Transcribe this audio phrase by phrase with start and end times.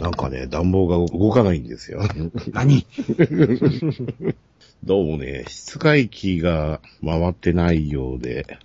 [0.00, 2.00] なんかね、暖房が動かないんですよ。
[2.52, 2.86] 何？
[4.82, 8.58] どうもね、室外機が回ってないようで、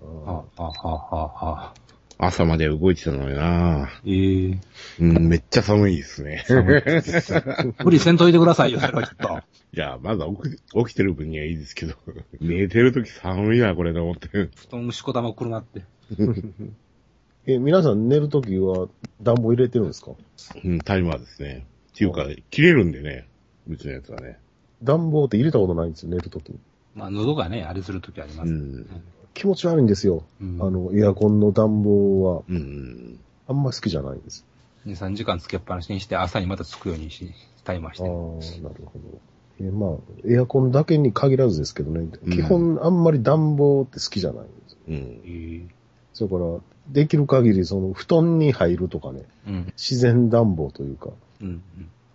[0.00, 1.74] はあ、はあ、はあ、はあ。
[2.20, 4.58] 朝まで動いてたのになええ
[4.98, 6.44] うん、めっちゃ寒いですね。
[7.84, 9.38] 無理せんといてくださいよ、それはちょっと。
[9.72, 11.94] いや、まだ起き起きてる分にはいいですけど、
[12.40, 14.28] 寝てるとき寒いな、これと思って。
[14.56, 15.82] 布団しこたま来るなって。
[17.46, 18.88] え、皆さん寝るときは
[19.22, 20.12] 暖房入れてるんですか？
[20.64, 21.66] うん、タイマーですね。
[21.92, 23.26] っていうか、切れるんでね、
[23.68, 24.38] うちのやつはね。
[24.82, 26.58] 暖房って入れたことないんですよ、寝るときに。
[26.94, 28.50] まあ、喉がね、あれするときあります。
[28.50, 28.86] うん。
[29.34, 30.24] 気持ち悪いんですよ。
[30.40, 33.18] うんあの、エアコンの暖房は、うん。
[33.48, 34.44] あんま好きじゃないんです。
[34.86, 37.32] 2、3時間つけっぱなしにして、朝にまたつくようにし、
[37.64, 38.06] タイマーしああ、
[38.56, 38.62] て。
[38.62, 39.20] なるほど。
[39.60, 44.76] えまあ、エアコンだけに限らずですけどね、うん基本あんまり暖房って好きじゃないんです。
[44.86, 44.94] うん。
[44.94, 45.74] ええ
[46.20, 49.72] だから、できる限りその布団に入るとかね、うん。
[49.76, 51.62] 自然暖房というか、うん。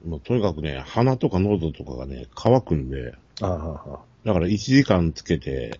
[0.05, 5.79] もうとにかくね、鼻とか喉とかがね、乾くんで、ああ、だから1時間つけて、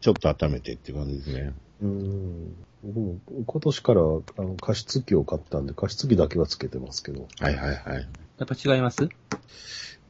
[0.00, 1.52] ちょっと温めてっていう感じですね。
[1.82, 2.54] うん。
[2.84, 3.16] 僕も
[3.46, 4.04] 今年からあ
[4.42, 7.26] の加湿器を買ったんで、加湿器だけはつけてますけど。
[7.40, 7.76] はいはいはい。
[8.38, 9.08] やっぱ違います？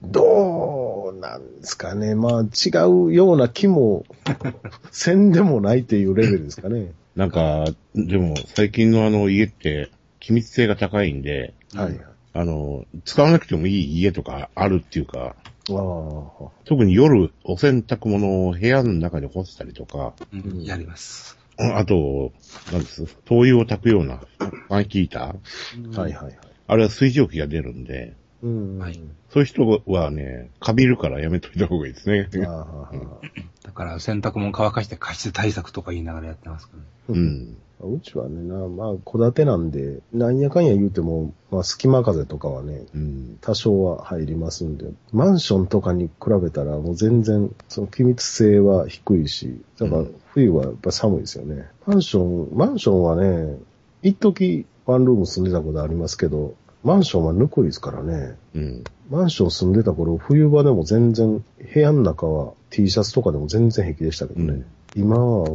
[0.02, 2.14] どうなんですかね。
[2.14, 4.04] まあ違うような気も、
[4.90, 6.92] せんでもないっていうレベルですかね。
[7.16, 12.00] なんか、でも最近のあの家って、機密性が高いんで、はい。
[12.32, 15.36] あの、使わなくてもいい家とかあるっていうか、
[16.64, 21.38] 特に夜お洗濯物を部屋の中で干したりとか、うん、うんやります。
[21.56, 22.32] あと、
[22.72, 26.38] なんです、灯油を炊くようなファンヒーターはいはいはい。
[26.66, 28.78] あれは水蒸気が出るんで、うん。
[28.78, 29.00] はい
[29.30, 32.28] そういう人はね、カビるからやめといた方がいいですね。
[32.30, 36.74] だから、洗濯物乾かして加湿対策とか言いながらやってますか
[37.08, 37.20] らね。
[37.82, 37.96] うん。
[37.96, 43.38] うちはね、なまあ、戸建てなんで、なんやかんや言うても、まあ、隙間風とかはね、うん。
[43.40, 51.68] 多少は入りますんで、マンションとかに比べたらもう全然、その機密性は低いし、だからうん冬はやっぱ寒いですよね。
[51.86, 53.56] マンション、マンションはね、
[54.02, 58.36] 一時ワンルーム住んでたことありますけど、マンションはぬくいですからね。
[58.54, 58.84] うん。
[59.10, 61.42] マンション住んでた頃、冬場でも全然、
[61.74, 64.52] 部屋の中は T シャツとかでも全然平気でしたけどね。
[64.52, 65.48] うん今は、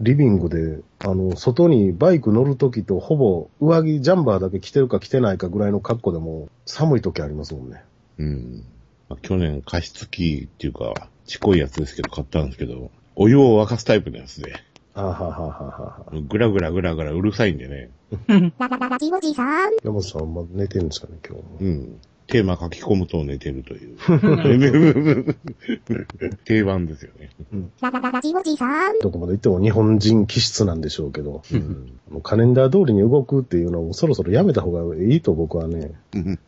[0.00, 7.82] リビングで、あの、外にバイク乗るときとほぼ上着、ジャンバーだけ着てるか着てないかぐらいの格好でも寒い時ありますもんね。
[8.18, 8.64] うん。
[9.08, 14.54] まあ去年加湿器っていうか、ちっこいやつですけど買ったんですけど、お湯を沸かすタイプのやつで、
[14.94, 16.06] あははははは。
[16.28, 17.90] ぐらぐらぐらぐらうるさいんでね。
[18.58, 19.72] ララララジオジさん。
[19.82, 21.58] 山本さんまだ寝てるんですかね、今日も。
[21.60, 22.00] うん。
[22.26, 23.96] テーマ書き込むと寝てるという。
[26.44, 27.30] 定番ですよね。
[27.80, 28.98] ララララジオジさん。
[29.00, 32.22] どこまで行っても日本人気質なんでしょうけど、うん。
[32.22, 36.38] カレンダー通りに動くっていうのをそろそろやめた方がいいと僕はね、うん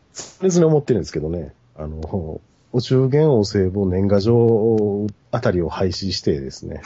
[0.41, 1.53] 別に思ってるんですけどね。
[1.75, 2.41] あの、
[2.73, 6.81] 宇宙元王星母年賀状あたりを廃止してですね。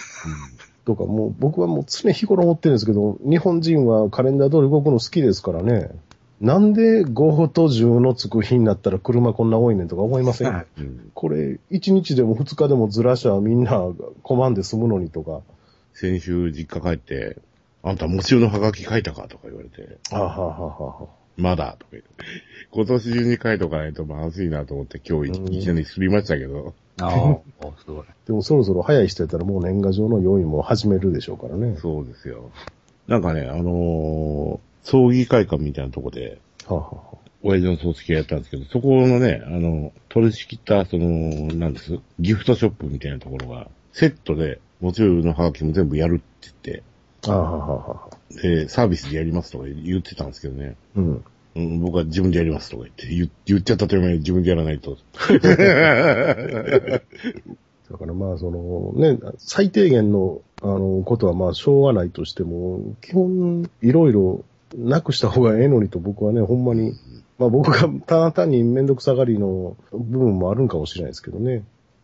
[0.95, 5.89] とかもう僕はもう常日頃思ってるんですけど、日本人はカレンダー通り動くの好きですからね。
[6.41, 10.65] なんで5と10のつく日になったら車こんな多いねんとか思いません、はい。
[10.79, 11.11] うん。
[11.13, 13.89] これ、1日でも2日でもずらしゃみんな
[14.23, 15.41] 困んで済むのにとか。
[15.93, 17.37] 先週実家帰って、
[17.83, 20.93] あんたもちろんのハガキ書いたかとか言われて、はあ、はあはあは。
[21.03, 21.05] あ、
[21.37, 22.09] まだとか言って。
[22.71, 26.73] 今年中に書いとかないとまずいなと思って今日うん一緒にすりましたけど。
[26.99, 27.43] ああ、お
[27.79, 28.05] すごい。
[28.25, 31.77] でもそろそろ早い人やったらもう年賀状の用意も始めるでしょうからね。
[31.77, 32.51] そうですよ。
[33.07, 41.07] なんかね、あのー葬儀会館みたいなとこで、はあ、はあはあ、親父の葬式やったんですけど、そこのね、あの、取り仕切った、その、
[41.53, 41.99] なんです？
[42.19, 46.83] ギフトショップみたいなところが、セットで、もちろんのハガキも全部やるって言って、
[47.27, 48.41] ああ、はあはあはあ。
[48.41, 50.75] で、サービスでやりますとか言ってたんですけどね。
[50.95, 51.23] うん。
[51.53, 54.97] うん、僕は自分でやりますとか言って、言言っちゃったという前に自分でやらないと。
[57.91, 64.45] だからまあ、そのね、最低限の、あの、ことはまあ、しょうがないとしても、基本、いろいろ
[64.77, 66.93] なくした方がええのにと僕はね、ほんまに、
[67.37, 71.63] まあ僕がただ単にめんどくさがりの部分もあるんかもしれないですけどね。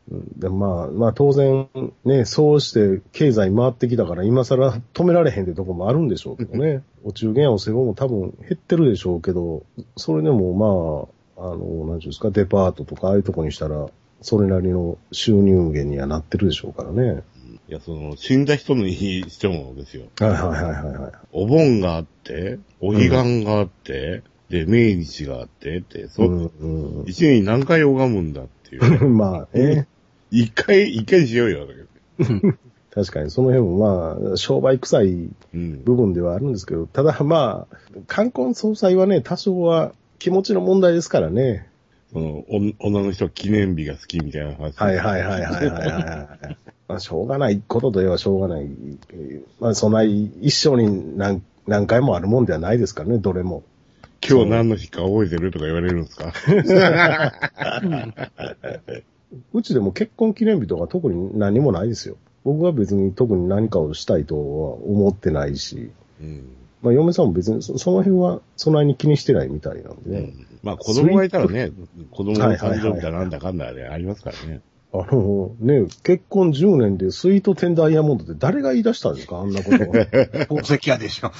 [0.09, 1.67] うんでまあ、まあ当然、
[2.05, 6.83] ね、そうして経済回ってきたから今更止められへんってとこもあるんでしょうけどね。
[7.03, 9.63] お中元お世話も多分減ってるでしょうけど、
[9.95, 13.87] それでもまあ、あの、なんていうんですか、デパートとかああいうとこにしたら、
[14.21, 17.23] それなりの収入源にはなってるでしょうからね。
[17.69, 20.05] いや、その、死んだ人にしてもですよ。
[20.19, 21.11] はいはいはいはいはい。
[21.33, 29.05] お盆があって、お彼岸があって、で、命日があって、って、そう、うん一年に何回拝むんだっていう。
[29.05, 29.85] うん、まあ、え
[30.31, 31.65] 一回、一回にしようよ。
[31.67, 31.81] だけ
[32.33, 32.53] ど
[32.93, 35.83] 確かにその辺もまあ、商売臭いうん。
[35.83, 37.77] 部分ではあるんですけど、ただまあ、
[38.07, 41.67] 冠婚総裁はね、多少は気持ちの問題ですからね。
[42.11, 44.75] その、お女の人は記念日が好きみたいな話。
[44.77, 46.57] はいはいはいはいはいはいはい。
[46.87, 48.67] まあ、しょうがないことといえばしょうがない。
[49.59, 53.61] まあ、そんな一生に何何回もあるもんではないですからね、どれも。
[54.27, 56.33] 今日何の日か覚えてるとか言われるんですか？
[59.53, 62.17] うちでも結婚記念日とか特に何もないですよ。
[62.43, 64.41] 僕は別に特に何かをしたいとは
[64.75, 65.91] 思ってないし、
[66.21, 66.47] うん。
[66.81, 70.33] まあ嫁さんも別にそその辺はそんなに気にしてないみたいなんでね。
[70.63, 71.71] まあ子供がいたらね、
[72.11, 74.61] 子供の誕生日だなんだかんだでありますからね。
[74.93, 79.39] あのね、結婚10年でスイートテンダイヤモンドって誰が言い出したんですか？
[79.39, 79.77] あんなこと。
[80.47, 81.31] 宝石屋でしょ。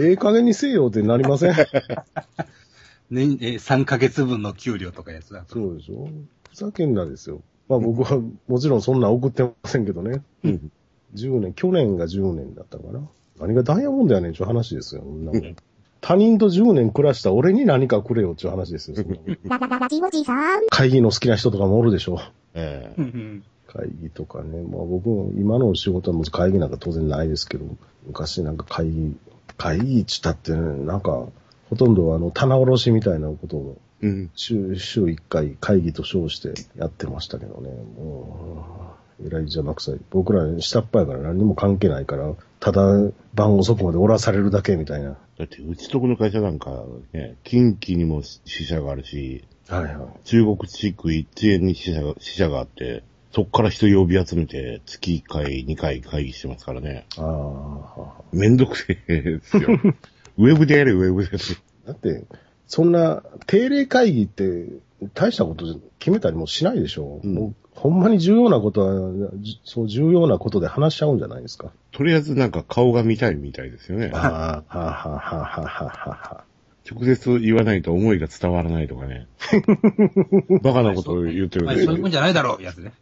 [0.00, 1.54] ええ加減にせえよってなりません？
[3.10, 5.54] 年、えー、3ヶ月分の給料とかやつだと。
[5.54, 6.08] そうでしょ？
[6.54, 7.42] ふざけんなですよ。
[7.68, 10.22] まあ僕はもちろんそんなん送ってませんけどね。
[10.44, 10.70] うん。
[11.14, 13.00] 10年、去年が10年だったのかな。
[13.40, 15.02] 何がダイヤモンドやねんちゅう話ですよ。
[16.00, 18.96] 他人と10年暮らした俺に何かくれよちゅう話ですよ。
[20.70, 22.20] 会議の好きな人とかもおるでしょ。
[22.54, 24.62] ええうんうん会議とかね。
[24.62, 27.64] まあ僕も今の仕事はもう会議なんか当然ないですけど、
[28.06, 29.16] 昔なんか会議、
[29.56, 31.26] 会議っちったってね、なんか、
[31.70, 34.30] ほとんどあの、棚卸しみたいなことをうん。
[34.34, 37.70] 週、週1回会議と称してやってましたけどね。
[37.70, 40.00] もう、えらい邪魔くさい。
[40.10, 42.82] 僕ら下っ端やから何にも関係ないから、ただ
[43.32, 45.16] 晩遅くまでおらされるだけみたいな。
[45.38, 49.96] だって、うちとこの会社なんか、ね、近畿にも支社があるし、はいはい。
[50.24, 53.02] 中国地区一円に支社が、支社があって、
[53.32, 57.06] そっから人呼び集めて、月1回、2回会議してますからね。
[57.16, 57.22] あ
[57.96, 59.68] あ、めんどくせえですよ。
[60.36, 61.30] ウェブでやれ、ウェブで。
[61.86, 62.24] だって、
[62.66, 64.68] そんな定例会議って
[65.14, 67.20] 大したこと決めたりもしないでしょ。
[67.22, 71.72] うんもうほんまに重要なことは、じそう重要なことで話しちゃうんじゃないですか。
[71.90, 74.10] とりあえずなんか顔が見たいみたいですよね。
[74.14, 76.44] ああ、はあ、はあ、はあ、はあ、は
[76.90, 79.26] 直接言わないと思いが伝わらないとかね。
[80.62, 82.92] バカなことを言ってるまあ、んでそういうもんじゃないだろう、やつね。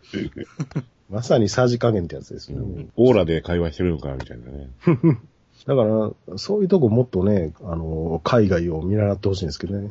[1.11, 2.87] まさにさじ加減ってやつですね。
[2.97, 4.71] オーラで会話してるのかみたいなね。
[5.67, 9.91] だから、そういうとこもっとね、あの、海外を見習ってほしいんですけどね。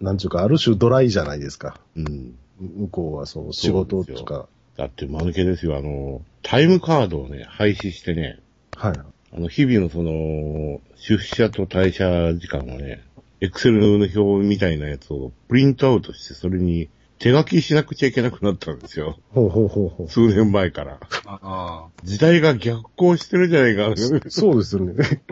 [0.00, 1.78] なんちゅうか、ある種ドライじゃないですか。
[1.96, 2.34] うん。
[2.60, 4.48] 向こうはそう、仕事とか。
[4.76, 5.76] だって、間抜けですよ。
[5.76, 8.40] あの、タイムカードをね、廃止してね、
[8.76, 8.92] はい。
[9.32, 13.02] あの、日々のその、出社と退社時間をね、
[13.40, 16.88] エクセルの表みたいなやつをプリントアウトして、それに
[17.24, 19.16] 手書きしなくちゃいけなくなったんですよ。
[19.30, 20.08] ほうほうほうほう。
[20.10, 21.00] 数年前から。
[21.24, 21.86] ああ。
[22.02, 23.94] 時代が逆行してるじゃないか。
[24.28, 25.22] そうですよね。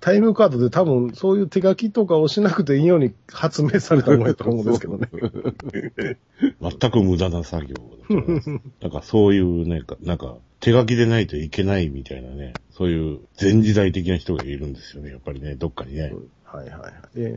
[0.00, 5.10] タイムカードで多分そういう手書きとかをしなくていいように発明されたものやと思うんですけどね。
[6.62, 8.48] 全く無駄な作業だと思います。
[8.80, 16.14] なんかそういうね、なんか手書きでないといけないみたいなね、そういう前時代的な人がいるんですよね、やっぱりね、どっかにね。
[16.54, 17.18] はいはいはい。
[17.18, 17.34] で、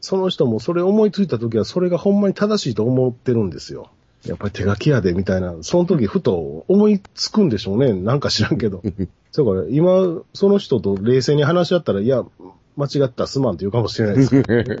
[0.00, 3.90] その人もそれ思いついた時はそれがほんまに正しいと思ってるんですよ。
[4.26, 7.94] やっぱり手書きやでみたいな、その時ふと思いつくんでしょうね。
[7.94, 8.82] なんか知らんけど。
[9.32, 12.24] だから今、その人と冷静に話し合ったら、いや、
[12.76, 14.78] 間違った、すまんって言うかもしれないですけど。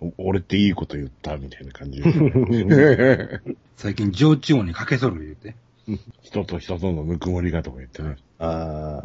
[0.00, 2.02] お 俺っていいこと言ったみたいな感じ。
[3.76, 5.54] 最近、上中音にかけそる言うて。
[6.22, 8.16] 人と人とのぬくもりがとか言ってね。
[8.38, 9.02] あ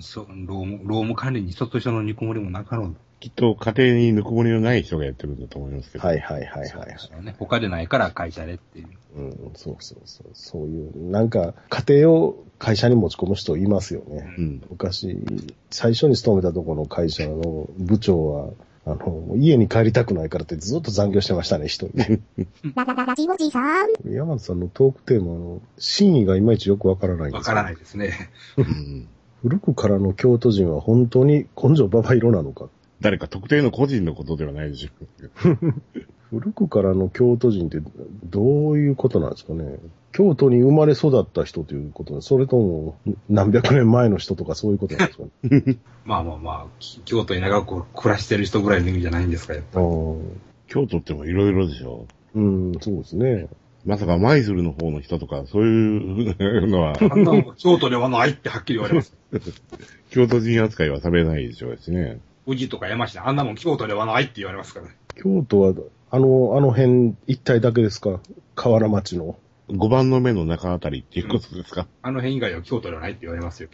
[0.00, 2.96] そう、労務、労務管理に人と人の煮こもりもなかろう。
[3.20, 6.08] きっと家庭にぬくもりのない人がやってるんだと思いますけあ、ど。
[6.08, 6.94] はいはいはいはい、はい。
[6.98, 7.34] そうね。
[7.38, 8.88] 他でないから会社でっていう。
[9.16, 10.30] うん、そうそうそう。
[10.34, 14.34] そういう、なんか、家庭を会社に持ち込む人いますよね。
[14.36, 14.62] うん。
[14.68, 15.16] 昔、
[15.70, 18.50] 最初に勤めたところの会社の部長は、
[18.86, 22.20] あの、家に帰りたくないからってずっと残業してましたね、一人で。
[22.74, 23.88] ララララジオジさん。
[24.04, 28.30] 山田さんのトークテーマの真意がいまいちよくわからないんですよわからないですね。
[28.56, 29.08] うん
[29.44, 32.70] 古くからの京都人は本当に根性ババ色なのか。
[33.02, 35.74] 誰か特定の個人のことではないでしょう。
[36.30, 37.82] 古くからの京都人って
[38.24, 39.78] どういうことなんですかね。
[40.16, 42.96] 京都に生まれ育った人ということそれとも
[43.28, 45.24] 何百年前の人とかそういうことなんですか
[45.72, 45.76] ね？
[46.06, 49.88] まあまあまあ、き京都に長く暮らしてる人ぐらいの意味じゃないんですか、やっぱあり。
[49.88, 50.18] ー
[50.68, 52.06] 京都ってもいろいろでしょ。
[52.34, 53.48] うん、そうですね。
[53.84, 59.14] まさか舞鶴の方の人とか、そういうのは、あんなもん京都ではないってはっきり言われます。
[60.10, 62.18] 京都人扱いはされないでしょうしね。
[62.46, 64.86] 宇治とか山下、あんなもん京都ではないって言われますから。
[65.16, 65.74] 京都は、
[66.10, 68.20] あの、あの辺一帯だけですか？
[68.54, 69.36] 河原町の。
[69.68, 71.86] 5番の目の中あたりっていうことですか？
[72.02, 73.68] あの辺以外は京都ではないって言われますよ。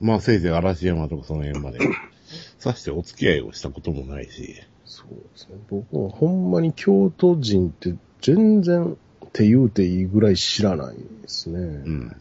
[0.00, 1.78] まあ、せいぜい嵐山とかその辺まで、
[2.58, 4.54] さしてお付き合いをしたこともないし。
[4.84, 5.56] そうですね。
[5.70, 8.96] 僕はほんまに京都人って全然っ
[9.32, 11.58] て言うていいぐらい知らないですね。
[11.60, 12.16] うん。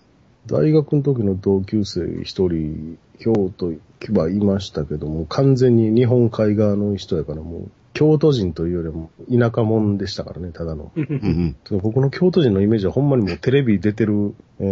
[0.45, 3.73] 大学の時の同級生一人、京都
[4.13, 10.91] はいましたけども、完全に日本海側の人やからもう、京都人というよりも田舎者でしたからね、ただの。
[10.95, 11.79] うんうん。
[11.79, 14.63] 僕の京都人のイメージはほんまにもうテレビ出てる、え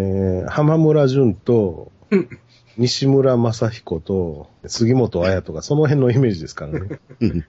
[0.46, 1.90] ー、浜村淳と、
[2.78, 7.00] 西村正彦と、杉本彩とか、その辺のイメージですからね。
[7.22, 7.46] うん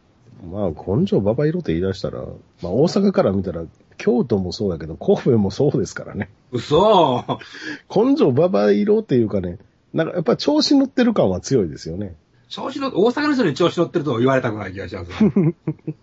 [0.51, 3.65] まあ、根性ババ色って言い出したら、まあ大阪から見たら、
[3.97, 6.31] 京都もそうだけど、神戸もそうですからね。
[6.53, 7.41] 嘘
[7.89, 9.59] 根性ババ色っていうかね、
[9.93, 12.15] なんかやっぱ調子乗ってる感は強いですよね。
[12.55, 15.55] 調子乗大阪の人に調子乗ってるとは言われたくない気がしますね。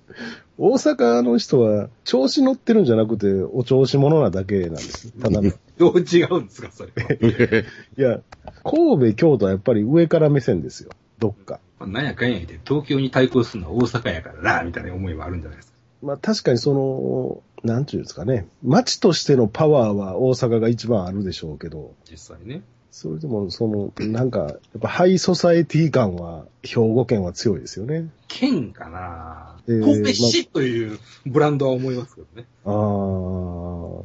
[0.60, 5.14] 大阪の人は調子乗ってるんじゃなくて、お調子者なだけなんです。
[5.14, 7.64] ただ、いどう違うんですか、それは。
[7.96, 8.20] や、
[8.66, 10.90] 神戸、京都はやっぱり上から目線ですよ。
[11.20, 11.62] どっか。
[11.80, 15.78] まあなんやかんや言って、東京に対抗するのは大阪やからな、みたいな思いはあるんじゃないですか。
[16.04, 18.46] まあ確かにその、なんていうんですかね。
[18.62, 22.62] 街としてのパワーは大阪が一番あるでしょうけど、実際ね。
[22.92, 28.10] それでもその、なんか、やっぱハイソサエティ感は、兵庫県は強いですよね。
[28.28, 32.46] 県かな、えー神戸市というブランドは思いますけどね。
[32.66, 34.04] ああ、ど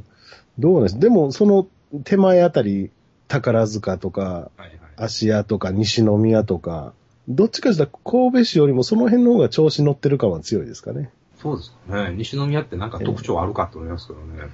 [0.61, 1.66] うなんですでもその
[2.05, 2.90] 手前あたり、
[3.26, 4.71] 宝塚とか、はいはい。
[4.97, 6.95] 芦屋とか西宮とか、
[7.28, 11.11] どっちかしたら神戸市よりもその辺の方が調子乗ってる感は強いですかね。
[11.43, 12.14] そうですね。
[12.16, 14.49] 西宮ってなんか特徴あるかと思いますけどね。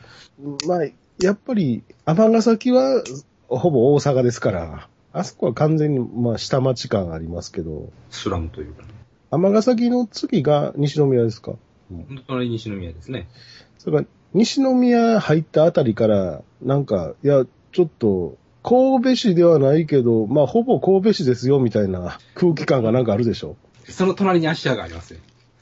[0.67, 0.85] まあ、
[1.21, 3.03] やっぱり、尼崎は
[3.59, 8.89] ほぼ大阪ですから、あそこは完全に、まあ、下町感ありますけど、スラムというかね。
[9.31, 11.53] 尼崎の次が西宮ですか？
[11.91, 13.29] 本当に西宮ですね。
[13.79, 23.57] それから、西宮入ったあたりから、なんか、いや、ちょっと、神戸市ではないけど、まあ、ほぼ神戸市ですよ、みたいな空気感がなんかあるでしょ？
[23.89, 25.21] その隣に芦屋がありますよ。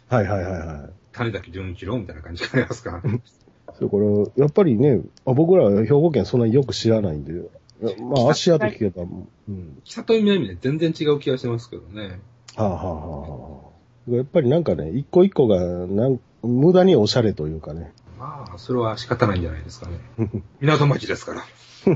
[0.09, 0.93] はいはいはいはい。
[1.13, 3.03] 種崎純一郎みたいな感じがありますから。
[3.75, 7.33] それから、やっぱりね、あ僕らは兵庫県そんなによく知らないんで、
[7.81, 9.03] まあ、足跡聞けば、
[9.49, 9.81] うん。
[9.85, 12.21] 北と南で全然違う気がしますけどね。
[12.57, 13.61] はあ、はあはあは
[14.09, 17.93] あ、やっぱりなんかね、一個一個がなん、無駄におしゃれというかね。
[18.19, 19.99] まあ、それは仕方ないんじゃないですかね。
[20.61, 21.45] 港町ですから。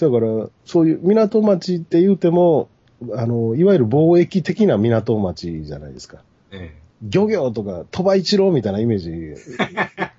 [0.00, 2.68] だから、そういう港町って言うても、
[3.14, 6.18] あの、いわゆる貿易的な港町じゃないですか。
[6.50, 6.86] ええ。
[7.02, 9.10] 漁業とか、鳥羽一郎みたいなイメージ、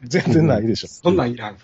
[0.03, 0.87] 全然ないでしょ。
[0.89, 1.57] そんなんいらん。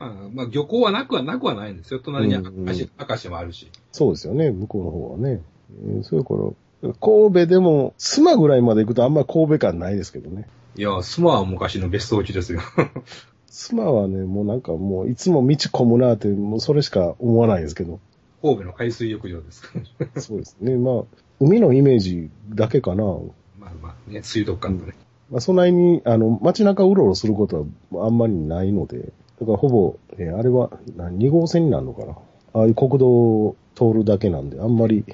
[0.00, 2.00] うんまあ、まあ、漁港はなくはなくはないんですよ。
[2.00, 3.70] 隣にうんうん明石明石もあるし。
[3.92, 5.42] そうですよね、向こうの方はね。
[5.86, 10.48] えーそれから、神戸でも、須磨ぐらいまで行くとあんま神戸感ないですけどね。
[10.76, 12.60] いや、スマは昔の別荘地ですよ。
[13.50, 17.98] 須磨はね、もうなんかもういつも道混むなって、もうそれしか思わないですけど。
[18.40, 20.06] 神戸の海水浴場ですから。
[20.22, 20.76] そうですね。
[20.76, 21.04] まあ、
[21.40, 23.02] 海のイメージだけかな。
[23.02, 24.94] まあまあね、水族館とね。
[25.30, 32.16] まあ、そんなに、あの、街中うろうろすることはあんまりないので、だからほぼ、えーあれは、な2号線になるのかな。
[32.54, 35.04] ああいう国道を通るだけなんで、あんまり、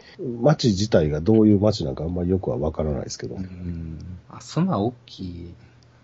[0.40, 3.36] 街自体がどういう街なんかあんまりよくはわからないですけど。
[3.36, 3.98] うん。
[4.30, 5.54] あ、そんな大きい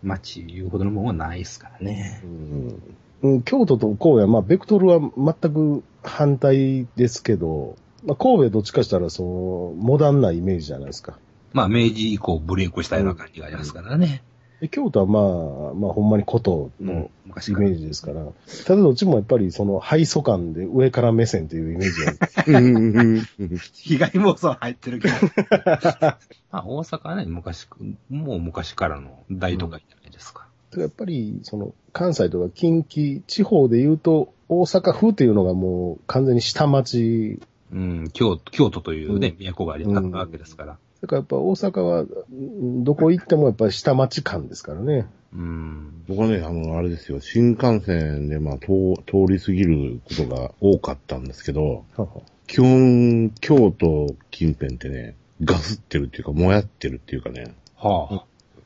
[0.03, 2.21] 町いうほどのものはないですからね。
[2.25, 2.83] うん
[3.23, 11.19] うん、京都と神戸は、まあ、ベクトルは全く反対ですけど、まあ、神戸はどっちかしたら、その、モダンなイメージじゃないですか。
[11.53, 14.23] まあ、明治以降ブレイクしたような感じがありますからね。
[14.61, 17.11] で京都はまあ、まあ、ほんまに古都の
[17.49, 18.27] イメージですから、
[18.67, 25.15] ただどっちもやっぱりその、敗訴感で上から目線というイメージが、うんうんうん被害妄想入ってるけど。
[26.53, 27.69] まあ、大阪はね、昔、
[28.11, 30.47] もう昔からの大都会じゃないですか。
[30.77, 37.41] やっぱり、その、関西とか近畿地方で言うと、大阪府っていうのがもう完全に下町。
[37.73, 40.79] うん、京都、京都というね、都があり、うんあったわけですから。
[41.03, 45.07] だからやっぱ大阪は、うんどこ行ってもやっぱり下町感ですからね。
[45.33, 46.05] うん。
[46.09, 52.09] 僕はね、あの、あれですよ、新幹線で、まあ、通通り過ぎることが多かったんですけど、はは
[52.47, 58.25] 基本、京都近辺ってね、ガスってるっていうか、もやってるっていうかね、はあ。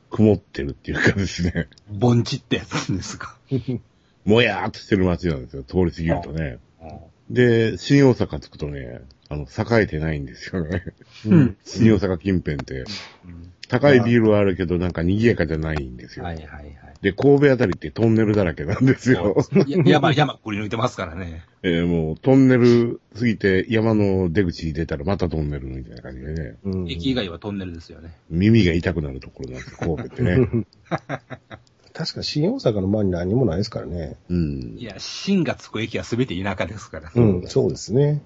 [0.09, 3.37] 曇ってるっていうかですね、盆地ってやつなんですか？
[4.25, 6.57] もやーっとしてる街なんですよ、通り過ぎるとね。
[6.81, 6.89] うん
[7.27, 10.83] で、新大阪着くとね、あの、栄えてないんですよね。
[11.25, 11.57] うん。
[11.65, 12.85] 新大阪近辺って。
[13.67, 16.25] 高いビルはあるけど、なんか賑やかじゃないんですよ。
[16.25, 16.75] はいはいはい。
[17.01, 19.35] で、神戸あたりってトンネルだらけなんですよ。
[19.67, 21.43] や山、山くり抜いてますからね。
[21.63, 28.11] えーもう、トンネル過ぎて山の出口出たらまたトンネルみたいな感じでね、うん駅以外はトンネルですよね。
[28.29, 30.65] 耳が痛くなるところなんですよ、神戸ってね。
[31.95, 34.17] 確か新大阪の周りに何もないですからね。
[34.29, 34.83] うんい。
[34.83, 37.09] や、新がつく駅は全て田舎ですから。
[37.15, 38.21] うん、そうですね。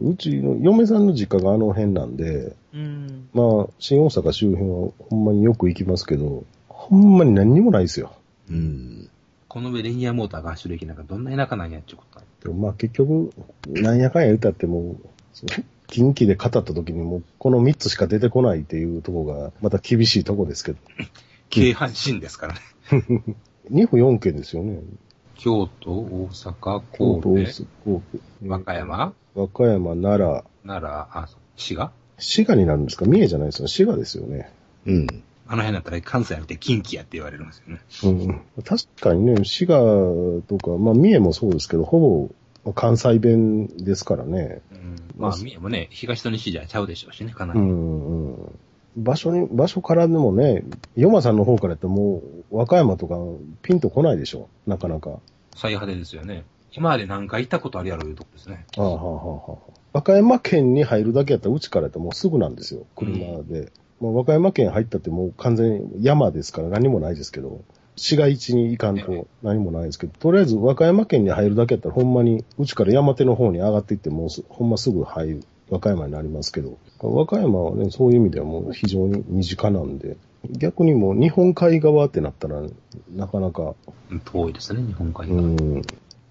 [0.00, 3.28] うちの嫁さんの実家があの辺なんで、うん。
[3.32, 8.12] まあ、新大阪周辺はほんまによく行きますけど、ほんまに何にもないですよ。
[8.50, 9.08] うん。
[9.48, 13.32] この上レニアモーターが走る駅なんかどんな田舎なんやっちゅうことでもまあ結局、
[13.66, 14.96] なんやかんや言ったっても
[15.86, 20.78] 近畿で語った時にもうこの3つしか出てこないっていうところがまた厳しいとこですけど。
[21.50, 22.60] 京阪神ですからね。
[23.70, 24.80] 2府4県ですよね。
[25.36, 28.00] 京都、大阪、京都、神戸、大阪神
[28.44, 31.92] 戸和歌山、和歌山、奈良、奈良、あ、滋賀？
[32.18, 33.04] 滋賀になるんですか？
[33.06, 33.68] 三重じゃないですよ。
[33.68, 34.50] 滋賀ですよね。
[34.86, 35.06] うん。
[35.46, 37.62] あの辺だったら関西やめて近畿やって言われるんです
[38.04, 38.30] よね。
[38.56, 39.78] うん、確かにね、滋賀
[40.46, 42.28] とか、まあ三重もそうですけど、ほ
[42.64, 44.60] ぼ関西弁ですからね。
[44.72, 47.62] うん、まあ、三重もね、東と西じゃちゃうでしょうしね、かなうり。
[47.62, 48.58] ん、うん。
[48.98, 50.64] 場所に、場所からでもね、
[50.96, 53.16] ヨマさんの方からやったらもう、和歌山とか
[53.62, 54.48] ピンとこないでしょ。
[54.66, 55.20] なかなか。
[55.54, 56.44] 最派手ですよね。
[56.72, 58.66] 今まで何回行ったことあるやろいうとこですね。
[58.76, 59.72] ああ、はあ、はあ、はあ。
[59.92, 62.86] 和歌山県に入るだけやったら、うちからやったらもうすぐなんですよ。
[62.96, 63.72] 車で。
[64.00, 67.62] まあ、和歌山県入ったってもう完全に山ですから何もないですけど、
[67.96, 80.16] 市街地に行かんと何もないですけど、とりあえず和歌山県に入るだけやったらほんまに、うちから山手の方に上がっていってもうすほんますぐ入る、和歌山になりますけど、和歌山はね、そういう意味ではもう非常に身近なんで、
[80.50, 82.62] 逆にもう日本海側ってなったら、
[83.14, 83.74] なかなか
[84.10, 85.40] うん遠いですね、日本海側。
[85.40, 85.82] うん。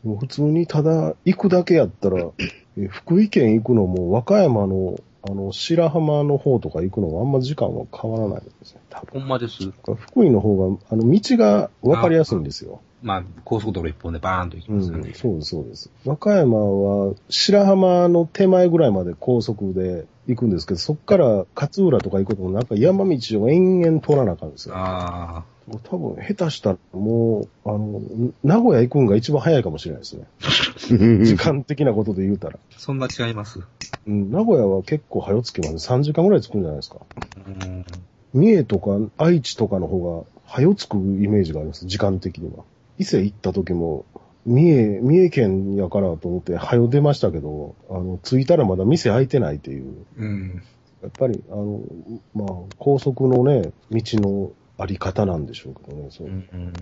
[0.03, 2.25] もう普通にただ行くだけやったら、
[2.77, 8.81] え福井県行くのも和歌山のあの白浜の方とか行くのはあんま時間は変わらないんですね。
[8.89, 9.19] 多分。
[9.21, 9.71] ほんまです。
[9.83, 12.81] 福井の方が、あの道が分かりやすいんですよ。
[13.01, 15.10] まあ、高速道路一本でバーンと行きうますよね。
[15.12, 15.92] ん、そうです、そうです。
[16.06, 24.75] 和歌山は白浜の手前ぐらいまで高速で行くんですけど、そっから勝浦とか行くとなんか山道を延々通らなあかんですよ。
[24.75, 28.01] あもう多分下手したらもう、あの、
[28.44, 30.25] 名古屋行くんが一番早いかもしれないですね。
[31.25, 32.56] 時間的なことで言うたら。
[32.56, 33.60] あ、そんな違います？
[34.08, 35.89] うん、名古屋は結構早着きます。
[35.89, 36.98] 3時間ぐらい着くんじゃないですか。
[37.46, 37.86] うん。
[38.34, 41.86] 三重とか愛知とかの方が早着くイメージがあります。
[41.86, 42.63] 時間的には。
[42.98, 44.06] 伊勢行った時も、
[44.46, 50.06] 三重、三重県やからと思って早出ましたけど、あの、着いたらまだ店開いてないっていう。
[50.18, 50.63] うん。
[51.01, 51.82] やっぱり、あの、
[52.33, 52.48] まあ、
[52.79, 56.07] 高速のね、道のあり方なんでしょうけどね。
[56.10, 56.74] そううん。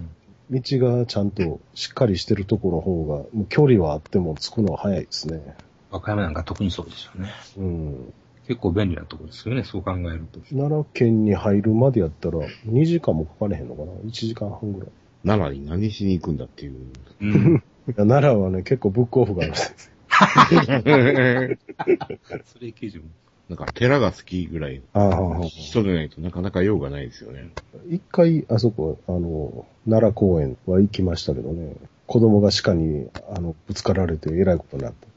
[0.51, 5.55] 道がちゃんとしっかりしてるところの方が、もう距離はあっても着くのは早いですね。
[5.89, 7.31] 和歌山なんか特にそうですよね。
[7.57, 8.13] うん。
[8.47, 10.39] 結構便利なところですよね、そう考えると。
[10.51, 14.89] 奈良県に入るまでやったら、2時間もかかれへんのかな ?1 時間半ぐらい。
[15.25, 16.75] 奈良に何しに行くんだっていう。
[17.21, 17.63] うん。
[17.95, 19.91] 奈良はね、結構ブックオフがあるんです。
[22.45, 23.03] それ基準。
[23.49, 27.51] なんか寺が好きぐらいああ、はあはあ人でないとなかなか用がないですよね。
[27.89, 31.75] 一回、あそこ、あの、奈良公園は行きましたけどね、
[32.07, 35.07] 子供が鹿に、あの、ぶつかられてえらいことになった。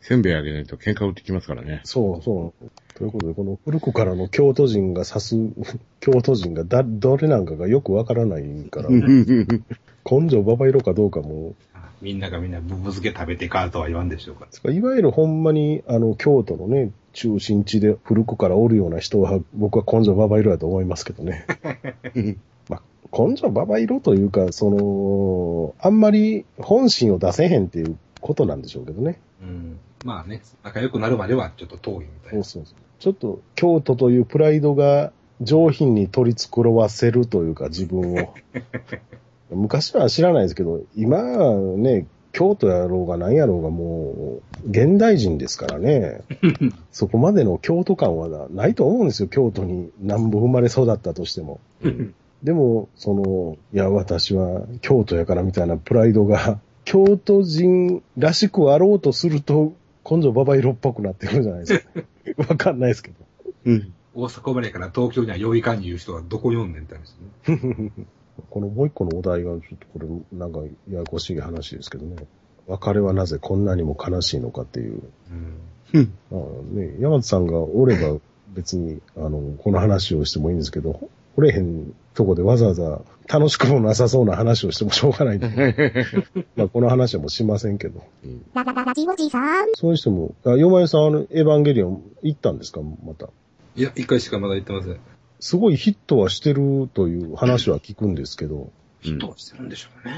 [0.00, 0.22] せん。
[0.22, 1.80] べいあげないと喧嘩売ってきますからね。
[1.84, 2.70] そうそう。
[2.94, 5.36] ということで、この古くからの京都人が指す、
[6.00, 7.46] 京都人がだ、どれなん。
[7.46, 11.54] かがよくわからないから、根性ババ色かどうかも、
[12.00, 12.20] みん。
[12.20, 12.52] ながみん。
[12.52, 14.08] なブブ漬け食べてかとは言わん。
[14.08, 14.46] でしょうか。
[14.50, 15.42] つかいわゆるほん。
[15.42, 21.44] まに、あの、京都のね、中心地で古くからおるような人は、僕は根性ババ色だと思いますけどね。
[22.68, 22.82] まあ、
[23.16, 25.98] 根性ババ色というか、その、あん。
[26.00, 27.64] まり本心を出せへん。
[27.66, 29.20] っていうことなんでしょうけどね。
[29.42, 29.78] うん。
[30.04, 32.44] まあね、仲良くなるまではちょっと遠いみたいな。
[32.44, 32.76] そうそうそう。
[32.98, 38.34] ちょっと、京都というプライドが上品に取り繕わせるというか、自分を。
[39.50, 46.20] 昔は知らないですけど、今はね、京都やろうが何やろうがもう、現代人ですからね。
[46.92, 51.60] そこまでの京都感はないと思うんですよ、京都に南部生まれ育ったとしても。
[51.82, 59.74] うんでも、その、いや、私は京都やからみたいなプライドが、京都人らしくあろうとすると、
[60.10, 62.48] 根性ババ色っぽくなってくるんじゃないですか。
[62.48, 63.16] わかんないですけど。
[63.66, 63.92] うん。
[64.14, 67.92] 大阪生まれから東京には良いかに言う人はどこ読んでんって話ですね。
[68.48, 69.98] このもう一個のお題が、ちょっとこ
[70.32, 72.16] れ、なんか、ややこしい話ですけどね。
[72.66, 75.02] 別れはなぜこんなにも悲しいのかっていう。
[75.92, 76.12] うん。
[76.32, 76.34] あ
[76.72, 78.18] ね、山田さんがおれば
[78.54, 86.04] 別に、あの、この話をしてもいいんですけど、おれへんとこでわざわざ楽しくもなさそうな話をしてもしょうがないんで。
[86.56, 88.02] まあ、この話はもうしませんけど。
[88.54, 89.68] ララララジオジさん。
[89.74, 92.80] そういう人も、あ、よまゆさん、あの、エヴァンゲリオン行ったんですか？
[92.80, 93.28] また。
[93.76, 94.96] いや、一回しかまだ言ってません。
[95.38, 100.14] すごいヒットはしてるという話は聞くんですけど、ヒットはしてるんでしょうね。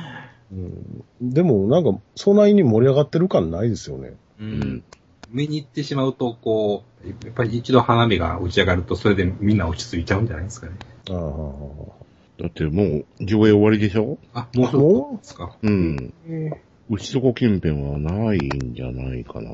[1.20, 4.14] うん、でもなんか、そないに盛り上がってる感ないですよね。
[4.40, 4.82] ううんん。
[5.30, 10.72] 見に行ってしまうと、こう、やっぱり一度花火が打ち上がると、それでみんな落ち着いちゃうんじゃないですかね。
[11.08, 14.18] ああ、だってもう上映終わりでしょ？
[14.34, 15.16] あ、もうそもう？
[15.18, 15.56] ですか。
[15.62, 16.12] うん。
[16.28, 16.50] え
[16.90, 19.50] うちとこ近辺はないんじゃないかな。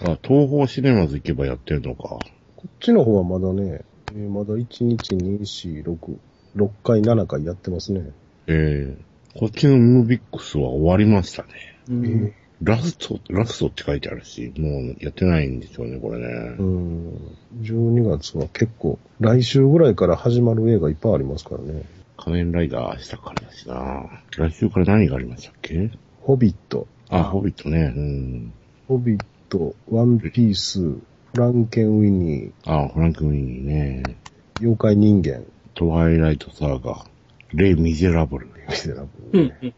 [0.00, 2.02] あ、東方シネマズ行けばやってるのか。
[2.08, 2.18] こ
[2.66, 3.82] っちの方はまだね、
[4.12, 6.18] えーまだ1日2、4、6、
[6.56, 8.10] 6回、7回やってますね。
[8.46, 11.48] ええこっちのムービックスは終わりましたね。
[11.88, 12.34] うん。
[12.64, 16.56] ラスト、ラストって書いてあるし、もうやってないんでしょうね、これね。
[16.58, 17.36] うん。
[17.60, 21.84] 12月は結構、来週ぐらいから始まる映画いっぱいありますからね。
[22.16, 24.22] 仮面ライダー明日からだしな。
[24.36, 25.90] 来週から何がありましたっけ？
[26.22, 27.92] ホビット、あ、ホビットね。
[27.94, 28.52] うん。
[28.88, 31.00] ホビット、ワンピース、フ
[31.34, 34.02] ランケンウィニあ、フランク・ウィニーね。
[34.06, 37.04] ー、妖怪人間、トワイライト・サーガ、
[37.52, 38.46] レイ・ミゼラブル。
[38.46, 39.74] ミゼラブルね。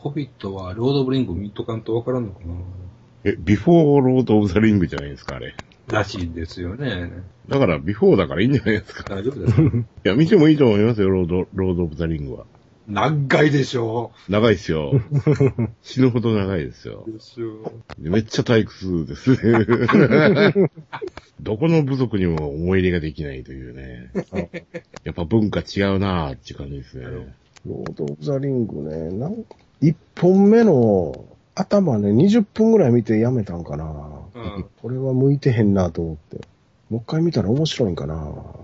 [0.00, 2.54] ホビットはロード・オブ・リング見とかんとわからんのかな
[3.24, 5.54] え、ビフォー・ロード・オブ・ザ・リングじゃないですか、あれ。
[5.88, 7.12] らしいですよね。
[7.48, 9.14] だから、 before だからいいんじゃないですか。
[9.14, 12.46] 大丈夫ですか いや、見てもいいと思いますよ、ロード、ロード・オブ・ザ・リングは。
[12.88, 15.00] 長いでしょ長いっすよ。
[15.82, 17.04] 死ぬほど長いですよ。
[17.06, 17.12] う。
[17.12, 17.72] ですよ。
[17.98, 20.70] めっちゃ退屈ですね。
[21.40, 24.10] どこの部族にも思い入れができないというね。
[25.04, 27.04] やっぱ文化違うなーって感じですね。
[27.66, 33.84] ロード・オブ・ザ・リングね、なんか、1本目の頭ね、20分ぐらい見てやめたんかな。
[33.84, 36.46] うんこれは向いてへんなと思って。
[36.88, 38.14] もう一回見たら面白いんかな。
[38.14, 38.54] は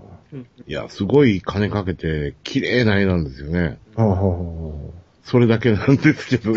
[0.67, 3.77] いや、すごい金かけて、綺麗な絵なんですよね。
[3.95, 4.73] あ、はあは
[5.23, 6.53] それだけなんですけど。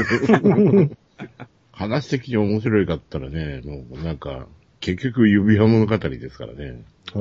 [1.72, 4.46] 話的に面白いかったらね、もうなんか、
[4.80, 6.82] 結局指輪物語ですからね。
[7.12, 7.18] ピ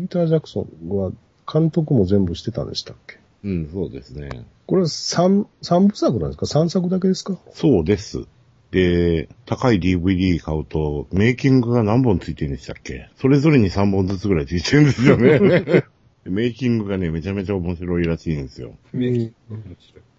[0.00, 1.12] ーター・ジャクソンは
[1.50, 3.18] 監督も全部してたんでしたっけ？
[3.44, 4.46] うん、そうですね。
[4.66, 6.46] これ三、三部作なんですか？
[6.46, 7.36] 三作だけですか？
[7.52, 8.26] そうです。
[8.70, 13.08] で、高い DVD 買うと、メイキングが何本ついてるんでしたっけ？
[13.16, 15.84] それぞれに3本ずつぐらいついてるんですよね。
[16.24, 18.72] メイキングがね、めちゃめちゃ面白いらしいんですよ。
[18.94, 19.32] 面白い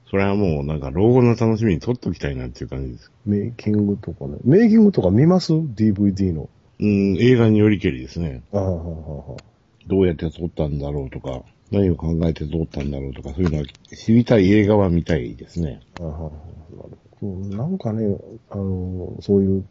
[0.09, 3.11] それはもうなんか老後の楽しみに撮っときたいなっていう感じです。
[3.25, 4.37] メイキングとかね。
[4.43, 6.47] メイキングとか見ます ?DVD の。
[6.79, 8.43] うん、映画によりけりですね。
[8.53, 9.43] ああ、はあ、はあ。
[9.87, 15.81] どうやって撮ったんだろうとか、何を考えて撮ったんだろうとか、そういうのは知りたい映画は見たいですね。
[15.99, 18.17] あははなるほどなんかね、
[18.49, 19.65] あの、そういう、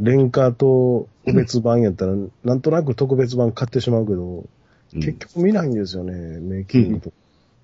[0.00, 4.48] 廉価と特別版やったら、なんとなく特別版買ってしまうけど、うん
[4.94, 7.16] 結局見ないんですよね、メイキングとか。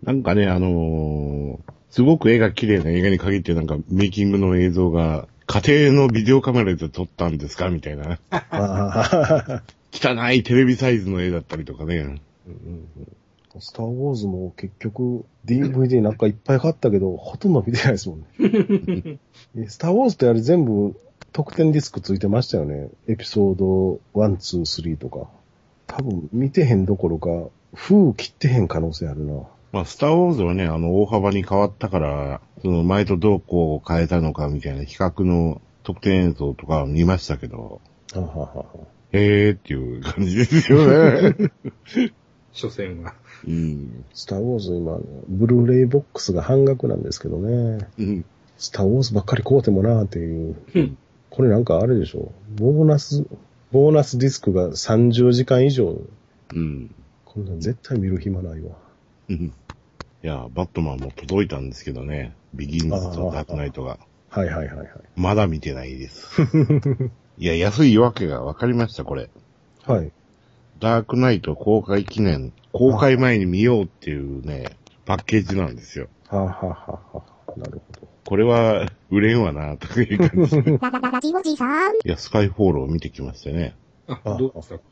[0.03, 8.19] なんかね、あのーすごく絵が綺麗な映画に限ってなんかメイキングの映像が家庭のビデオカメラで撮ったんですかみたいな。
[9.95, 11.99] 汚いテレビサイズの絵だったりとかね。
[11.99, 12.19] うんうん
[13.61, 18.27] スター・ウォーズも結局 DVD なんかいっぱい買ったけど、 ほとんど見てないですもんね。
[19.57, 20.95] えスター・ウォーズってあれ全部
[21.33, 22.89] 特典ディスクついてましたよね。
[23.09, 25.29] エピソード1、2、3とか。
[25.87, 29.43] 多分見てへんどころか、封切ってへん可能性あるな。
[29.73, 37.81] まあ、スターウォーズはね、あの、大幅に変わったから、その前とどうこう変えたのかみたいな比較の特典映像とかは見ましたけど、
[38.15, 38.65] はははは
[39.13, 41.35] へーっていう感じですよね。
[42.55, 43.15] 所詮は。
[43.47, 44.05] うん。
[44.15, 47.87] スター・ウォーズ今、ブルーレイボックスが半額なんですけどね。
[47.99, 48.25] うん。
[48.57, 50.57] スター・ウォーズばっかり買うてもなーっていう。
[50.75, 50.99] うん
[51.31, 53.27] これなんかあれでしょボーナス、
[53.73, 56.01] ボーナスディスクが30時間以上。
[56.53, 56.95] うん。
[57.25, 58.77] こんなん絶対見る暇ないわ。
[59.29, 59.53] うん
[60.23, 62.37] いや、バットマンも届いたんですけどね。
[62.55, 63.99] ビギンズとダークナイトが。
[64.31, 64.89] はいはいはいはい。
[65.17, 66.41] まだ見てないです。
[67.37, 69.29] いや、安いわけが分かりました、これ。
[69.83, 70.13] はい。
[70.85, 76.09] ダークナイト公開記念、公開前に見ようっていうね、パッケージなんですよ。
[76.29, 77.25] はあ、はあはあは
[77.57, 80.57] あ、なるほこれは、売れんわな、という感じ。
[80.59, 81.95] いララララジオジさん。
[82.05, 83.75] や、スカイフォールを見てきましてね。
[84.09, 84.37] あ、ど。
[84.37, 84.83] どうでしたか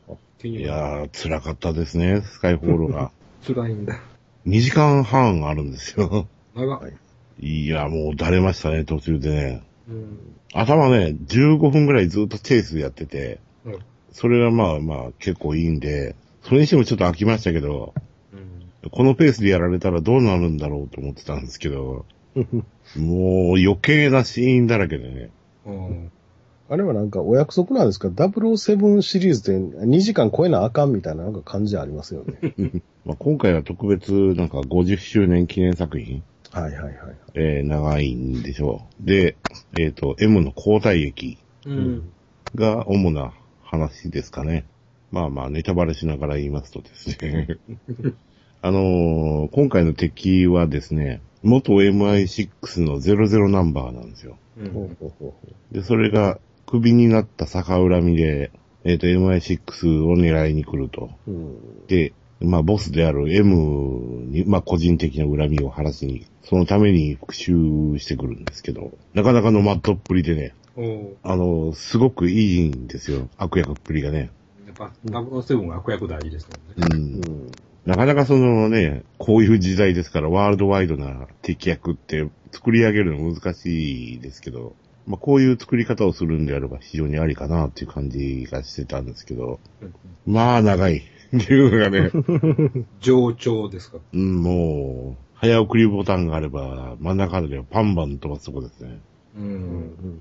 [0.43, 3.11] いやー、辛かったですね、スカイフォールが。
[3.45, 4.01] 辛いんだ。
[4.47, 6.27] 2時間半あるんですよ。
[6.55, 6.93] 長はい
[7.39, 9.63] いや、もう、だれましたね、途中でね。
[9.87, 10.17] うん。
[10.53, 13.79] 頭ね、15分ぐらいずっとチェイスやってて、うん
[14.13, 17.93] それがまあまあ結構いいんで、それにしてもちょっと飽きましたけど、
[18.33, 18.89] うん。
[18.89, 22.45] このペースでやられたらどうなるんだろうと思ってたんですけど、ど。
[22.99, 25.29] もう余計なシーンだらけでね。
[25.65, 26.11] うん。
[26.69, 32.71] あれはなんかお約束なんですか ?007 シリーズで2時間超えなあかんみたいななんか感じありますよね。
[33.05, 36.95] まあ、今回は特別なんか50周年記念作品、はいはいはい。
[37.35, 39.05] えー長いんでしょう。
[39.05, 39.35] で、
[39.77, 42.09] えっ、と、M の交代劇うん。
[42.55, 43.33] が主な
[43.73, 44.65] 話ですかね。
[45.11, 47.47] まあまあ、ネタバレしながら言いますとですね。
[48.61, 54.37] あのー今回の敵はですね、元 MI6 の00ナンバーなんですよ。
[54.57, 54.97] うん。
[55.71, 58.51] で、それがクビになった逆恨みで、
[58.83, 61.07] えっ、と、MI6 を狙いに来ると。
[61.07, 61.31] ほう。
[61.31, 61.87] うん。
[61.87, 70.53] で、まあ、ボスである M に、まあ、個人的な恨みを晴らしに、そのために復讐してくるんですけど、なかなかのマットっぷりでね、
[71.23, 73.29] あの、すごくいいんですよ。
[73.37, 74.31] 悪役っぷりがね。
[74.65, 76.95] やっぱ、007は悪役大事ですもんね。
[76.95, 77.33] うん。
[77.43, 77.51] うん。
[77.85, 84.73] なかなかそのね、こういう時代ですから、ワールドワイドな敵役って作り上げるの難しいですけど、
[85.05, 89.59] まあこういう作り方をするんであれば非常にありかなっていう感じがしてたんですけど、
[90.25, 91.01] まあ長いっ
[91.45, 92.09] ていうのがね、
[93.01, 93.97] 上長ですか？
[94.13, 98.99] うん、もう、早送りボタンがあれば真ん中でパンパン飛ばすとこですね。
[99.35, 99.39] う。
[99.39, 99.49] うん。
[99.49, 100.19] ん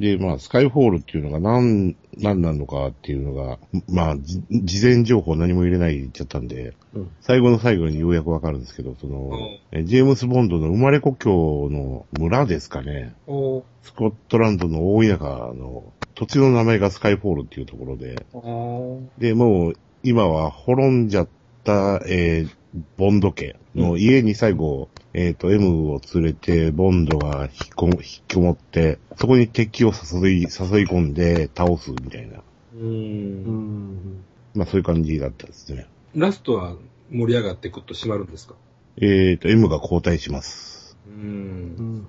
[0.00, 7.10] で、まあ、スカイフォールっていうのが何、何なのかっていうのが、まあ、じ事前情報何も入れないで言っちゃったんで、うん。
[7.20, 9.30] 最後の最後にようやくわかるんですけど、その、
[9.72, 13.14] えジェームス・ボンドの生まれ故郷の村ですかね。
[13.26, 15.18] おスコットランドの大田舎
[15.54, 21.28] の土地の名前がスカイフォールっていうところで、おで、もう、今は滅んじゃっ
[21.64, 22.60] た、えー
[22.96, 30.46] ボンド家の家に最後、えっ、と、M を連れて、ボンドが引きこも引きこもって、そこに敵を誘い、誘い
[30.86, 32.38] 込んで倒すみたいな。
[32.38, 32.42] う。
[32.78, 35.86] うんんまあそういう感じだったですね。
[36.14, 36.76] ラストは
[37.10, 38.54] 盛り上がってぐっと締まるんですか？
[39.00, 40.96] えっ、と、M が交代します。
[41.08, 41.10] う。
[41.10, 42.08] うんん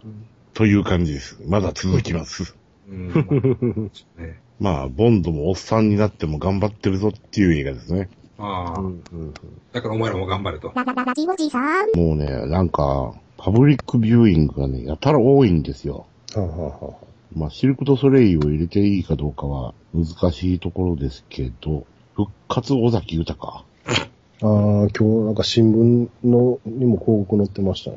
[0.54, 1.40] という感じです。
[1.48, 2.56] まだ続きます。
[2.90, 3.92] うん。
[4.18, 8.10] ね まあ、ボンドもおっさんになっても頑張ってるぞっていう映画ですね。
[8.38, 8.80] ああ。
[8.80, 9.04] うん
[9.72, 10.72] だからお前らも頑張れと。
[11.96, 16.06] もうね、なんか、パブリックビューイングがね、やたら多いんですよ。
[16.36, 23.36] はあはあまあ、シルク・ド・ソレイユを入れていいかどうかは難しいところですけど、復活尾崎豊。
[23.46, 23.64] あ
[24.44, 27.92] あ、今日なんか新聞のにも広告載ってました。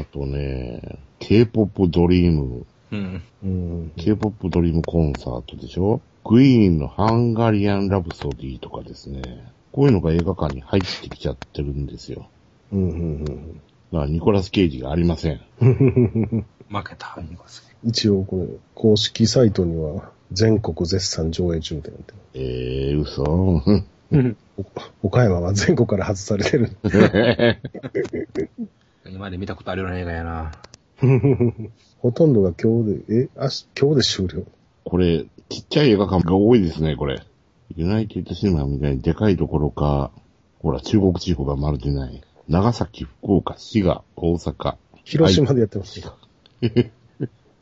[0.00, 3.22] あとね、K-POP ドリーム、うん。
[3.42, 3.92] うん。
[3.96, 9.22] K-POP ドリームコンサートでしょグイーンのハンガリアン・ラブソディとかですね。
[9.72, 12.28] こういうのが映画館に入ってきちゃってるんですよ。
[12.72, 12.92] うんう
[13.24, 13.60] ん
[13.92, 15.40] だからニコラス・ケイジがありません。
[15.60, 16.46] うん。
[16.68, 17.18] 負けた。
[17.22, 22.14] ニコラス一応これ、公式サイトには全国絶賛上映中でって。
[22.34, 23.22] えー、嘘
[25.02, 26.76] お岡山は全国から外されてる。
[29.08, 30.52] 今まで見たことあるような映画やな。
[31.98, 34.44] ほとんどが今日で、え、あし、今日で終了。
[34.84, 37.22] これ、ちっちゃい映画館が多いですね、これ。
[37.76, 40.10] ユナイテッドシネマみたいにでかいところか、
[40.60, 42.22] ほら、中国地方がまるでない。
[42.48, 44.76] 長崎、福岡、滋賀、大阪。
[45.04, 46.16] 広島でやってますよ。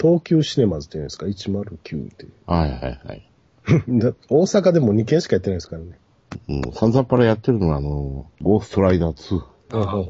[0.01, 2.33] 東急シネマズっていうんですか ?109 っていう。
[2.47, 3.29] はいはいはい。
[3.89, 5.99] だ大阪でも2軒しかやってないですからね。
[6.49, 9.43] うん、サンザッパラやってるのはあの、ゴーストライダー2。
[9.73, 10.05] あ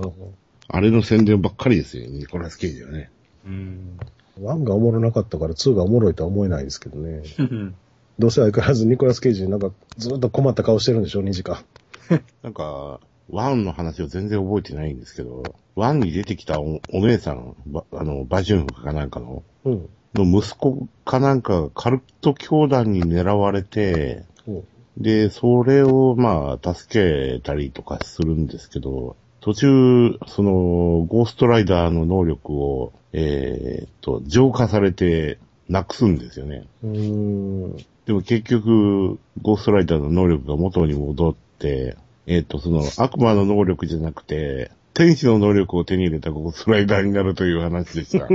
[0.68, 3.10] あれの宣伝ばっかりですよ、ニコラス・ケイジはね。
[3.46, 3.98] うん。
[4.40, 7.22] 1がおもろなかったから2がおもろいとは思えないですけどね。
[8.18, 11.64] どうせ相変わらずニコラス・ケイジなんかずっと困った顔してるんでしょ ?2 時間。
[12.42, 13.00] なんか、
[13.30, 19.88] ワンの話を全然覚えてないんですけど、ワンに出てきたおお姉さん、ばあの、バジュンフかなんかの、うん。
[20.14, 24.64] の息子かなんかがカルト教団に狙われて、うん
[24.98, 36.66] で、それをまあ、助けたりとかするんですけど、途中、その、ゴーストライダーの能力を、えーっと、浄化されて、なくすんですよね。
[36.82, 48.26] でも結局、ゴーストライダーの能力が元に戻って、えーっと、その、悪魔の能力じゃなくて、天使の能力を手に入れたゴーストライダーになるという話でした。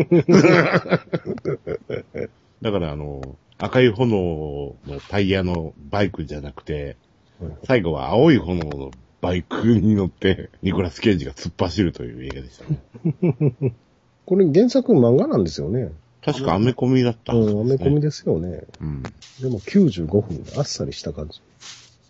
[2.62, 6.98] だからあの、赤い炎のタイヤのバイクじゃなくて、
[7.64, 8.92] 最後は青い炎の
[9.22, 12.80] バイクに乗って、ニコラス・ケイジが突っ走るという映画でしたね。
[14.26, 15.92] これ原作漫画なんですよね。
[16.24, 18.02] 確かアメコミだったうん、アメコミで。
[18.02, 18.64] ですよね。
[18.80, 19.04] うん。
[19.04, 21.42] でも95分あっさりした感じ。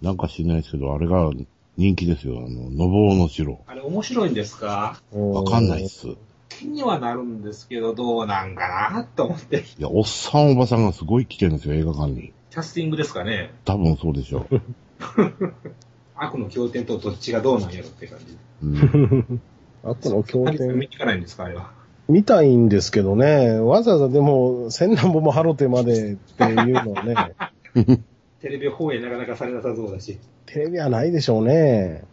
[0.01, 1.31] なんか知らないですけど、あれが
[1.77, 2.39] 人気ですよ。
[2.39, 3.59] あの、のぼうの城。
[3.67, 5.01] あれ面白いんですか？
[5.13, 6.07] わかんないっす。
[6.07, 6.17] い
[6.49, 9.63] 気にはなるんですけど、どうなんかなと思って。
[9.79, 12.33] や、おっさんおばさんがすごい来てるんですよ、映画館に。
[12.49, 13.53] キャスティングですかね？
[13.63, 14.61] 多分そうでしょう。
[16.15, 18.37] 悪の経典とどっちがどうなんやろって感じ。
[18.63, 19.41] うん。
[19.83, 21.71] あとの経 見典に行かないんですか、あれは。
[22.11, 27.33] 見たいんですけどね、わざわざでも、千何本もハロテまでっていうのはね、
[28.41, 30.17] テレビ放映なかなかされなさそうだし。
[30.45, 32.03] テレビはないでしょうね。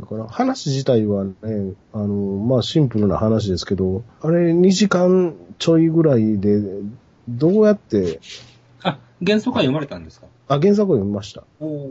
[0.00, 1.32] だから話自体はね、
[1.92, 6.60] あの、まあシンプルな話ですけど、あれ2時間ちょいぐらいで、
[7.28, 8.20] どうやって、
[8.82, 10.26] あ、原則は読まれたんですか？
[10.48, 11.44] あ、原作を読みました。
[11.60, 11.88] おお。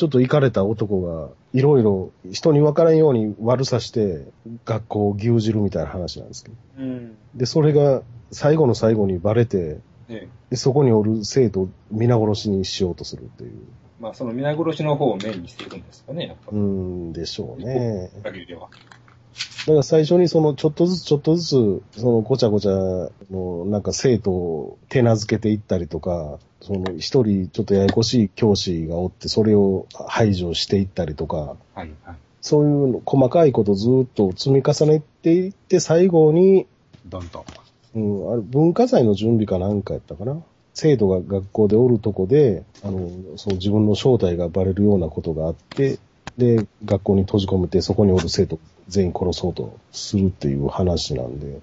[0.00, 4.24] ちょっと行かれた男が、いろいろ人に分からんように悪さして、
[4.64, 6.56] 学校を牛耳るみたいな話なんですけど。
[6.78, 7.16] うん。
[7.34, 13.50] で、それが最後の最後にバレて、ねで、そこにおる生徒を皆殺しにしようとするっていう。
[14.00, 16.56] まあ、その皆殺しの方をメインにしていくんですかね、やっぱう。
[16.56, 18.10] んでしょうね。
[18.22, 18.70] 限りでは。
[18.70, 22.72] だから最初にそのちょっとずつちょっとずつ、そのごちゃごちゃ
[23.30, 32.16] のなんか生徒を手なずけていったりとか、その一人ちょっとややこしい教師がおってそれを排除していったりとか、はい、はい。
[32.42, 36.66] そういうの細かいことずっと積み重ねていって、最後に、
[37.06, 37.44] どんと。
[37.94, 40.40] うん、あれ文化祭の準備かなんかやったかな？
[40.72, 45.98] 生徒が学校でおるとこで、あの、その自分の正体がバレるようなことがあって、
[46.38, 51.60] で、学校に閉じ込めて、そこにおる生徒全員殺そうとするっていう話なんで、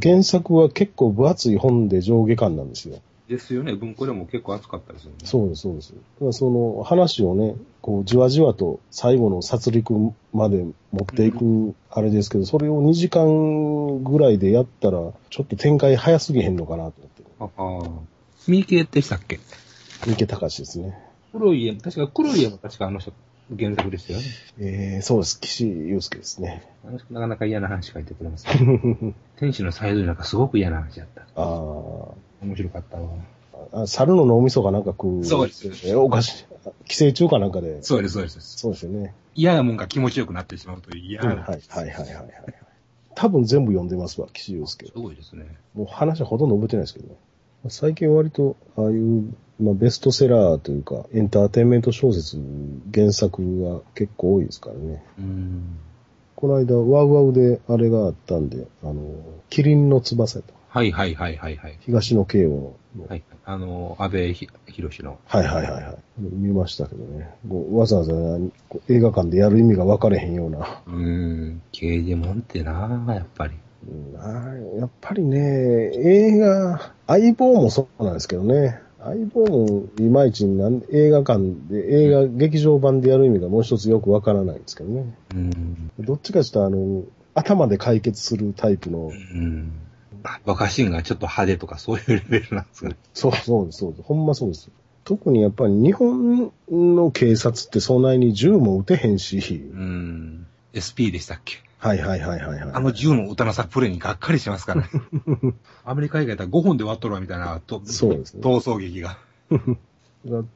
[0.00, 3.00] 原作は結構分厚い本で上下巻なんですよ。
[3.28, 3.74] ですよね。
[3.74, 5.16] 文庫でも結構熱かったですよね。
[5.24, 5.92] そうです、そうです。
[5.92, 14.98] だからその話をね、こう、じわじわと最後の殺戮まで持っていくあれですけど、それを2時間ぐらいでやったら、
[15.30, 16.94] ちょっと展開早すぎへんのかなと
[17.38, 17.92] 思って。
[17.96, 18.12] ああ。
[18.38, 19.38] 三系でしたっけ？
[20.04, 20.98] 三池隆ですね。
[21.32, 23.12] 黒い家、確か黒い家も確かあの人
[23.56, 24.24] 原作でしたよね。
[24.58, 25.40] えー、そうです。
[25.40, 26.66] 岸優介ですね。
[26.84, 28.46] あの人なかなか嫌な話書いてくれます、
[29.36, 31.22] 天使のサイドなんかすごく嫌な話だった。
[31.36, 33.08] あ面白かったわ。
[33.72, 35.24] ーあ、猿の脳みそかなんか食う。
[35.24, 36.44] そうですえおかしい。
[36.88, 37.82] 寄生虫かなんかで。
[37.82, 38.40] そうです、そうです。
[38.40, 39.14] そうですよね。
[39.34, 41.42] 嫌なもんが気持ちよくなってしまうという嫌はい、な。
[41.42, 42.28] はい、はい、はい、はい。
[43.14, 44.92] 多分全部読んでますわ、岸優介す。
[44.94, 45.46] ごいですね。
[45.74, 47.16] もう話はほとんど覚えてないですけどね。
[47.68, 52.38] 最近割と、ああいう、まあ、ベストセラーというか、エンターテインメント小説、
[52.92, 55.04] 原作が結構多いですからね。
[55.18, 55.78] うん。
[56.34, 59.14] この間、ワウワウであれがあったんで、あの、
[59.48, 60.54] キリンの翼やった。
[60.72, 61.76] はいはいはいはいはい。
[61.80, 63.06] 東野慶応の。
[63.06, 63.22] はい。
[63.44, 65.18] あの、安倍ひ博士の。
[65.26, 65.96] はいはいはいはい。
[66.18, 67.28] 見ましたけどね。
[67.46, 68.12] こうわざわざ
[68.88, 70.82] 映画館でやる意味が分かれへんような。
[70.86, 71.62] うーん。
[71.72, 73.54] 刑事もんってなやっぱり。
[74.78, 78.80] やっぱりね、映画、相棒もそうなんですけどね。
[78.98, 85.14] 相棒もいまいちなん映画館で、映画、劇場版でやる意味がもう一つよくわからないんですけどね。
[85.34, 85.90] うん。
[85.98, 87.02] どっちかというとあの、
[87.34, 89.72] 頭で解決するタイプの、うん。
[90.44, 92.96] バカシーンがちょっと派手とかそういうレベルなんですかね。
[93.14, 94.02] そうそうです、そうです。
[94.02, 94.70] ほんまそうです。
[95.04, 100.46] 特にやっぱり日本の警察ってそんなに銃も撃てへんし、うん。
[100.72, 101.56] SP でしたっけ？
[101.78, 102.70] はいはいはいはいはい。
[102.72, 104.88] あの銃の撃たなさプレイにがっかりしますからね。
[105.84, 109.18] アメリカ以外だったら5本で割っとるわみたいな、とそうですね逃走劇が。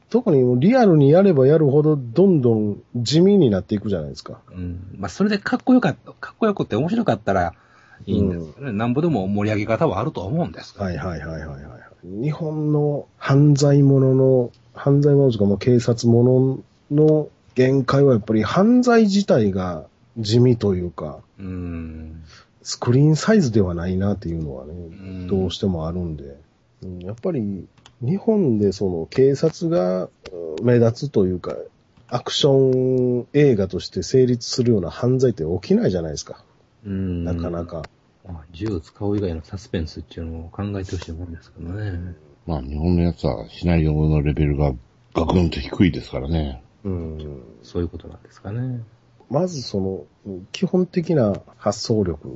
[0.09, 4.39] 特にリアルにやればやるほどどんどん地味になっていくじゃないですか。
[4.49, 4.95] うん。
[4.97, 7.53] まあ、それでかっこよかった、かっこよくて面白かったら
[8.05, 8.71] いいんですけどね。
[8.73, 10.85] なんぼでも盛り上げ方はあると思うんですけど。
[10.85, 11.61] はいはいはいはいはい。
[12.03, 16.59] 日本の犯罪者の、犯罪者とかも警察者
[16.91, 22.23] の限界はやっぱり犯罪自体が地味というか、うん。
[22.61, 26.23] スクリーンサイズではないなっていうのはね、んどうしてもあるんで。
[26.83, 27.67] うんやっぱり
[28.01, 31.55] 日本でその警察がうん目立つというか、
[32.07, 36.43] アクション映画として成立するような犯罪って起きないじゃないですか。
[36.85, 37.23] うん。
[37.23, 37.87] なかなか。
[38.25, 38.45] まあ。
[38.51, 42.15] 銃を使う以外のサスペンスっていうのを考えてほしいもんですけどね。
[42.45, 44.73] まあ日本のやつはシナリオのレベルが
[45.13, 46.63] ガクンと低いですからね。
[46.83, 48.81] うんそういうことなんですかね。
[49.29, 52.29] まずその、基本的な発想力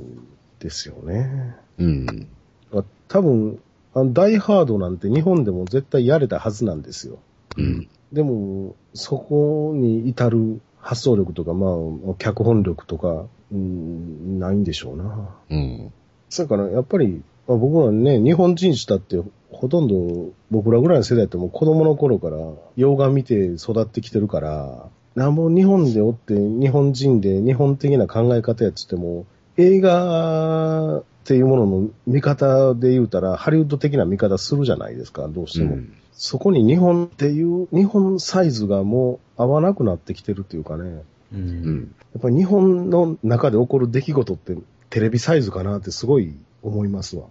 [0.58, 1.56] ですよね。
[1.78, 2.28] うん。
[2.72, 3.60] あ多分、
[3.94, 7.18] あのダイハードなんて日本でも絶対やれたはずなんですよ。
[7.56, 7.88] うん。
[8.12, 15.28] でも、そこに至る発想力とか、まあ、脚本力とか、うん、ないんでしょうな。
[15.48, 15.92] うん。
[16.36, 22.36] だから、やっぱり、まあ、僕らね、日本人したって、ほとんど僕らぐらいの世代ってもう子供の頃から
[22.76, 29.26] 洋画見て育ってきてるから、なんぼ日本でおって日本人で日本的な考え方やっつっても、
[29.58, 35.74] 映画っていうものの見方で言うたら、ハリウッド的な見方するじゃないですか、どうしても。
[35.74, 40.84] うんそこに日本っていう、日本サイズがもう合わなくなってきてるっていうかね。
[40.84, 41.04] う。
[41.34, 41.94] うんん。
[42.14, 44.56] やっぱり日本の中で起こる出来事って
[44.88, 46.32] テレビサイズかなってすごい
[46.62, 47.24] 思いますわ。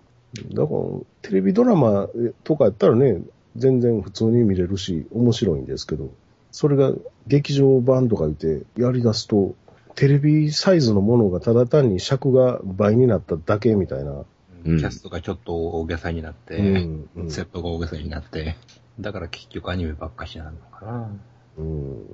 [0.54, 0.80] だから、
[1.22, 2.10] テレビドラマ
[2.44, 3.22] とかやったらね、
[3.56, 6.10] 全然普通に見れるし、面白いんですけど、
[6.52, 6.92] それが
[7.28, 9.56] 劇場版とか言ってやり出すと、
[9.96, 14.12] テレビサイズのものがただ単に尺が倍になっただけみたいな。
[14.12, 14.26] うん
[14.64, 18.56] キャストがちょっと大げさになって、うんうんセットが大げさになって、
[19.00, 21.10] だから結局アニメばっかしなのかな。
[21.58, 22.06] うん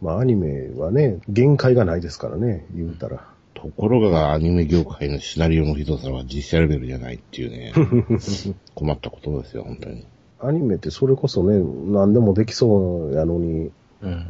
[0.00, 3.24] まあアニメはね、限界がないですからね、言うたら。
[3.54, 7.72] ところがアニメ業界のシナリオのひどさは実写レベルじゃないっていうね。
[8.74, 10.04] 困ったことですよ、本当に。
[10.40, 13.70] アニメってそれこそね、何でもできそうやのに、
[14.02, 14.26] うん。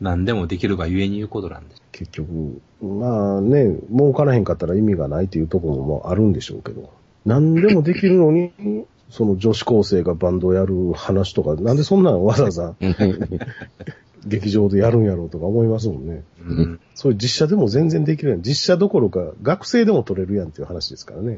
[0.00, 1.82] 何でもできるがゆえに言うことなんです。
[1.90, 6.92] 結局、まあね、儲からへんかったら意味がないっていうところもあるんでしょうけど、
[7.26, 8.52] 何でもできるのに、
[9.10, 12.74] その女子高生がバンドをやる話とか、なんでそんなのわざわざ
[14.26, 16.24] 劇場でやるんやろうとか思いますもんね。
[16.46, 16.80] うん。
[16.94, 18.42] そういう実写でも全然できるやん。
[18.42, 21.36] 実写どころか学生でも撮れるやんっていう話ですからね。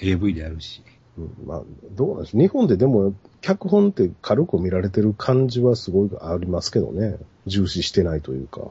[0.00, 0.82] AV であるし。
[1.18, 2.40] うんまあ、どうなんでしょう。
[2.42, 7.16] 日本ででも、脚本って軽く見られてる感じはすごいありますけどね。
[7.46, 8.68] 重視してないというか。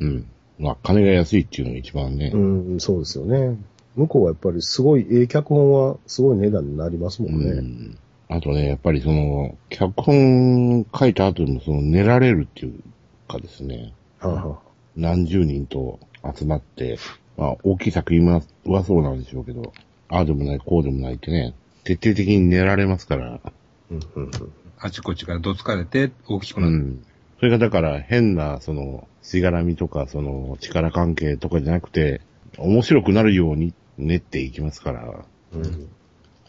[0.00, 0.26] うん。
[0.58, 2.30] まあ、金が安いっていうのが一番ね。
[2.32, 3.58] うん、そうですよね。
[3.96, 7.50] 向こうはやっぱりすごい、ええ脚本はすごい値段になりますもんね。
[7.50, 12.82] うんあとね、やっぱりその、脚本書いた後でもその寝られるっていう
[13.28, 14.58] かですね、はあは
[14.96, 16.00] 何十人と
[16.36, 16.98] 集まって、
[17.36, 19.72] まあ大きい作品ははそうなんでしょうけど、
[20.08, 23.52] ああでもない、こうでもないってね、徹底的に寝られますから、あ
[23.92, 24.30] うんうんうん
[24.78, 26.72] あちこちからどつかれて大きくなる。
[26.72, 27.04] うん。
[27.38, 32.20] それがだから変な、その、しがらみとか、その、力関係とかじゃなくて、
[32.58, 35.88] 面白くなるように練っていきますから、うん。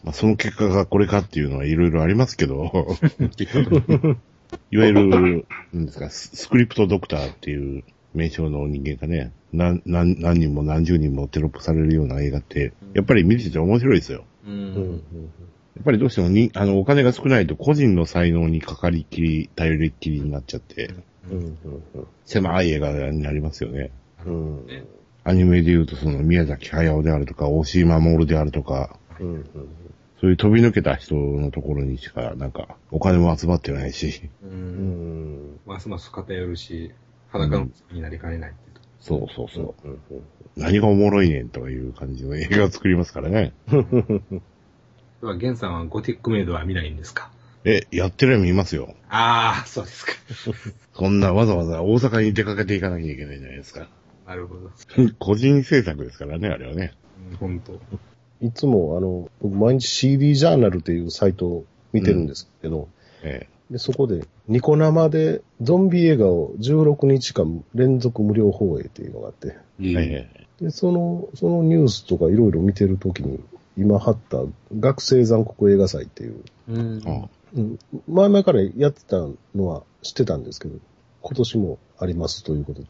[0.04, 2.96] まあ、その結果がこれかっていうのはいろいろありますけど、
[4.70, 7.84] いわゆる、なんですか、ススクリプトドクターっていう
[8.14, 14.24] 名称の人間がね、何、何、何人も何十人もテロップされるような映画って、やっぱり見てて面白いですよ。
[14.46, 14.50] う。
[14.50, 14.74] うん。
[14.74, 15.02] ん
[15.76, 20.90] やっぱりどうしてもに、あの、お金が少ないと個人の才能にかかりきり、頼りっきりになっちゃって、
[21.30, 21.38] うん。
[21.38, 22.06] うん。
[22.24, 23.90] 狭い映画になりますよね。
[24.26, 24.66] うん。
[24.66, 24.84] ね
[25.28, 29.44] アニメで言うとその宮崎駿であるとか、大島守であるとか、うんうん
[30.20, 34.46] そういう飛び抜けた人のところにしか、なんか、お金も集まってないし、う。
[34.46, 36.92] うんんますます偏るし、
[37.28, 39.88] 裸のになりかねないっていうとそうそうそう。
[39.88, 40.22] うんうん
[40.56, 43.52] 何がおもろいねんという感じの映画を作りますからね。
[43.70, 47.30] では、ゲンさんはゴティックメイドは見ないんですか？
[47.64, 48.94] え、やってるや見ますよ。
[49.08, 50.12] ああ、そうですか。
[50.98, 53.88] そんなわざわざ大阪に出かけていかなきゃいけないじゃないですか。
[54.28, 54.70] なるほど。
[55.18, 56.92] 個人制作ですからね、あれはね。
[57.30, 58.46] うん本当。
[58.46, 62.88] いつも、あの、僕毎日 CD ジャーナルっていうサイトを見てるんですけど、
[63.22, 70.28] えで、そこで、ニコ生でゾンビ映画を16日間連続無料放映っていうのがあって、ええ
[70.60, 73.40] えで、その、そのニュースとかいろいろ見てるときに、
[73.76, 74.42] 今貼った
[74.78, 77.28] 学生残酷映画祭っていう、うん。
[77.56, 79.16] うん、前々からやってた
[79.54, 80.78] のは知ってたんですけど、
[81.22, 82.88] 今年もありますということで、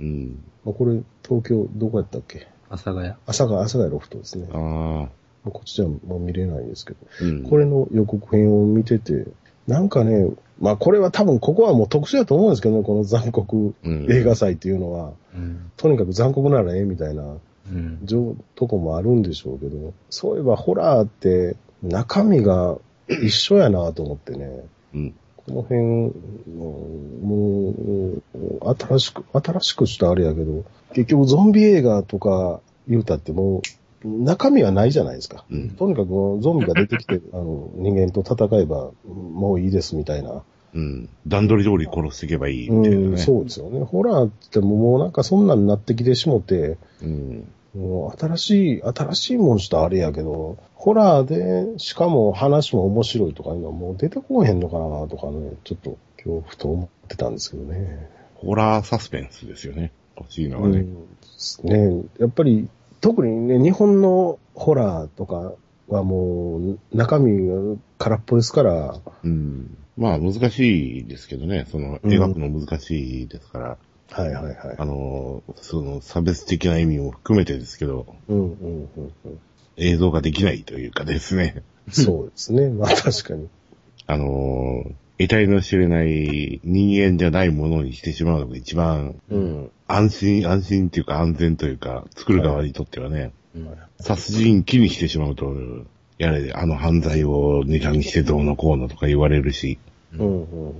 [0.00, 0.42] うん。
[0.64, 2.48] まあ、これ、東京、どこやったっけ？
[2.70, 3.14] 阿佐ヶ谷。
[3.26, 4.46] 朝が、朝がロフトですね。
[4.52, 4.58] ああ。
[4.58, 5.08] ま
[5.46, 7.42] あこっちではもう見れないですけど、うん。
[7.44, 9.26] これの予告編を見てて、
[9.66, 10.30] なんかね、
[10.60, 15.70] まあこれは多分ここはもう特殊だと思うんですけどね、この残酷うん映画祭っていうのは、うん。
[15.76, 18.00] とにかく残酷ならええみたいなうん。
[18.04, 22.78] 情とこもあるんでしょうけど、そういえばホラーって中身が
[23.08, 25.14] 一緒やなと思ってね、うん。
[25.48, 25.82] この辺、
[27.22, 27.72] も
[28.34, 33.62] う、新しく、新しくしたあれやけど、結局ゾンビ映画とか言うたってもう、
[34.04, 35.44] 中身はないじゃないですか。
[35.50, 35.70] うん。
[35.70, 40.42] とにかくゾンビが出てきて、 あの、人間と戦えば、もういいですみたいな。
[40.74, 41.08] うん。
[41.26, 43.04] 段取り通り殺していけばいいみたいなね。
[43.06, 43.82] うん、そうですよね。
[43.82, 47.48] ホラーってももうなんかそんなんなってきてしもて、うん。
[47.78, 58.10] もう新しい、新しいもんしたあれやけど、ホラーで、しかも話も面白いとかいうのはもう出てこへんのかなとかね、ちょっと今日ふと思ってたんですけどね。
[58.34, 59.92] ホラーサスペンスですよね。
[60.16, 60.84] 欲しいのはね。
[61.62, 62.68] うん、ねやっぱり、
[63.00, 65.52] 特にね、日本のホラーとか
[65.86, 69.76] はもう、中身が空っぽですから、うん。
[69.96, 71.66] まあ難しいですけどね。
[71.70, 73.78] その、うん描くの難しいですから。
[74.10, 74.56] はいはいはい。
[74.78, 79.40] あの、その差別的な意味も含めてですけど、うんうんうんうん。
[79.76, 81.62] 映像ができないというかですね。
[81.90, 82.68] そうですね。
[82.72, 83.48] まあ確かに。
[84.06, 89.70] あの、得体の知れない人間じゃないものにしてしまうのが一番うん。
[89.86, 93.68] 安心、安心っていうか安全というか、作る側にとってはね、うん。
[94.00, 95.54] 殺人鬼にしてしまうと、
[96.18, 99.78] やれ、あの犯罪をネタにしてどうのこうのとか言われるし、
[100.14, 100.74] うんうん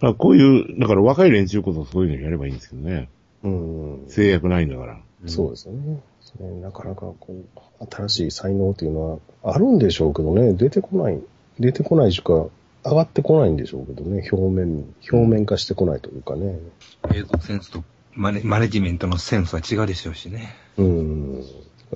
[0.00, 3.08] まあこういう、だから若い連中こそそういうのやればいいんですけどね。
[3.42, 4.02] うん。
[4.02, 4.08] うん。
[4.08, 4.98] 制約ないんだから。
[5.26, 6.00] そうですよね。
[6.40, 11.20] ねなかなかこう、新しい才能っていうのはあるんでしょうけどね、出てこない、
[11.58, 12.46] 出てこないしか
[12.84, 16.58] 上がってこないんでしょうけどね、表面、表面化してこないというかね。
[17.14, 17.82] 映像センスと
[18.14, 20.54] マネマネジメントのセンスは違うでしょうしね。
[20.78, 21.44] うん。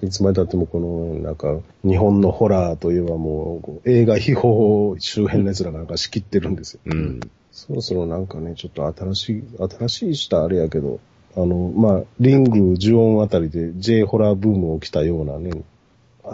[0.03, 6.81] いつまで経ってもこの、なんか、日本のホラーといえばもう映画秘宝周辺の奴らがなんか仕切ってるんですよ。
[6.87, 7.21] うん。
[7.67, 10.99] そろそろなんかね、ちょっと新しい、新しいしたあれやけど、
[11.37, 15.63] あの、まあ、リング、ジュオンあたりで J ホラーブーム起きたようなね、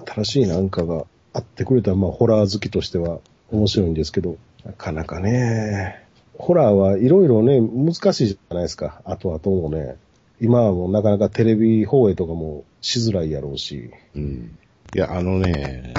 [0.06, 3.18] 新しいなんかがあってくれたら、まあ、ホラー好きとしては
[3.50, 6.06] 面白いんですけど、なかなかね、
[6.38, 9.02] ホラーはいろいろね、難しいじゃないですか。
[9.04, 9.96] 後々もね。
[10.40, 13.90] 今はもうなかなかテレビ放映とかもしづらいやろうし。
[14.14, 14.56] うん。
[14.94, 15.94] いや、あのね、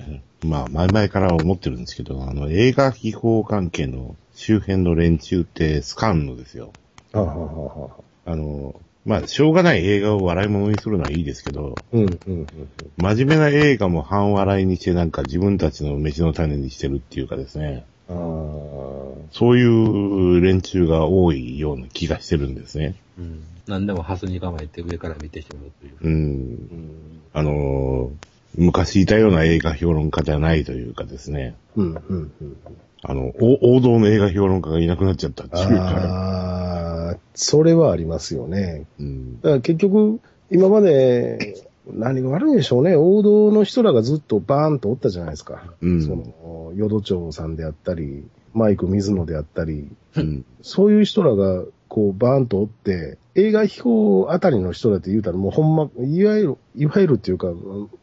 [0.45, 6.73] まあ、前々から思ってるんですけど、あの、映画秘宝関係の周辺の連中ってスカンのですよ。
[7.11, 7.43] はあ、はあは
[7.75, 7.89] あは
[8.27, 12.47] あ、あの、まあ、しょうがない映画を笑い物にするのはいいですけど、うん、うん、うん。
[12.97, 18.15] 真面目な映画も半笑いにしてなんか自分たちの飯の種にしてるっていうかですね、ああ、
[19.31, 22.95] そういう連中が多いような気がしてるんですね。
[23.17, 23.43] うん。
[23.65, 25.97] 何でもハスに構えて上から見てしまうという。
[25.99, 26.13] うん。
[26.13, 26.15] う
[26.75, 27.21] ん。
[27.33, 31.55] あのー昔いたような映画評論家ではないというかですね。
[31.75, 31.93] うん。
[31.93, 32.31] うん。
[32.41, 32.57] うん。
[33.07, 35.83] あの、お王道の映画評論家がいなくなっちゃったっていうか。
[35.85, 38.85] ああ、それはありますよね。
[38.99, 39.41] うん。
[39.41, 40.19] だから結局、
[40.51, 41.55] 今まで、
[41.89, 42.97] 何が悪いんでしょうね。
[42.97, 45.63] 王道の人らがずっとバーンとおったじゃないですか。
[45.81, 50.45] うんその、淀町さんであったり、マイク水野であったり、うん。
[50.61, 57.47] そういう人らが、こう、バーンとおって、映画秘宝あたりの人らって言うたらもうほんま、いわゆる、いわゆるっていうか、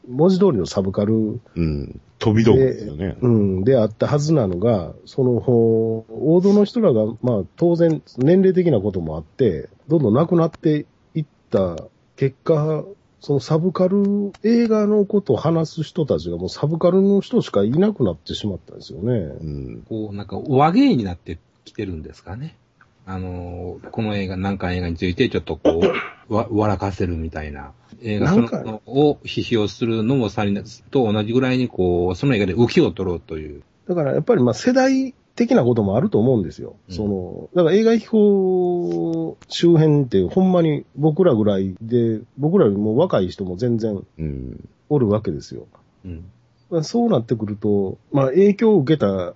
[0.09, 2.01] 文字通りのサブカル、うん。
[2.19, 3.17] 飛び道具ですよね。
[3.21, 11.77] うん、であったはずなのが、その、王道の人らが、まあ、当然、年齢的なこともあって、どんどんなくなっていった
[12.17, 12.85] 結果、
[13.21, 19.13] そのサブカル映画のことを話す人たちがもうサブカルの人しかいなくなってしまったんですよね。
[19.13, 19.83] うん。
[19.89, 22.59] こう、なんか和芸になってきてるんですかね。
[23.07, 25.81] あのーこの映画、なんか映画についてちょっとこ
[26.29, 27.73] う、 わ、笑かせるみたいな。
[28.03, 33.63] 映画そのを批評するのもさりな、と同じぐらいにこう、その映画で浮きを取ろうという。
[33.89, 36.77] だからやっぱりまあ世代的なこともあると思うんですよ。
[36.89, 44.69] うんその、だから映画秘宝周辺ってほんまに僕らぐらいで、僕らよりも若い人も全然うん。
[44.89, 45.67] おるわけですよ。
[46.05, 46.25] うん。
[46.71, 49.35] まあそうなってくると、まあ影響を受けた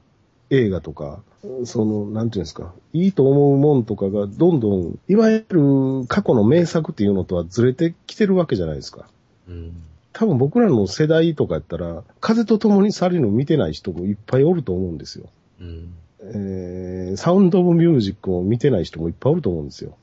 [0.50, 1.22] 映画とか、
[1.64, 9.08] その、なんていうんですか、いいと思うもんとかがどんどん、いわゆる過去の名作っていうのとはずれてきてるわけじゃないですか。
[9.48, 9.72] うん。
[10.12, 15.26] 多分僕らの世代とかやったら、風と共に去りの見てない人もいっぱいおると思うんですよ。
[15.60, 15.94] うん。
[16.20, 19.96] えー、サウンドオブミュージックを見てない人もいっぱいおると思うんですよ。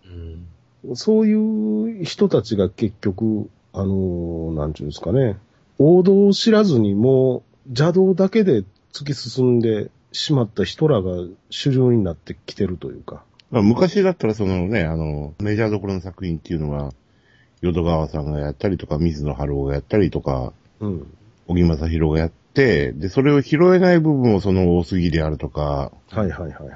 [0.86, 0.96] うん。
[0.96, 5.38] そういう人たちが結局、あのーなんていうんですかね、
[5.80, 8.64] 王道を知らずにもう邪道だけで
[8.94, 11.12] 突き進んでしまった人らが
[11.50, 13.24] 主流になってきてるというか。
[13.52, 16.94] まあ、昔だったらそのね、あの、メジャーどころの作品っていうのは、
[17.62, 21.08] 淀川さんがやったりとか、水野晴郎がやったりとか、うん。
[21.48, 26.70] 小木正宏がやって、で、それを拾えない部分をその大杉であるとか、はいはいはいはい。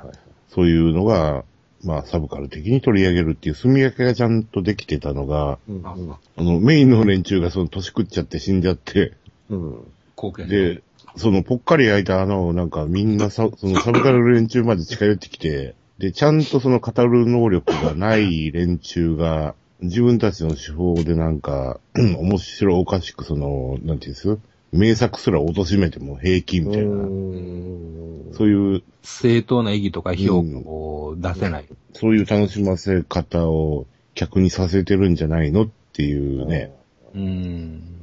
[0.50, 1.46] そういうのが、
[1.84, 5.96] まあ、サブカル的に取り上げるっていう住み分けがちゃんとできてたのが、うんあ、
[6.36, 9.14] あの、メインの連中がその年食っちゃって死んじゃって、
[9.50, 9.92] うん。
[10.18, 10.84] 貢献で、
[11.16, 24.38] そのぽっかり開いた穴をなんかみんなさ、そのサブカル連中まで近寄ってきて、で、ちゃんとその語る能力がない連中が、自分たちの手法でなんか、う ん面白おかしくその、なんていうんです？
[24.72, 28.32] 名作すら貶めても平気みたいな、うん。
[28.34, 31.66] そういう、正当な意義とか評価を出せない。
[31.94, 36.72] そういう楽しませ方を客にさせてるんじゃないのっていうね、
[37.16, 37.99] うん。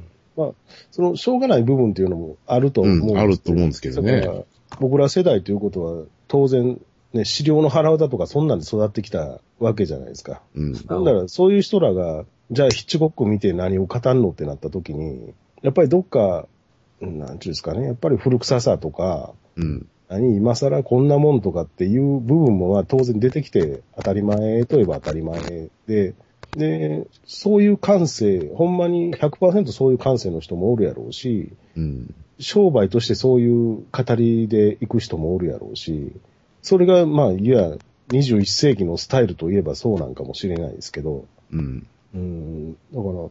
[0.91, 4.45] その、しょうがない部分っていうのもあると思うんですうんあると思うんですけどね
[4.79, 6.79] 僕ら世代ということは、当然、
[7.13, 10.41] ね、資料の腹渡とかそんなんで育ってきたわけじゃないですか。
[10.55, 10.73] うん。
[10.73, 16.47] なんだら、そういう人らが、じゃあヒッチコック見て何を語るのってなった時に、やっぱりどっか、
[16.99, 19.87] うんなんていうんですかね、やっぱり古臭さとか、うん。
[20.09, 26.13] 何、今更こんなもんとかっていう部分もまあ当然出てきて当たり前といえば当たり前で、
[26.51, 32.13] で、そういう感性、ほんまに100%そういう感性の人もおるやろうし、うん。
[32.39, 36.11] 商売としてそういう語りで行く人もおるやろうし、
[36.61, 37.77] それがまあ、いや、
[38.09, 41.87] 21世紀のスタイルといえばそうなんかもしれないですけど、うん。
[42.13, 43.29] うん、だから、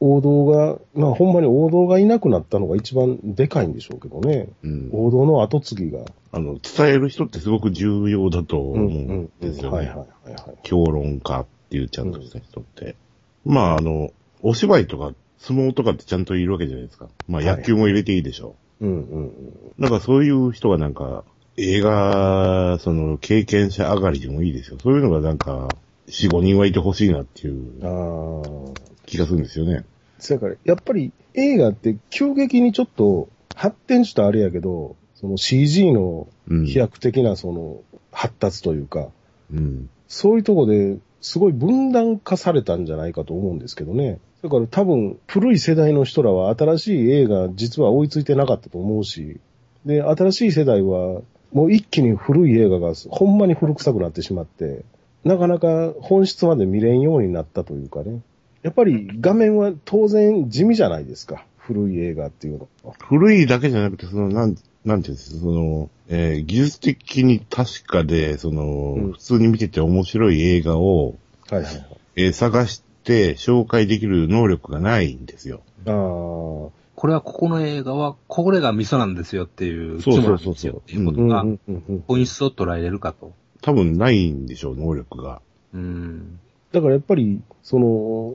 [0.00, 4.48] 王道が、まあほんまに王道がいなくなったのが一番でかいんでしょうけどね。
[4.62, 4.90] うん。
[4.92, 6.00] 王道の後継ぎが。
[6.30, 9.76] あの、伝える人ってすごく重要だと思うんですよね。
[9.76, 10.58] はいはいはいはい。
[10.62, 12.96] 評論家っていうちゃんとした人って。
[13.44, 14.10] まあ、あの、
[14.42, 17.08] お芝居とか相撲とかってちゃんといるわけじゃないですか。
[17.28, 19.32] まあ、はい野球も入れていいでしょうんうんう。
[19.78, 21.24] なんかそういう人がなんか、
[21.56, 24.78] 映画、その、経験者上がりでもいいですよ。
[24.80, 25.68] そういうのがなんか、
[26.06, 28.74] 4、5人はいてほしいなっていう。
[29.06, 29.84] 気がするんですよね。
[30.18, 36.66] そやから、やっぱり映画って急激にちょっと発展したあれやけど、その CG のうん。
[36.66, 39.08] 飛躍的なその発達というか、
[39.52, 39.90] うん。
[40.06, 44.18] そういうとこですごい分断化されたんじゃないかと思うんですけどね。
[44.42, 49.40] だから多分古い世代の人らは新しい映画実は追いついてなかったと思うし、
[49.84, 54.84] で、新しい世代はもう一気に古い映画がほんまに古臭くなってしまって、
[55.24, 58.20] なかなか本質まで見れんようになったというかね。
[58.62, 61.44] やっぱり画面は当然地味じゃないですか。
[61.56, 62.94] 古い映画っていうのは。
[62.98, 64.56] 古いだけじゃなくて、その、なん、
[64.88, 71.14] なんていうんですか、その、えー技術的に確かで、その、うん普通に見てて面白い映画を、
[71.50, 71.86] はいはいはい。
[72.16, 75.60] えー探して紹介できる能力がないんですよ。
[75.86, 76.72] ああ、こ
[77.04, 82.04] れはここの映画は、これが味噌なんですよっていう、そうそうそうそうつもりなんですよっていうこうんうとが、んうんうん。
[82.08, 83.32] 本質を捉えれるかと。
[83.62, 85.40] 多分ないんでしょう、能力が。
[85.74, 86.38] うん。
[86.72, 88.34] だからやっぱり、その、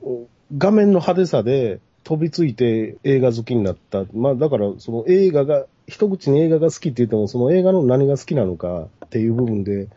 [0.56, 4.04] 画面の派手さで飛びついて映画好きになった。
[4.14, 9.88] まあだから、その映画が、一口に映画が好きって言っても、その映画の何が好きなのかっていう部分で、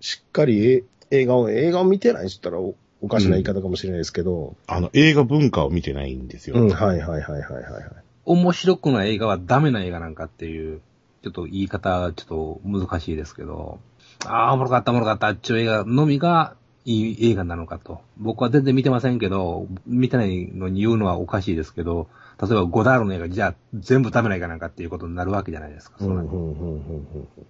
[0.00, 6.56] しっかりえ映画を、映画を見てないって言ったらおおかしな言い方かもしれないですけど、あの、映画文化を見てないんですよ。
[6.56, 7.84] うん、はいはいはいはいはいはい。
[8.24, 10.80] 面白くない映画はダメな映画なんかっていう、
[11.22, 13.78] ちょっと言い方、ちょっと難しいですけど、
[14.24, 18.00] ああ、おもろかったおもろかったっていう映画のみがいい映画なのかと。
[18.16, 22.08] 僕は全然見てませんけど、見てないのに言うのはおかしいですけど、
[22.40, 25.96] 例えばゴダールの映画、じゃあ全部ダメな映画なんかっていうことになるわけじゃないですか。
[26.00, 27.06] うん、そんなうん、うん、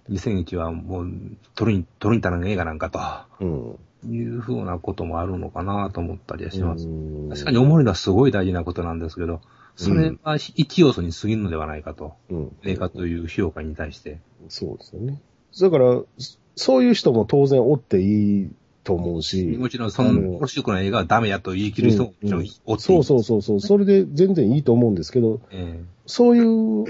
[0.09, 1.11] 2001はもう
[1.55, 3.69] トリン、トリンタの映画なんかうん。
[3.69, 6.87] うんというふうなこともあるのかなと思ったりはします。
[6.87, 9.41] うん確かに思いのはすごい大事なことなんですけど、
[9.75, 12.15] それは一要素に過ぎるのではないかと。
[12.29, 12.51] うん。
[12.63, 14.19] 映画という評価に対して。
[14.49, 15.19] そうですよね。
[15.59, 18.51] だから、そそういう人も当然おっていい
[18.87, 19.43] と思うし。
[19.59, 23.03] もちろん、その、面白くない映画はダメやと言い切る人ももちろんおっていそうい。
[23.03, 23.59] そうそうそう。
[23.59, 26.85] それで全然いいと思うんですけど、えそういう、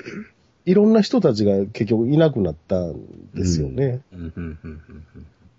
[0.66, 2.96] いろんな人たちが結局いなくなったん
[3.34, 4.02] ですよね。
[4.12, 4.82] えうん、うん、うん、うん。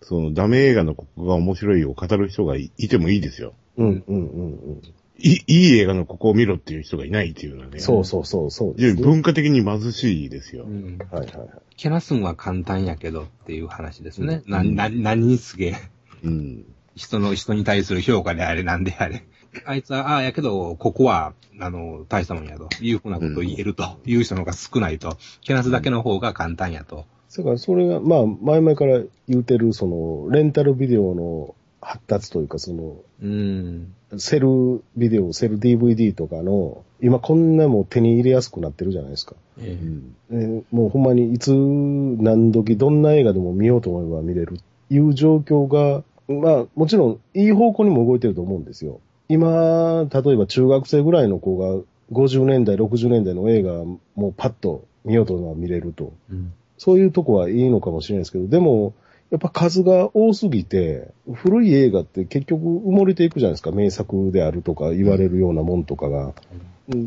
[0.02, 3.54] その、ダメ映画のここが面白いを語る人がいいてもいいですよ。
[3.76, 4.82] うん、うん、うん、うん。
[5.20, 7.80] いい、いい映画のここを見ろっていう人がいないっていうのはね。
[7.80, 8.92] そうそうそう、そうね。
[8.94, 10.64] 文化的に貧しいですよ。
[10.64, 11.48] うんはいはいはい。
[11.76, 14.42] けなすんは簡単やけどっていう話ですね。
[14.46, 15.74] うんな、な、何にすげえ。
[16.22, 16.64] うん。
[16.94, 19.24] 人の、人に対する評価であれなんであれ。
[19.64, 25.16] あいつは、ああ、やけど、ここは、あの、大したもんやというふうなことを言えるという人の方が少ないと。
[25.42, 27.06] けなすだけの方が簡単やと。
[27.36, 33.94] だからそれが、まあ、前々から言うてる、その、レンタルビデオの発達というか、その、うん。
[34.16, 39.36] セルビデオ、セル DVD とかの、今こんなもう手に入れやすくなってるじゃないですか。
[39.60, 40.16] ええうん。
[40.30, 44.58] えーもうほんまにいつ何時どんな映画でも見ようと思えば見れる
[44.90, 49.00] いう状況が、まあもちろんいい方向にも動いてると思うんですよ。
[49.28, 51.82] 今、例えば中学生ぐらいの子が
[52.12, 53.72] 50年代、60年代の映画
[54.14, 56.12] もうパッと見ようと思えば見れると。
[56.30, 56.52] うん。
[56.78, 58.94] そういうとこはいいのかもしれないですけど、でも、
[59.30, 63.72] やっぱ数が多すぎて、古い映画って結局埋もれていくじゃないですか。
[63.72, 66.26] 名作であるとか言われるようなもんとかが。
[66.26, 66.32] うん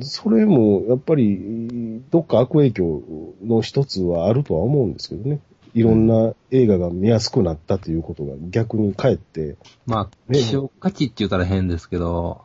[0.04, 3.02] それも、やっぱり、どっか悪影響
[3.44, 5.40] の一つはあるとは思うんですけどね。
[5.74, 9.56] いろんな映画が見やすくなったということが逆にかえって、
[9.86, 12.42] まあ、ね希少価値って言ったら変ですけど、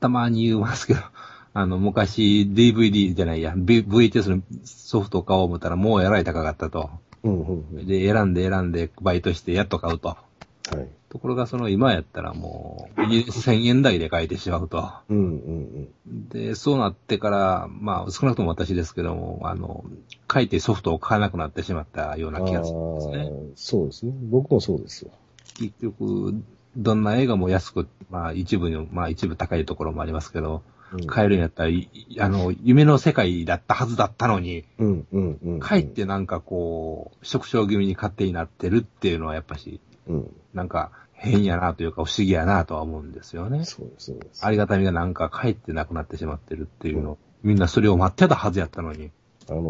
[0.00, 1.00] たまに言いますけど、
[1.54, 6.90] あの、昔 DVD じゃないや、V- VHS のソフトを買おう思ったらもうえらい高かったと。
[7.24, 10.08] うんうんうんで、選んで選んでバイトしてやっと買うと。
[10.08, 10.16] は
[10.74, 10.88] い。
[11.10, 14.90] ところがその今やったらもう、1000円台で買えてしまうと。
[15.08, 16.28] うんうんうん。
[16.28, 19.84] で、そうなってから、まあ、少なくとも私ですけども、あの、
[20.32, 23.30] 書いてソフトを買わなくなってしまったような気がするんですね。
[23.56, 24.12] そうですね。
[24.24, 25.10] 僕もそうですよ。
[25.58, 26.42] 結局、
[26.76, 35.60] どんな映画も安く、まあ一部に、まあ一部高いところもありますけど、うん買えるんやったら、いあの、夢の世界だったはずだったのに、うんうんうん。
[35.60, 40.32] かえってなんかこう、縮小気味に勝手になってるっていうのはやっぱし、うん。
[40.54, 43.64] なんか変やなというか不思議やなとは思うんですよね。
[43.64, 44.44] そうです、そうです。
[44.44, 49.10] ありがたみがなんかかえってなくなってしまってるっていうの、みんなそれを待ってたはずやったのに。
[49.50, 49.62] あの、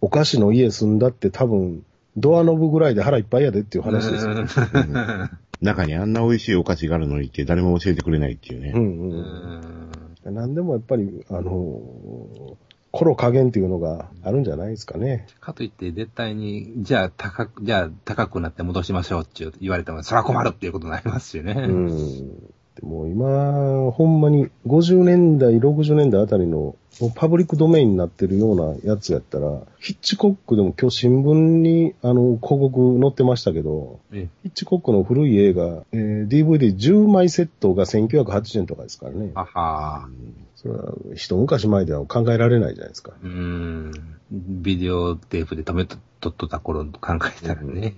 [0.00, 1.84] お菓子の家住んだって多分、
[2.16, 4.32] ドアノブぐらいで腹いっぱいやでっていう話ですよ。
[4.32, 5.30] うん
[5.62, 8.72] 中にあんな美味しいお菓子があるのにって誰も教えてくれないっていうね。
[8.74, 10.32] うんううん。
[10.32, 12.56] んなんでもやっぱり、あの、コ
[13.04, 15.26] ロ加減っていうのがあるんじゃないですかね。
[15.40, 21.52] かといって絶対に、じゃあ高く、じゃあ高くなって戻しましょうって言われても、それは困るっていうことになりますしね。
[21.52, 22.28] うん。
[22.74, 39.32] でも今、ほんまに50年代、60年代あたりのもうパブリックドメインになってるようなやつやったら、ヒッチコックでも今日新聞にあの広告載ってましたけど、えヒッチコックの古い映画、えー DVD10 枚セットが1980円とかですからね。
[39.34, 40.08] あは
[40.54, 43.12] それは一昔前では考えられないじゃないですか。
[43.22, 43.26] ー。
[43.26, 43.92] うん。
[44.30, 47.94] ビデオテープで止めととっとった頃考えたらね。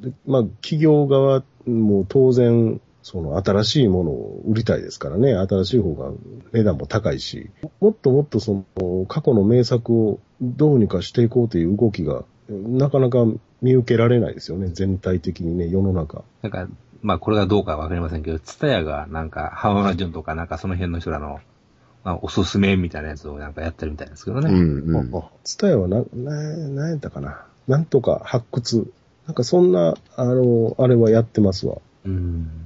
[0.00, 5.32] でまあ、企業側も当然、その新しいものを売りたいですからね。
[5.32, 6.10] 新しい方が
[6.52, 7.50] 値段も高いし、
[7.80, 13.18] もっともっとその過去の名作をどうにかしていこうという動きが、なかなか
[13.62, 14.70] 見受けられないですよね。
[14.70, 16.24] 全体的にね、世の中。
[16.42, 16.66] なんか、
[17.00, 21.38] まあこれがどうかわかりませんけど、ツタヤがなんか、ハワナジュンとかなんかその辺の人らの、
[22.02, 24.50] まあおすすめみたいなやつをなんかやってるみたいですけどね。
[24.50, 25.16] うんうん。
[25.16, 27.46] あ、ツタヤはな、な、なんやったかな。
[27.68, 28.92] なんとか発掘。
[29.28, 31.76] なんかそんな、あの、あれはやってますわ。
[32.04, 32.65] うん。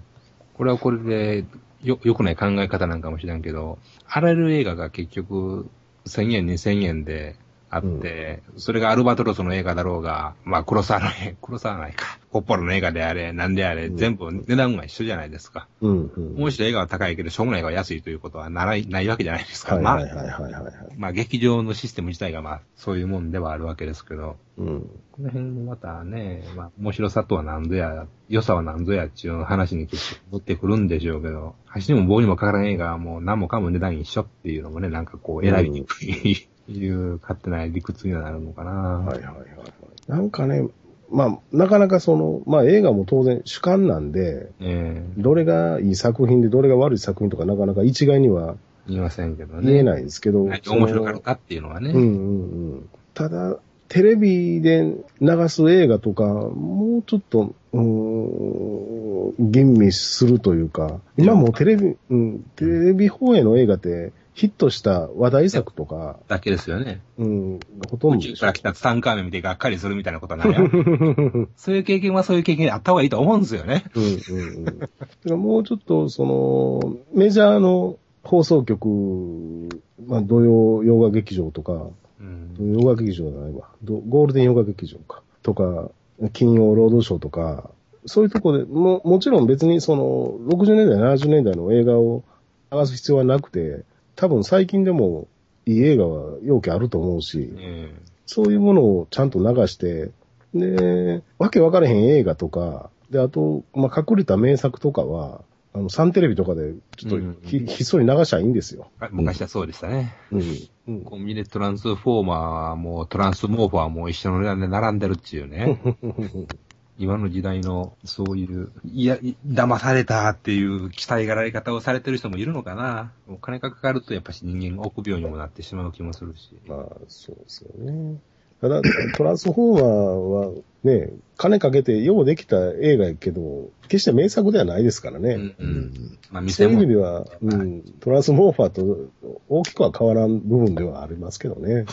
[0.61, 1.47] これはこれで、
[1.83, 5.71] よ、よくない考え方なんかもしれんけど、あらゆる映画が結局、
[6.05, 7.35] 1000円、2000円で、
[7.73, 15.69] あって、それがアルバトロスの映画だろうが、まあ黒沢の映 黒沢ないか、コッポロの映画であれ、なんであれ、うん全部値段が一緒じゃないですか。
[15.81, 16.35] うん、うん。
[16.35, 19.77] もう一度映画は高いけど、しょうもない映画は安いということはならないないわけじゃないですか。
[19.77, 20.73] はいまあ、はいはいはい。
[20.97, 24.81] まあ劇場のシステム自体がまあそういうもんではあるわけですけど、うん。
[25.13, 29.87] この辺もまたね、まあ面白さとは何ぞや、良さは何ぞやっていう話に
[30.33, 31.55] 持ってくるんでしょうけど、
[31.87, 38.71] 橋にも棒にもかからん映画はもう何もかも値段一緒っていうのもね、なんかこう選びにくい、いう勝手な理屈にはなるのかな。
[38.71, 40.11] はいはいはいはい。
[40.11, 40.69] なんかね、
[41.11, 48.57] まあ、なかなかその、まあ映画も当然主観なんで、ええどれがいい作品でどれが悪い作品とかなかなか一概には
[48.87, 49.73] 言いませんけどね。
[49.73, 51.91] 言えないですけど、面白かるかっていうのはね。
[51.91, 52.89] うんうんうん。
[53.15, 53.59] ただ、
[53.89, 67.03] テレビで流す映画とか、もうちょっと、うーん、吟味するというか、今もうテレビ、うん、テレビ放映の映画ってヒットした話題作とか、だけですよね。
[67.19, 67.61] うん、
[67.91, 70.61] ほとんど宇宙から来たツタンカーメン見てがっかりするみたいなことはないや
[71.57, 73.85] そういう経験はそういう経験であった方がいいと思うんですよね。
[73.95, 74.65] うんうんうん。
[74.65, 74.79] だか
[75.27, 79.69] らもうちょっと、その、メジャーの放送局、
[80.07, 81.89] まあ、土曜洋画劇場とか、
[82.19, 83.69] うん洋画劇場じゃないわ。
[83.83, 85.21] どゴールデン洋画劇場か。
[85.43, 85.91] とか、
[86.33, 87.69] 金曜ロードショーとか、
[88.07, 92.25] そういうとこで、も、もちろん別にその、60年代、70年代の映画を
[92.73, 93.85] 流す必要はなくて、
[94.21, 95.29] 多分最近でも
[95.65, 97.95] いい映画は容器あると思うし、え
[98.27, 100.11] そういうものをちゃんと流して、
[100.55, 105.41] で、わけわからへん映画とか、で、あと、まあ、隠れた名作とかは、
[105.73, 108.89] あの、サンテレビとかで、ちょっとうんひ,、ひっそり流しゃいいんですよ。
[109.01, 110.13] え昔はそうでしたね。
[110.33, 110.43] うん。
[110.89, 111.01] うん。
[111.03, 115.81] コンビニでトランスフォーマーもトランスモーファーも一緒の値段で並んでるっていうね。
[117.01, 123.11] 今の時代のそういう、いや、い騙されたっていう期待がられ方をされてる人もいるのかな。
[123.27, 126.55] お金がかかるとやっぱし人間が臆病にもなってしまう気もするし。
[126.67, 128.19] まあ、そうですよね。
[128.61, 128.83] ただ、
[129.17, 130.53] トランスフォーマーは
[130.85, 135.33] ね、金かけてようできた映画やけど、決して名作ではないですからね。
[135.33, 135.55] うんう。
[135.59, 136.19] うんん。
[136.31, 139.09] まあ、そう店もいう意味では、うん、トランスモーファーと
[139.49, 141.87] 大きくは変わらん部分ではありますけどね。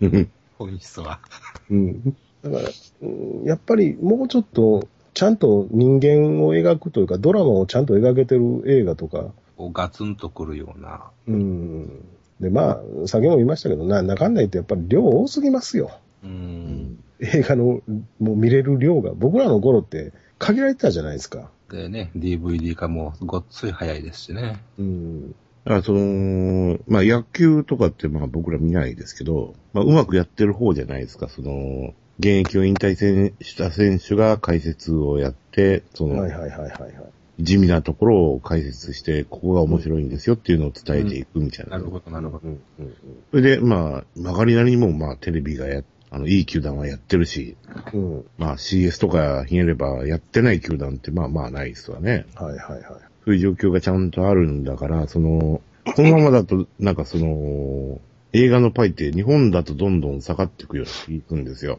[0.56, 1.20] 本質は。
[1.68, 2.16] うん。
[2.42, 2.62] だから、
[3.02, 11.10] うんやっぱりもうちょっと、ちゃんと人間を描くというか、ドラマをちゃんと描けてる映画とか、こうガツンとくるような。
[11.26, 12.04] うん。
[12.40, 15.90] で、まあ、先も言いましたけど、な、中んないってやっぱり量多すぎますよ。
[16.22, 17.02] うん。
[17.20, 17.82] 映画の、
[18.20, 19.12] もう見れる量が。
[19.14, 21.50] 僕らの頃って限られてたじゃないですか。
[21.70, 24.60] でね、DVD 化もごっつい早いですしね。
[24.78, 25.30] うん。
[25.30, 25.34] だ
[25.64, 36.92] からその、まあ野球とかってまあ僕ら見ないですけど、まあうまくやってる方じゃないですか、その、現役を引退せんした選手が解説をやって、その、はいはいはいはいはい。
[37.40, 41.78] 地味なところを解説して、ここが面白いんですよっていうのを伝えていくみたいな。
[41.78, 42.48] なるほど、なるほど。
[42.48, 42.94] うんうん
[43.30, 47.56] それで、まあ、曲がりなりにもまあテレビがや、あの、いい球団はやってるし、
[47.92, 48.16] うん。
[48.16, 48.24] うん。
[48.36, 52.26] まあ CS とかひねればやってない球団ってまあまあないですわね。
[52.34, 52.82] はいはいはい。
[53.24, 55.60] そういう状況がちゃんとあるんだから、その、
[55.94, 58.00] このままだと、なんかその、
[58.32, 61.78] 映画のパイって日本だとどんどん下がっていくような気がするんですよ。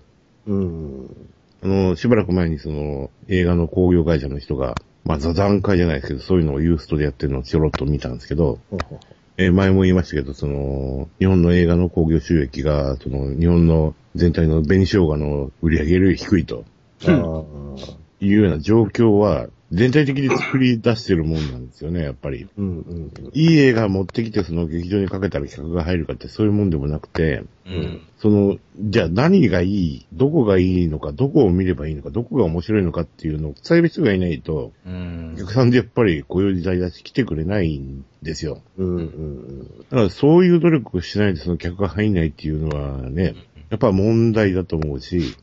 [0.49, 1.09] うん。
[1.61, 8.59] あの、しばらく前にその、映画の工業会社の人が、まあ座談会じゃないですけど、そういうのをユーストでやってるのをちょろっと見たんですけど、
[9.37, 16.65] えー前も言いましたけど、その、日本の映画の興行収益が、その、日本の全体の紅生姜の売り上げより低いと。
[17.05, 17.43] あ
[18.21, 22.45] いうような状況は、全体的に作り出してるもんなんですよね、やっぱり。
[22.45, 28.01] ーうんうんいい映画持ってきてその劇場にかけたら客が入るかってそういうもんでもなくて、うん。
[28.17, 35.38] その、じゃあ何がいい、どこがいいのか、どこを見ればいいのか、どこが面白いのかっていうのを伝える人がいないと、うんお。
[35.38, 38.61] 客さんでやっぱりこういう時代だし来てくれないんですよ。
[38.78, 38.88] うん。
[38.88, 43.36] うんうんだからそういう努力をしないとその客が入んないっていうのはね、
[43.70, 45.36] やっぱ問題だと思うし、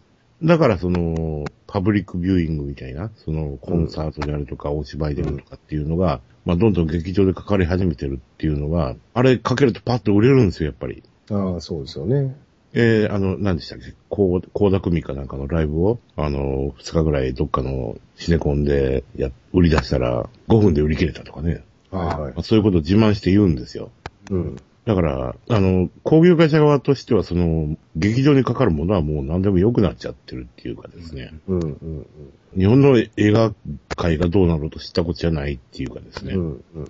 [0.42, 11.02] だからその、パブリックビューイングみたいな、そのコンサートであるとか、お芝居であるとかっていうのが、まあどんどん劇場でかかり始めてるっていうのは、あれかけるとパッと売れるんですよ、やっぱり。
[11.30, 11.54] うん。
[11.54, 12.36] ああ、そうですよね。
[12.78, 21.64] えー、あの、何でしたっけ、こう、高田組かなんかのライブを、あの、二日ぐらいどっかのシネコンでや、売り出したら、5分で売り切れたとかね。
[21.90, 22.40] はいはいま。
[22.40, 23.90] あそういうことを自慢して言うんですよ。
[24.30, 24.60] うん。
[24.86, 31.34] だから、あの、工業会社側としては、その、劇場にかかるものはもう何でも良くなっちゃってるっていうかですね。
[31.48, 32.06] うんうん
[32.56, 33.52] 日本の映画
[33.96, 36.34] 界がどうなろうと知ったことじゃないっていうかですね。
[36.34, 36.40] うん。
[36.40, 36.82] うんうん。
[36.82, 36.88] ま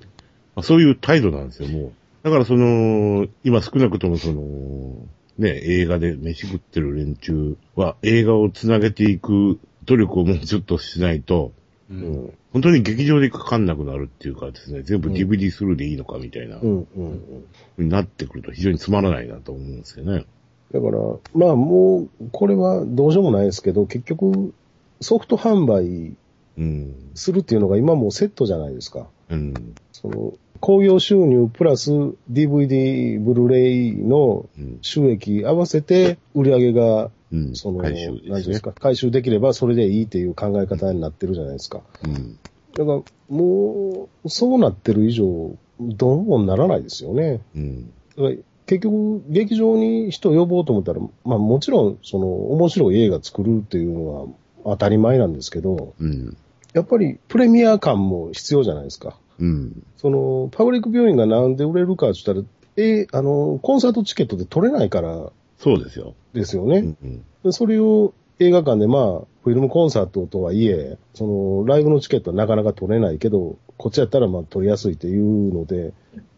[0.56, 1.92] あ、そういう態度なんですよ、もう。
[2.22, 4.94] だからその、今少なくともその、
[5.38, 11.52] ね、映画で飯食ってる連中は映画をつなげていく努力をもうちょっとしないと、
[11.90, 11.94] う。
[11.94, 17.44] うんん本当に劇場でかかんなくなるっていうかですね、全部うん DVD スルーでいいのかみたいな、うんうん
[17.76, 20.24] になってくると非常につまらないなと思うんですよね。
[20.72, 20.98] だから、
[21.34, 24.54] まあもう、これはどうしようもないですけど、結局、
[25.02, 26.16] ソフト販売
[26.56, 26.94] うん。
[27.14, 29.06] するっていうのが今もうセットじゃないですか。
[29.28, 29.74] うん。
[29.92, 31.90] その、興行収入プラス
[32.32, 34.78] DVD、ブルーレイのうん。
[34.80, 37.54] 収益合わせて売り上げが、うん。
[37.54, 38.20] その、回収ね。
[38.30, 41.82] ですすか、回収できればそれでいいっていう考え方になってるじゃないですか。
[42.02, 42.38] うん。
[42.76, 47.40] だから、もう、そうなってる以上、どうもならないですよね。
[47.54, 47.92] うん。
[48.16, 54.26] だから結局、劇場に人を呼ぼうと思ったら、まあもちろん、その、面白い映画作るっていうのは
[54.64, 56.36] 当たり前なんですけど、うん。
[56.72, 59.18] やっぱりプレミア感も必要じゃないですか。
[59.38, 59.82] うん。
[59.96, 62.46] その、パブリック病院がなんで売れるかって言ったら、
[62.76, 66.14] えあの、コンサートチケットで取れないからそうですよ。
[66.32, 66.78] ですよね。
[66.78, 66.96] うん。
[67.02, 67.24] うん。
[67.44, 69.02] でそれを映画館でまあ、
[69.44, 75.94] フィルムコンサートとはいえ、その、ライブのチケットはなかなか取れないけど、こっちやったらまあ取りやすいっていうので、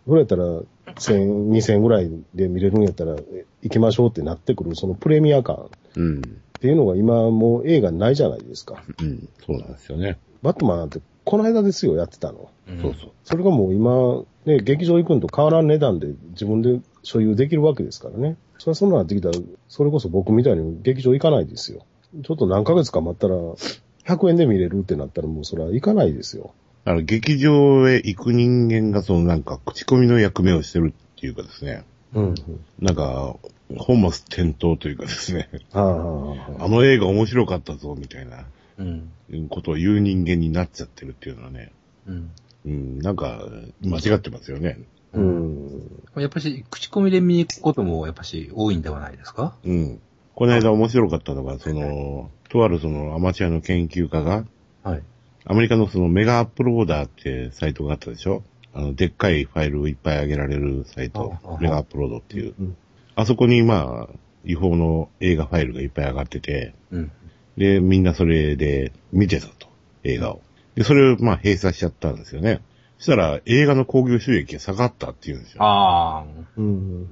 [0.07, 6.41] それやったら、1000、2000ぐらいで見れるんやったら、え行きましょうってなってくる、そのプレミア感っうん。
[6.61, 8.83] ていうのが今もう映画ないじゃないですか。
[9.01, 9.29] うん。
[9.45, 10.19] そうなんですよね。
[10.43, 12.49] バットマンなんて、この間ですよ、やってたの。
[12.71, 13.11] うんそうそう。
[13.23, 18.39] それがもう今、ね、劇場行くんと変わらん値段で自分で所有できるわけですからね。
[18.57, 19.35] それはそんななってきたら、
[19.69, 21.85] それこそ僕みたいに劇場行かないですよ。
[22.25, 26.55] ちょっと何ヶ月か待ったら、100円で見れるってなったらもうそれは行かないですよ。
[26.87, 31.85] だから劇場へ行く人間がそのなんか口コミの役目をしてるっていうかですね。
[32.15, 32.35] うん。
[32.81, 33.37] なんか、
[33.77, 35.51] 本末転倒というかですね。
[35.75, 38.47] あの映画面白かったぞ、みたいな
[38.79, 39.49] うん。
[39.49, 41.73] ことを言う人間になっちゃってるっていうのはね。
[42.07, 42.31] うん。
[42.67, 43.17] うん、なん。
[43.17, 43.45] か、
[43.83, 44.79] 間違ってますよね。
[45.13, 46.03] うん。
[46.17, 48.83] やっぱし、口コミで見に行くことも、やっぱし、多いん。
[48.83, 50.01] ではないですかうん。
[50.35, 54.45] この間面白かったのが、その、とあるそのアマチュアの研究家が、
[54.83, 55.03] はい。
[55.45, 58.43] アメリカのそのメガアップローダーってサイトがあったでしょ
[58.75, 62.55] あの、でっかいファイルをいっぱい上げられるサイト、メガアップロードっていう。
[62.59, 62.77] うん。
[63.17, 64.15] あそこにまあ、
[64.45, 67.13] 違法の映画ファイルがいっぱい上がってて、うん。
[67.59, 69.67] で、みんなそれで見てたと、
[70.05, 70.41] 映画を。
[70.77, 72.61] で、それをまあ閉鎖しちゃったんですよね。
[72.99, 75.63] そしたら映画の興行収益が下がったっていうんですよ。
[75.63, 76.25] ああ。
[76.57, 77.09] うん。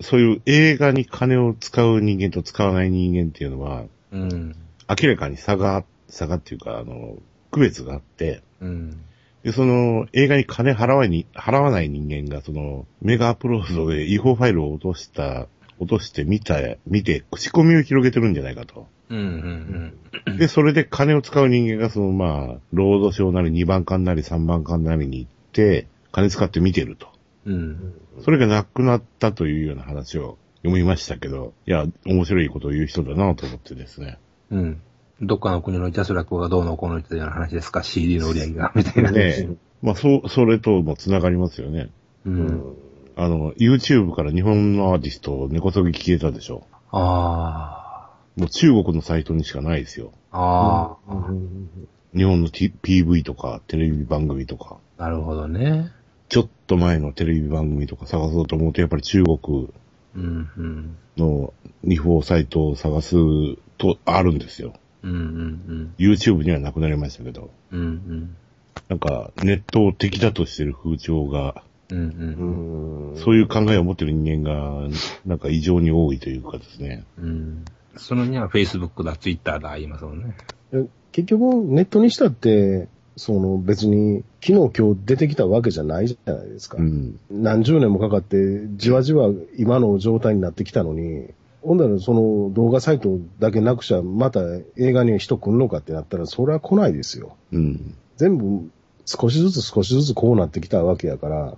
[0.00, 4.56] そういう映画に金を使う人間と使わない人間っていうのは、うん。
[4.88, 7.16] 明らかに差が、差がっていうか、あの、
[7.50, 9.00] 区別があって、うん。
[9.42, 15.46] で、その、映画に金払わに、払わない人間が、その、メガアップロードで違法ファイルを落とした、
[15.78, 16.56] 落として見た、
[16.86, 18.86] 見て、口コミを広げてるんじゃないかと。
[19.10, 19.18] うん。
[19.18, 19.98] うん。
[20.26, 20.38] うん。
[20.38, 27.08] で、それで金を使う人間が、その、まあ、ロードショーなり2番館なり3番館なりに行って、金使って見てると。
[27.44, 27.94] うん。
[28.22, 34.18] それがなくなったというような話を読みましたけど、いや、面白いことを言う人だなと思ってですね。
[34.50, 34.80] うん。
[35.22, 39.10] どっかの国のジャスラックがどうのこうのっていうような話ですか ?CD の売り上げが、みたいな。
[39.10, 39.48] ねえ。
[39.82, 41.90] まあ、そう、それとも繋がりますよね。
[42.26, 42.30] う。
[42.30, 42.74] うんん。
[43.16, 46.66] あの、YouTube から日本のアーティスト、根こそぎ消えたでしょ。
[46.92, 50.12] あもう中国のサイトにしかないですよ。
[50.30, 50.96] あ。
[51.08, 51.32] ああ。
[52.14, 55.92] 日本の、T、PV とか、テレビ番組とか、なるほどね。
[56.28, 59.68] ちょっと前のテレビ番組とか探そうと思うと、やっぱり中国
[60.14, 60.50] うん。
[60.56, 60.96] うん。
[61.16, 61.52] の
[61.84, 63.16] 違法サイトを探す
[63.78, 64.74] と、あるんですよ。
[65.02, 65.12] うん。
[65.12, 65.94] うん。
[65.98, 67.50] YouTube にはなくなりましたけど。
[67.70, 67.80] うん。
[67.80, 68.36] うん。
[68.88, 71.98] なんか、ネットを敵だとしてる風潮が、うん。
[71.98, 73.12] うん。
[73.12, 73.18] うん。
[73.18, 74.88] そういう考えを持ってる人間が、
[75.24, 77.04] なんか異常に多いというかですね。
[77.18, 77.64] うん。
[77.96, 80.36] そのには Facebook だ、Twitter だ、言いますもんね。
[81.12, 86.76] 結局、ネットにしたって、その別に、昨日今日出てきたわけじゃないじゃないですか。
[86.78, 87.18] うん。
[87.30, 91.30] 何十年もかかって、じわじわ今の状態になってきたのに、
[91.62, 94.40] ほんだらその動画サイトだけなくちゃ、また
[94.76, 97.36] 映画に人来んのかってなったら、それは来ないですよ。
[97.52, 97.94] うん。
[98.16, 98.70] 全部、
[99.06, 101.56] 少しずつ少しずつこうなってきたわけやから、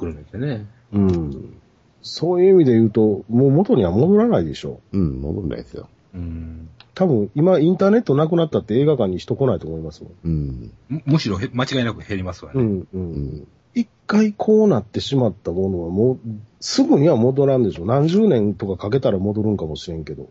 [0.00, 0.66] くるめてね。
[0.92, 1.60] うん。
[2.02, 5.88] そういう意味で言うと、もう元には戻らないでしょうん、戻んないですよ。
[6.14, 6.68] うん。
[6.94, 10.12] 多分、今インターネットなくなったって映画館に人来ないと思いますもん。
[10.24, 10.72] うん。
[10.88, 12.60] むむしろへ間違いなく減りますわね。
[12.60, 13.02] うん、ううん
[13.40, 13.46] ん。
[13.74, 16.18] 一回こうなってしまったものはもう、
[16.60, 17.84] すぐには戻らんでしょ。
[17.84, 20.28] 何十年とかかけたら戻るんかもしれんけど。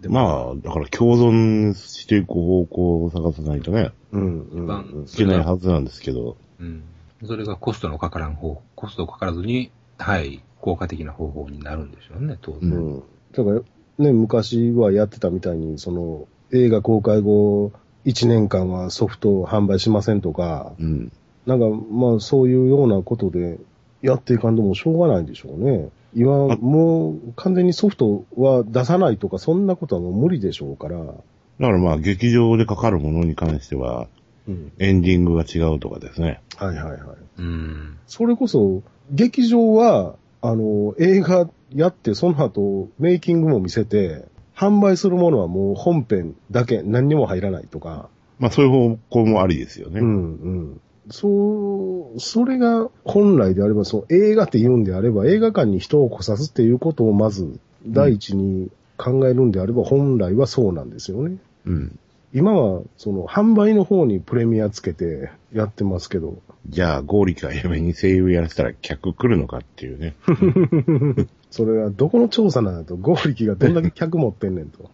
[0.00, 5.04] でもまあ、だから共存していく方向を探さないとね、うん、うん。
[5.04, 6.36] いけないはずなんですけど。
[6.60, 6.84] うん。
[7.26, 12.70] それがコストのかからん方、コストかからずに、はい、効果的な方法になるんでしょうね、当う然。
[12.70, 13.02] うん。
[13.32, 17.72] だから、ね、昔はやってたみたいに、その、映画公開後、
[18.04, 21.12] 1年間はソフトを販売しませんとか、うん。
[21.46, 23.58] なんか、まあ、そういうようなことで、
[24.02, 25.88] やっていかんともしょうがないでしょうね。
[26.14, 30.98] 今、あもう、完全にソフトは出さないとか、そんなことはもう無理でしょうから。
[30.98, 31.14] だか
[31.58, 34.08] らまあ、劇場でかかるものに関しては、
[34.48, 34.72] うん。
[34.78, 36.40] エンディングが違うとかですね。
[36.56, 37.00] はいはいはい。
[37.38, 37.98] うん。
[38.06, 44.26] それこそ、劇場は、あの、映画やって、その後、メイキングも見せて、
[44.56, 50.00] 販売するものはもう本編だけ、何にも入らないとか、まあそういう方向もありですよね。
[50.00, 50.80] うんうん。
[51.10, 61.36] そう、それが本来であれば、そう、映画って言うんであれば、映画館に人を来さすっていうことをまず、第一に考えるんであれば、本来はそうなんですよね。
[61.66, 61.98] うん。
[62.34, 70.14] 今は、その、販売の方にプレミアつけてやってますけど、じゃあ、ゴーリキがやめに声優やらせたら客来るのかっていうね。
[71.50, 74.90] それはどこの調査なんだと、ゴーリキがどんだけ客持ってんねんと。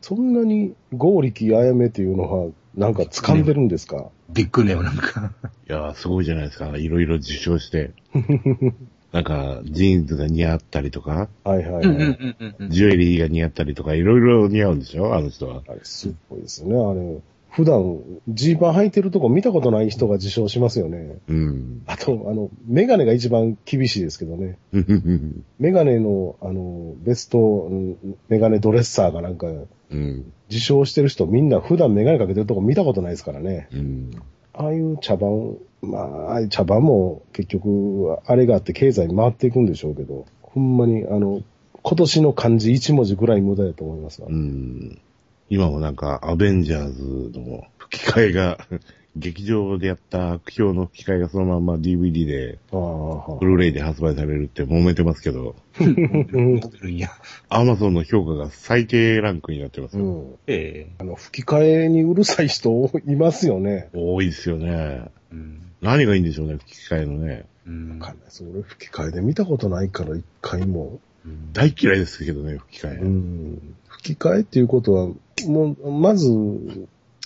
[0.00, 5.32] そんなにゴーリキあやめっていうのは、なんか掴んでるんですか、ビッグネームなんか。
[5.68, 6.76] いやー、すごいじゃないですか。
[6.76, 7.92] いろいろ受賞して。
[9.12, 12.18] なんか、ジーンズが似合ったりとか、はいはいはい。
[12.70, 15.14] ジュエリーが似合ったりとか、いろいろ似合うんでしょ？
[15.14, 15.62] あの人は。
[15.68, 16.76] あれ、すごいですよね。
[16.76, 17.18] あれ、
[17.50, 17.98] 普段、
[18.28, 21.18] ジーパン履いてるとこ見たことない人が受賞しますよね。
[21.28, 21.82] うん。
[21.84, 24.56] あと、あの、メガネが一番厳しいですけどね。
[25.58, 27.96] メガネの、あの、ベスト、うん
[28.30, 30.32] メガネドレッサーがなんか、うん。
[30.48, 33.68] 受賞してる人みんな普段メガネかけてるとこ見たことないですからね。
[33.74, 34.10] うん。
[34.54, 41.42] ああいう茶番、まあ、茶葉も結局、あれがあって経済回っていくんでしょうけど、ほんまに、あの、
[41.82, 44.28] 今年の漢字一文字ぐらい無駄だと思いますわ。
[44.30, 45.00] うん。
[45.52, 48.58] 今もなんか、アベンジャーズの吹き替えが、
[49.16, 55.54] 劇場でやった悪評の吹き替えがそのまんま DVD で、ああ、ブルーレイで発売されるって揉めてますけど。
[57.50, 60.04] アマゾンの評価が最低ランクになってますよ。
[60.06, 60.34] うん。
[60.46, 60.94] ええ。
[60.98, 63.90] あの、吹き替えにうるさい人いますよね。
[63.92, 65.02] 多いですよね。
[65.30, 65.60] うん。
[65.82, 66.24] 何がいいん。
[66.24, 67.44] でしょうね、吹き替えのね。
[67.66, 67.98] うん。
[67.98, 68.16] わかん。
[68.16, 68.42] ないです。
[68.42, 70.98] 俺吹き替えで見たことないから一回も。
[71.26, 71.52] うん。
[71.52, 72.96] 大嫌いですけどね、吹き替え。
[72.96, 73.74] うん。
[74.02, 75.08] 吹き替えっていうことは、
[75.46, 76.28] もう、まず、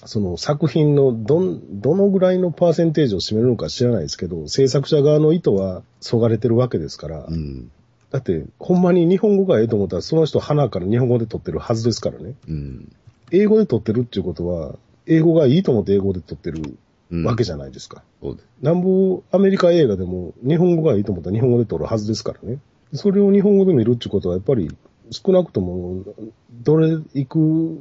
[0.05, 7.70] その作品のどん、どのぐらいのパーセンテージを占めるのか知らないですけど、制作者側の意図はそがれてるわけですから、うん。
[8.11, 12.35] だって、ほんまに日本語がええと思ったら、その人鼻から日本語で撮ってるはずですからね。
[12.49, 12.93] うん。
[13.33, 16.77] 英語で撮ってるっていうことは、英語がいいと思って英語で撮ってる
[17.11, 17.24] うん。
[17.24, 18.03] わけじゃないですか。
[18.20, 18.47] そうです。
[18.61, 22.59] 南部アメリカ映画でも日本語がいいと思ったら日本語で撮るはずですからね。
[22.95, 24.74] それを日本語で見るってことはやっぱり
[25.11, 26.02] 少なくとも
[26.50, 27.38] どれいく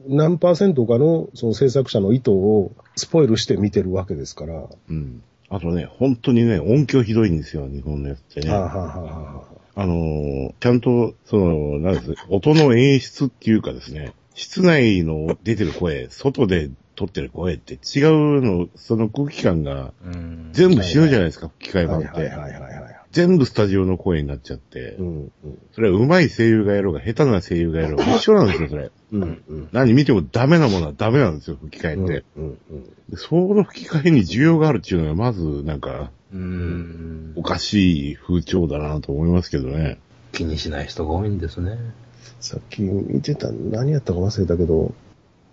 [0.07, 4.63] 何パーセントかのその制作者の意図をスポイルして見てるわけですから。
[4.89, 5.23] うん。
[5.49, 8.49] あとね、本当にね、音響ひどいんですよ、日本のやつってね。
[8.49, 8.99] はあ、はあはあ
[9.37, 9.43] は
[9.75, 20.49] あのーちゃんと、その、なんです、音の演出っていうかですね、室内の出てる声、外で撮ってる声って違うの、その空気感がうん。
[20.53, 22.21] 全部死ぬじゃないですか、吹き替えあ、は版って。
[22.21, 22.94] いはいはいはいはい。
[23.15, 28.91] 全部スタジオの声になっちゃって、うんうんそれは上手い声優がやろうが、下手な声優がやろうが、一緒なんですよ、それ。
[29.13, 32.25] うんうん何見てもダメなものはダメなんですよ、吹き替えって。
[32.35, 37.41] うんうんでその吹き替えに需要があるっていうのが、まず、なんか、うんお。
[37.41, 39.97] かしい風潮だなと思いますけどね。
[40.33, 41.77] 気にしない人が多いんですね。
[42.41, 44.93] さっき見てた、何やったか忘れたけど、も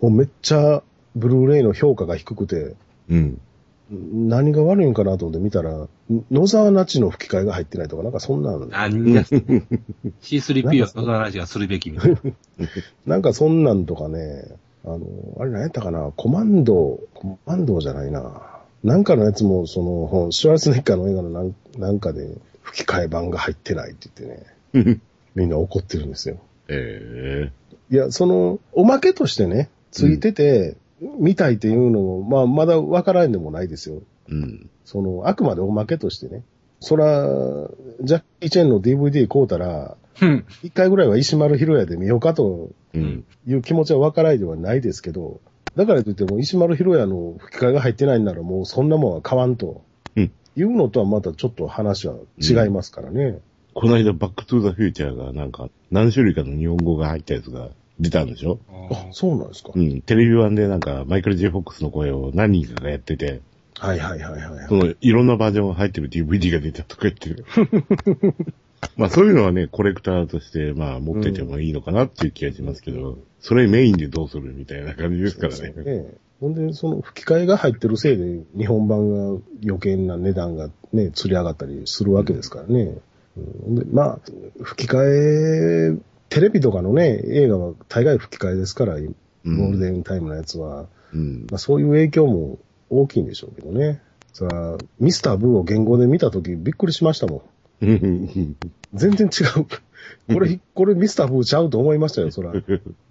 [0.01, 0.83] うめっちゃ
[1.15, 2.75] ブルーレイの評価が低くて、
[3.09, 3.39] うん。
[3.89, 5.87] 何が悪いんかなと思って見たら、
[6.31, 9.21] 野沢那智の吹き替えが入ってないとか、なんかそんなん、何や
[10.21, 12.19] C3P はその話がするべきみたいな。
[13.05, 14.45] なんかそんなんとかね、
[14.85, 14.99] あの、
[15.39, 18.41] あれ何やったかな、コマンド、コマンドじゃないな。
[18.83, 24.29] なんかのやつも、その、シュワルツェネッカーの映画のなんなんかで吹き替え版が入ってないって言っ
[24.73, 24.99] てね、
[25.35, 26.37] みんな怒ってるんですよ。
[26.67, 27.51] え
[27.91, 30.75] いや、その、おまけとしてね、ついてて、
[31.19, 34.01] 見たいっていうのも、まあ、まだわからんでもないですよ。
[34.29, 34.69] えうん。
[34.85, 36.43] その、あくまでおまけとしてね。
[36.79, 37.27] そら、
[38.01, 40.45] ジャッキー・チェンの DVD 買うたら、うん。
[40.61, 43.25] 一回ぐらいは石丸ひろやで見ようかとうん。
[43.47, 45.41] いう気持ちはわからないではないですけど、
[45.75, 49.83] だからといっても石丸ひろやの吹き替えが入ってないんならもうそんなもんは買わんと。
[50.15, 53.39] うんいうのとはまたちょっと話は違いますからね。
[53.73, 57.69] この間、バックトゥーザフューチャーがなんか、何種類かの日本語が入ったやつが
[57.99, 58.59] 出たんでしょ？
[58.91, 59.71] あ、そうなんですか。
[59.75, 60.01] うん。
[60.01, 63.41] テレビ版でなんか、マイケル・ J・フォックスの声を何人かがやってて、
[63.79, 64.67] はいはいはいはい。
[64.67, 67.45] その、いろんなバージョンが入ってる DVD が出たとか言ってる。
[68.97, 75.73] まあそういうのはね、コレクターとして、まあ持っててもいいのかなっていう気がしますけど、それメインでどうするみたいな感じですからね。
[75.83, 76.05] ね
[76.39, 82.97] ほんで、その吹き替えが入ってるせいで、日本版が余計な値段がね、釣り上がったりするわけですからね。
[83.37, 84.19] うん、でまあ、
[84.61, 85.97] 吹き替え、
[86.29, 91.47] テレビとかのね、映画は大概吹き替えですから、ゴールデンタイムのやつは、うん。
[91.51, 92.57] まあ、そういう影響も
[92.89, 94.01] 大きいんでしょうけどね。
[94.33, 97.43] そら、ミスターブーを言語で見たときびっくりしましたも
[97.81, 97.85] ん。
[97.85, 98.55] うん。
[98.93, 99.65] 全然違う。
[100.33, 102.53] これ、 これミスターブーちゃうと思いましたよ、そら。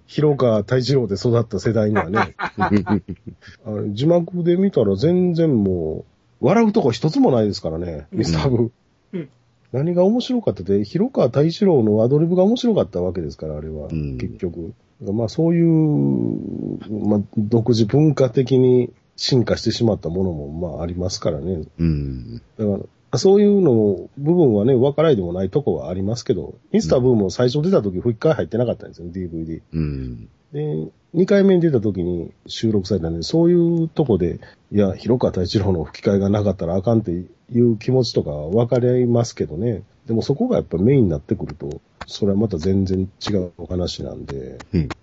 [0.07, 2.35] 広川太一郎で育った世代にはね。
[2.37, 3.03] あれ
[3.91, 6.05] 字幕で見たら全然も
[6.41, 8.71] う、笑うとこ一つもないですからね、ミスターブー。
[9.73, 13.89] 何が面白かったって、広川太一郎のアドリブが面白かったわけですから、あれは。
[13.91, 14.75] うん結局。
[15.01, 21.63] まあそういう、まあ独自文化的に進化してしまったものもまあありますからね。
[21.79, 22.43] うん。
[22.59, 29.61] だから、そういうの、部分はね、分からいでもないとこはありますけど、ミスターブームも最初出た時、吹き替え入ってなかったんですよ、DVD。
[29.73, 30.29] うん。
[30.53, 34.41] で、2回目に出た時に収録されたんで、そういうとこで、
[34.71, 37.27] いや、広川太一郎の吹き替えがなかったらあかんってい
[37.61, 39.83] う気持ちとか分かりますけどね。
[40.07, 44.63] でもそこがやっぱメインになってくると、それはまた全然違うお話なんで。
[44.73, 44.95] うん。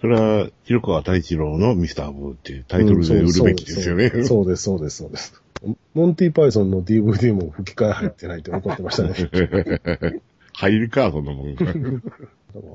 [0.00, 4.12] それは、広川太一郎のミスターブーっていうタイトルで売るべきですよね。
[4.14, 5.42] うんそうです、そうです、そうです。
[5.94, 9.14] モンティ・パイソンの DVD も吹き替え入ってないって怒ってましたね。
[10.54, 11.54] 入るか、そんなもん。
[11.58, 11.80] だから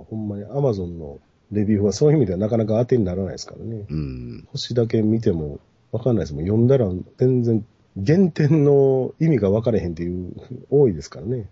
[0.10, 1.20] ほんまに Amazon の
[1.54, 3.86] レビューはそういう意味ではなかなか当てにならないですからね。
[3.90, 4.48] うん。
[4.52, 5.60] 星だけ見ても
[5.92, 6.44] わかんないですもん。
[6.44, 7.66] 読んだら全然
[8.06, 10.34] 原点の意味が分かれへんっていう、
[10.70, 11.48] 多いですからね。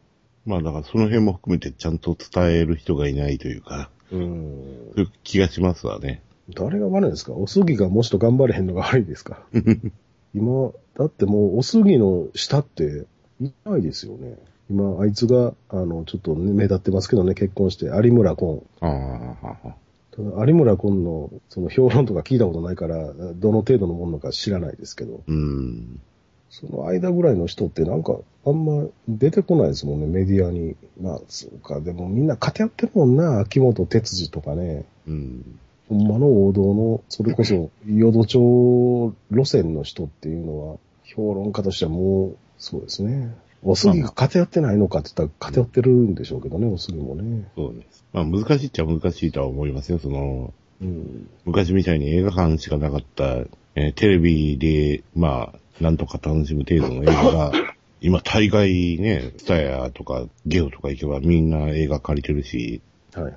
[0.46, 4.92] まあだからその辺も含めてちゃんと伝える人がいないというか、うん。
[4.96, 6.22] そういう気がしますわね。
[6.54, 7.34] 誰が悪いんですか？
[7.34, 9.46] おすぎがもしと頑張れへんのが悪いですか？
[10.34, 13.06] 今、だってもうおすぎの下って
[13.40, 14.38] いないですよね。
[14.70, 18.64] 今、あいつが、あの、ちょっとね目立ってますけどね、結婚して、有村昆。
[18.80, 19.76] ああ、ただ
[20.18, 26.00] 有村昆の、その評論とか聞いたことないから、どの程度のものか知らないですけど、うん。
[26.50, 30.76] その間ぐらいの人ってなんか、あんま出てこないですもんね、メディアに。
[31.00, 34.84] まあ、そうか、でもみんな偏ってるもんな、秋元哲司とかね。
[35.08, 35.60] うん。
[35.88, 43.34] ほんまの王道の、それこそ、淀町路線の人っていうのは、評論家としてはもう、そうですね。
[43.64, 47.48] おすぎが偏ってないのかって言ったら偏ってるんでしょうけどね、おすぎもね。
[47.56, 48.04] そうです。
[48.14, 50.00] まあ難しいっちゃ難しいとは思いますよ。
[50.00, 51.30] その、うん。
[51.46, 53.26] 昔みたいに映画館しかなかった、
[53.76, 57.52] えーテレビで、まあ、なんとか楽しむ程度の映画が、
[58.02, 62.82] 今大概ね、スタヤとかゲオとか行けばみんな映画借りてるし、
[63.14, 63.36] はいはい。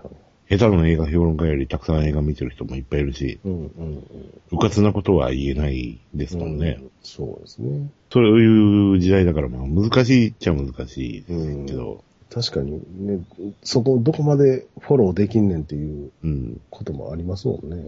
[0.58, 4.04] 下手な映画評論家よりたくさん映画見てる人もいっぱいいるし、うんうんうん。
[4.52, 6.78] うかつなことは言えないですもんね。
[6.80, 7.90] うんそうですね。
[8.10, 12.02] そういう時代だからまあ難しいっちゃ難しいですけど、
[12.34, 13.22] 確かにね、
[13.62, 16.60] そこ、どこまでフォローできんねんっていううん。
[16.70, 17.86] こともありますもんね。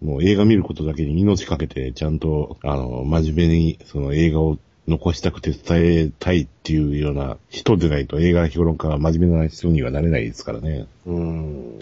[0.00, 4.58] もう映画見ることだけに命かけて、ちゃんと、あの、真面目にその映画を
[4.90, 10.86] 残したくて伝えたいっていうような人でないと映画評論家は真面目な人にはなれないですからね。
[11.06, 11.78] うん。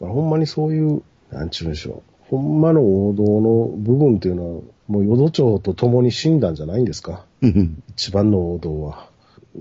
[0.00, 2.02] まあ、ほんまにそういう、なんちゅうんでしょう。
[2.30, 7.24] ほんまの王道の部分っていうのは、もう淀町と共に死んだんじゃないんですか？
[7.96, 9.08] 一番の王道は。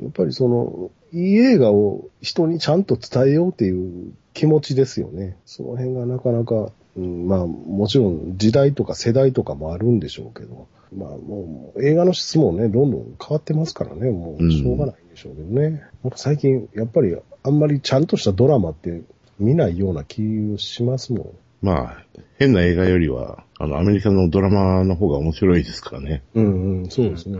[0.02, 5.38] やっぱりその、いい映画を人にちゃんと伝えようっていう気持ちですよね。
[5.46, 15.82] その辺がなかなか、うん、まあもちろん時代とか世代とかもあるんでしょうけど、まあもう映画の質もね、どんどん変わってますからね、もうしょうがないんでしょうけどね。
[16.04, 19.02] なんか最近やっぱりあんまりちゃんとしたドラマって
[19.40, 20.22] 見ないような気
[20.54, 21.30] をしますもん。
[21.62, 22.06] まあ、
[22.40, 26.22] 変な映画よりは、あの、アメリカのドラマの方が面白いですからね。
[26.36, 27.40] うんうん、そうですね。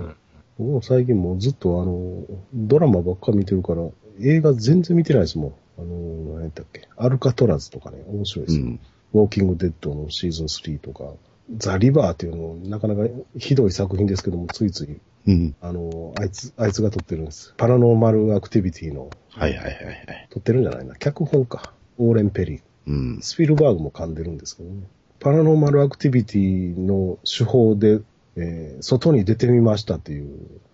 [0.58, 2.24] 僕も最近もうずっとあの、
[2.54, 3.86] ドラマばっか見てるから、
[4.22, 5.54] 映画全然見てないですもん。
[5.78, 6.88] あの、何やったっけ？
[6.96, 8.66] アルカトラズとかね、面白いですよ。
[8.66, 8.80] うん。
[9.14, 11.14] ウォーキングデッドのシーズン3とか、
[11.58, 13.02] ザ・リバーっていうのなかなか
[13.38, 15.56] ひどい作品ですけども、ついつい、うん。
[15.62, 17.54] あの、あいつ、あいつが撮ってるんです。
[17.58, 20.28] パラノーマルアクティビティの、はいはいはいはい。
[20.30, 20.96] 撮ってるんじゃないな。
[20.96, 21.74] 脚本か。
[21.98, 22.62] オーレン・ペリー。
[22.88, 23.20] うん。
[23.22, 24.84] スピルバーグも噛んでるんですけどね。
[25.20, 28.00] パラノーマルアクティビティの手法で、
[28.36, 30.30] えー外に出てみましたっていう。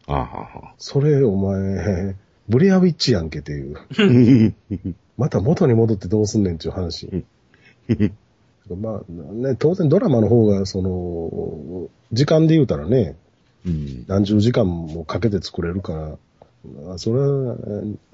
[0.07, 0.73] あはは。
[0.77, 2.15] それ、お前、
[2.47, 4.55] ブレアウィッチやんけっていう。
[5.17, 7.25] また元に戻ってどうすんねんっていう話。
[8.75, 13.15] まあ、ね、当然ドラマの方が、その、時間で言うたらね、
[13.65, 14.05] うん。
[14.07, 16.17] 何十時間もかけて作れるから、
[16.85, 17.55] まあそれは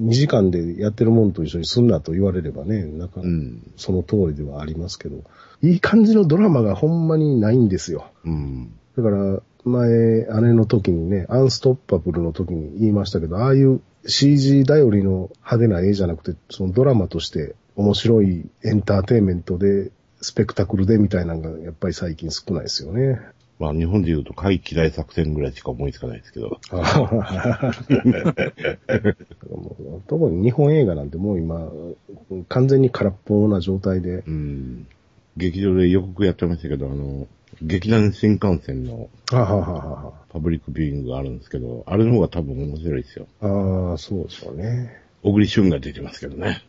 [0.02, 3.62] 2時間でやってるもんと一緒にすんなと言われればね、なんかう、ん。
[3.78, 5.24] その通りではありますけど、
[5.62, 8.06] いい感じのドラマがほんまにないんですよ。
[8.24, 8.74] うん。
[8.98, 19.92] だから、前、姉の時にね、アンストッパブルの時に言いましたけど、ああいう CG 頼りの派手な絵じゃなくて、そのドラマとして面白いエンターテインメントで、
[20.26, 23.20] スペクタクルでみたいなのがやっぱり最近少ないですよね。
[23.60, 26.60] まあ日本で言うと怪奇大作戦ぐらいしか思いつかないですけど。
[30.08, 31.72] 特に日本映画なんてもう今、
[32.50, 34.88] 完全に空っぽな状態で、うん。
[35.38, 37.28] 劇場で予告やってましたけど、あの、
[37.62, 43.28] 劇団新幹線のパブリックビューイングがあるんですけど、あれの方が多分面白いですよ。
[43.40, 43.92] は。
[43.92, 45.05] ああ、そうでしょうね。
[45.26, 46.62] 小栗旬が出てますけどね。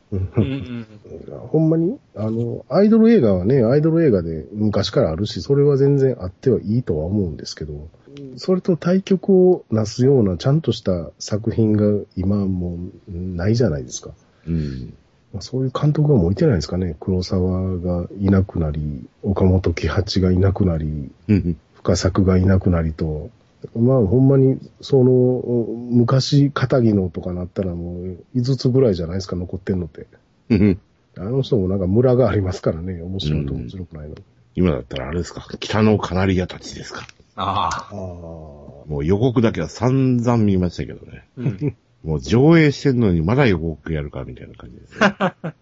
[1.51, 7.91] ほんまに、あの、アイドル映画はね、アイドル映画で昔からあるし、それは全然あってはいいとは思うんですけど、
[8.39, 12.79] それと対局をなすようなちゃんとした作品が今も
[13.11, 14.13] うないじゃないですか。
[14.47, 14.95] うん。
[15.35, 16.97] まあそういう監督がもういてないですかね。
[16.99, 21.59] 黒沢がいなくなり、岡本喜八がいなくなり、うん。
[21.75, 23.29] 深作がいなくなりと、
[23.75, 25.43] まあほんまに、その、
[25.91, 30.07] 昔、片木のとかなったらもう5つぐらいじゃないですか、残ってんのって。
[30.51, 30.81] うん。
[31.19, 34.17] あの人もなんかムラがありますからね、面白いと面白くないの。
[34.55, 35.47] 今だったらあれですか？
[35.61, 37.07] 北のカナリアたちですか？
[37.37, 37.69] ああ。
[37.69, 37.95] ああ。
[37.95, 41.27] もう予告だけは散々見ましたけどね。
[41.37, 41.77] うん。
[42.05, 45.15] もう上映してんのにまだ予告やるかみたいな感じですね。
[45.19, 45.55] あ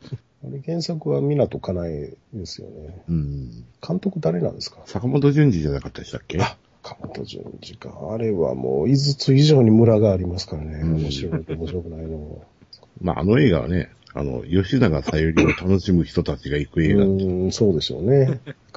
[0.50, 3.02] れ原作は港かなえですよね。
[3.08, 3.64] うん。
[3.86, 4.80] 監督誰なんですか？
[4.86, 6.38] 坂本淳二じゃなかったでしたっけ？
[6.42, 7.90] あ、岡本淳二か。
[8.12, 10.80] あれはもう、5つ以上にムラがありますからね。
[10.82, 12.44] うん面白いのと面白くないのも。
[13.00, 17.04] まあ、あの映画はね、あの、吉永小百合を楽しむ人たちが行く映画。
[17.04, 18.40] うん、そうでしょうね。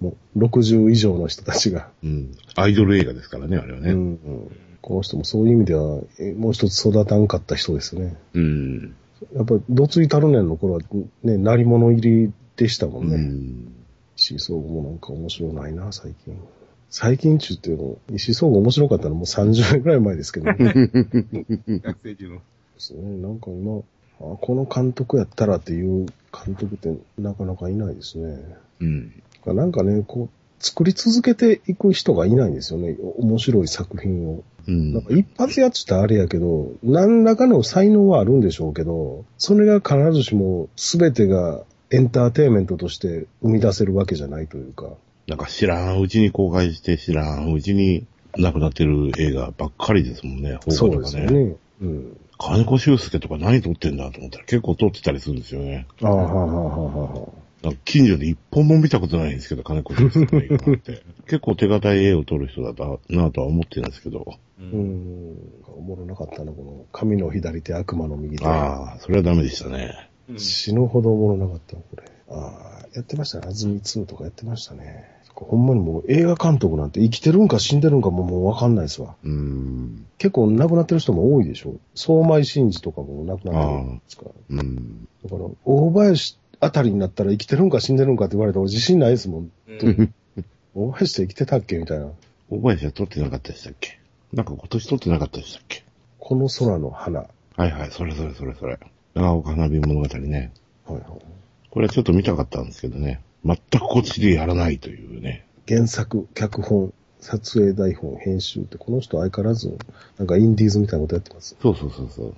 [0.00, 1.90] もう60以上の人たちが。
[2.02, 2.30] うん。
[2.54, 3.92] アイドル映画ですからね、あれはね。
[3.92, 4.18] うんうん
[4.80, 8.16] この人もそういう意味では、えもう一つ育たんかった人ですね。
[8.32, 8.94] うん。
[9.34, 10.80] やっぱり、どついたるねんの頃は、
[11.24, 13.16] ね、鳴り物入りでしたもんうね。
[13.16, 13.72] ん。
[14.16, 16.38] 石井総合もなんか面白ないな、最近。
[16.90, 20.56] 最近中っていうの、石井総合面白かったのもう30年くらい前ですけどね。
[21.82, 22.36] 学生中の。
[22.36, 22.40] で
[22.78, 23.02] すね。
[23.20, 23.82] なんか今、
[24.20, 28.38] あこの監督やったらっていう監督ってなかなかいないですね。
[28.80, 29.12] うん。
[29.46, 32.96] なんかね、こう、作り続けていく人がいないんですよね。
[33.00, 34.42] お面白い作品を。
[34.66, 34.92] うん。
[34.94, 44.92] なんか一発やっつったらあれやけど、何らかの才能はあるんでしょうけど、それが必ずしも全てがエンターテインメントとして生み出せるわけじゃないというか。
[45.28, 48.06] なんか知らんうちに公開して知らんうちに
[48.38, 51.06] 亡くなってる映画ばっかりですもんね、そうで。
[51.06, 51.56] すよね。
[51.82, 52.16] うん。
[52.38, 55.86] 金子修介とか何撮ってんだと思ったら結構撮ってたりするんですよね。
[56.02, 56.78] ああ、はあ、はあ、
[57.12, 57.28] は
[57.64, 61.02] あ、近所で一本も見たことないんですけど、金子修介の映画なんて。
[61.28, 62.84] 結構手堅い絵を撮る人だった
[63.14, 64.38] なとは思ってるんですけど。
[64.60, 64.62] う。
[64.62, 65.36] うんん。
[65.76, 68.46] おもろなかったな、この、神の左手、悪魔の右手。
[68.46, 70.08] ああ、それはダメでしたね。
[70.30, 72.04] うん死ぬほどおもろなかったわこれ。
[72.28, 73.46] ああ、やってましたね。
[73.48, 75.17] あずみ2とかやってましたね。
[75.44, 79.14] ほんまにもう映画監督なんて生きてるんか死んでるんかももうわかんないですわ。
[79.22, 80.06] うーん。
[80.18, 81.76] 結構亡くなってる人も多いでしょ。
[81.94, 84.30] 相米真司とかも亡くなってるんですから。
[84.50, 85.08] うん。
[85.24, 89.50] だから、大林あたりになったら生きてるんか死んでるんかって言われたら俺自信ないですもん。
[89.68, 90.14] う ん
[90.74, 92.10] 大林って生きてたっけみたいな。
[92.50, 93.98] 大林は撮ってなかったでしたっけ？
[94.32, 95.84] なんか今年撮ってなかったでしたっけ？
[96.18, 97.20] この空の花。
[97.20, 98.78] ははいはい、それそれそれそれ。
[99.14, 100.52] 長岡花火物語ね。
[100.88, 101.02] いはい。
[101.70, 103.20] これはちょっと見たかったんですけどね。
[103.48, 105.46] 全くこっちでやらないというね。
[105.66, 109.76] 原作、脚本、撮影台本、編集って、この人相変わらず、
[110.18, 111.56] なんかインディーズみたいなことやってます。
[111.60, 112.34] そうそうそうそう。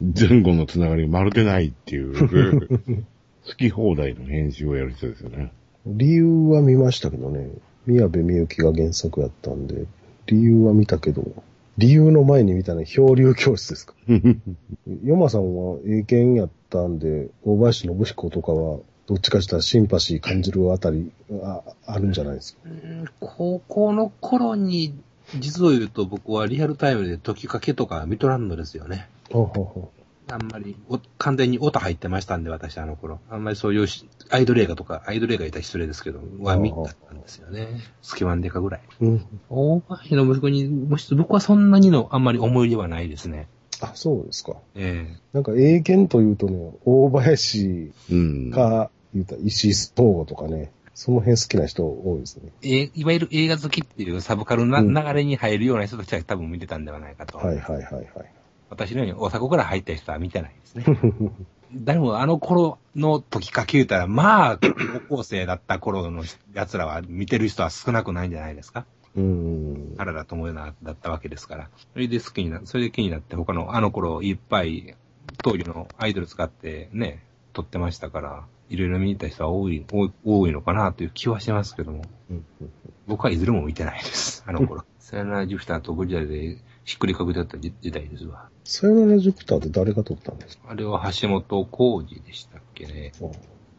[0.00, 2.68] 前後のつながりがまるでないっていう、
[3.46, 5.52] 好き放題の編集をやる人ですよね。
[5.86, 7.50] 理由は見ましたけどね。
[7.86, 9.84] 宮部みゆきが原作やったんで、
[10.26, 11.24] 理由は見たけど、
[11.76, 13.94] 理由の前に見たのは漂流教室ですか。
[15.04, 21.12] ヨマさんは英検やったんで、大林信彦とかは、どっちかしたらシンパシー感じるあたり
[21.42, 22.60] ああるんじゃないですか？
[22.64, 24.94] うん高校の頃に、
[25.38, 29.08] 実を言うと僕はリアルタイムで時かけとか見とらんのですよね。
[29.30, 29.92] ほうほうほ
[30.30, 33.20] あんまり、お完全にオタ入ってましたんで、私あの頃。
[33.28, 36.76] あんまりそういうしアイドル映画とか、アイドル映画いたら失礼ですけど、は見た
[37.12, 37.68] んですよね。
[38.00, 38.80] スキマンデカぐらい。
[39.02, 39.04] う。
[39.06, 39.26] うん。
[39.50, 43.48] 大林の息子に、もし僕はそんなにのあんまり思い入れはないですね。
[43.82, 44.54] あ、そうですか。
[44.74, 48.50] えなんか英検というとね、大林うん。
[48.50, 52.52] か、言うたら石井東吾とかね、その辺好きな人多いですね。
[52.62, 57.38] ええいわゆる映画好きっていうサブカルな、うん流れに入るような人たちは多分見てたんではないかと。
[57.38, 58.06] はいはいはいはい。
[58.70, 60.84] 私のように大阪から入った人は見てないですね。
[61.74, 64.58] 誰もあの頃の時かけ言うたら、まあ、
[65.08, 66.22] 高校生だった頃の
[66.52, 68.86] 奴らは見てる人は少なくないんじゃないですか。
[69.16, 69.94] うーん。
[69.96, 71.70] 原田智也だったわけですから。
[71.92, 74.94] それで好きにな、それで気になって他のあの頃いっぱい
[75.42, 82.70] 当時のアイドル使ってね、撮ってましたから、いろいろ見に行った人は多い、多い多いのかなという気はしてますけども、うんうん
[83.06, 84.42] 僕はいずれも見てないです。
[84.48, 84.82] あの頃。
[84.98, 88.48] さよならジュピターとゴリラでひっくりかけだった時時代ですわ。
[88.64, 90.70] さよならジュピターって誰が撮ったんですか？
[90.70, 93.12] あれは橋本浩二でしたっけね。
[93.22, 93.26] あ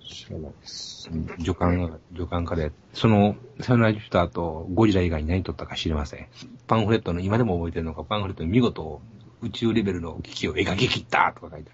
[0.08, 1.10] 知らないです。
[1.40, 6.28] 助監が、助監からやっその、さよならジュピターとゴリラ以外に何撮ったか知りません。
[6.68, 9.02] パンフレットの、今でも覚えてるのか、パンフレットに見事
[9.42, 11.72] 宇宙レベルの機器を描き切ったとか書いて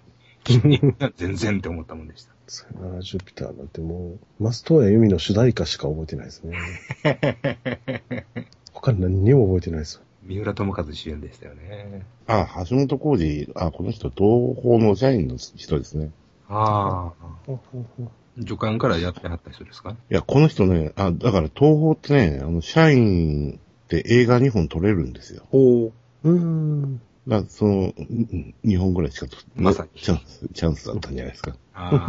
[1.00, 1.14] あ る。
[1.18, 2.32] 全然って思ったもんでした。
[2.52, 6.56] さよならジュピターなんてもう、マストヤユミの主題歌しか覚えてないですね。
[8.72, 10.00] 他何にも覚えてないです。
[10.22, 12.06] 三浦智和主演でしたよね。
[12.26, 16.10] あ、橋本浩二、あ、この人、東宝の社員の人ですね。
[16.48, 17.56] ああ。
[18.38, 19.90] 助監からやってはった人ですか？
[19.92, 25.42] いや、この人ね、あ、だから東宝ってね、あの、社員っって映画2本撮れるんですよ。
[25.50, 25.92] ほ
[26.24, 26.30] う。
[26.30, 26.98] うーん。
[27.28, 27.92] だからその、
[28.64, 31.54] 2本ぐらいしか撮まさにチャンス、チャンスだったんじゃないですか。
[31.74, 32.06] あ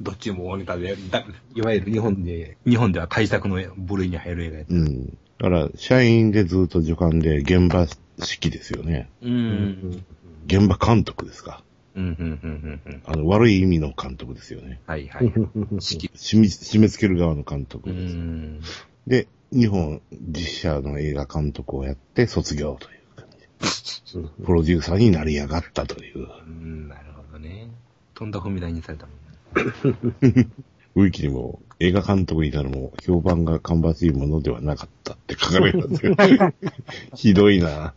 [0.00, 1.24] どっちも大ネタで、だ
[1.54, 5.06] いわゆる日本で、日本では対策の部類に入る映画やうん。
[5.06, 9.08] だから、社員でずっと助監で現場指揮ですよね。
[9.22, 9.26] う。。
[9.26, 10.04] うん
[10.46, 11.62] 現場監督ですか。
[11.94, 13.02] うん、うん、うん、うん。
[13.04, 14.80] あの、悪い意味の監督ですよね。
[14.86, 15.32] はい、はい。
[15.80, 16.10] 式。
[16.14, 18.14] 締め締め付ける側の監督うです。
[18.14, 18.60] ん。
[19.06, 23.38] で、日本実写の映画監督をやって卒業という感じ
[24.14, 24.28] で。
[24.44, 26.28] プロデューサーになり上がったという。
[26.46, 27.68] うん、なるほどね。
[28.18, 29.16] とんだ踏み台にされたもん。
[30.96, 36.16] ウィキにも映画監督になるも評判が芳しいものではなかったって書かれてますよ。
[37.14, 37.94] ひどいな。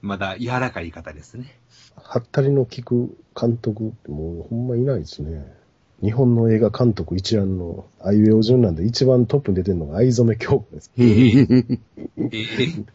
[0.00, 1.58] まだ柔らかい言い方ですね。
[1.94, 5.44] はったりの効く監督ってもうほんまいないですね。
[6.02, 10.90] 日本の映画監督一覧のあいうえお順なんで一番トップに出てるのが藍染京子です。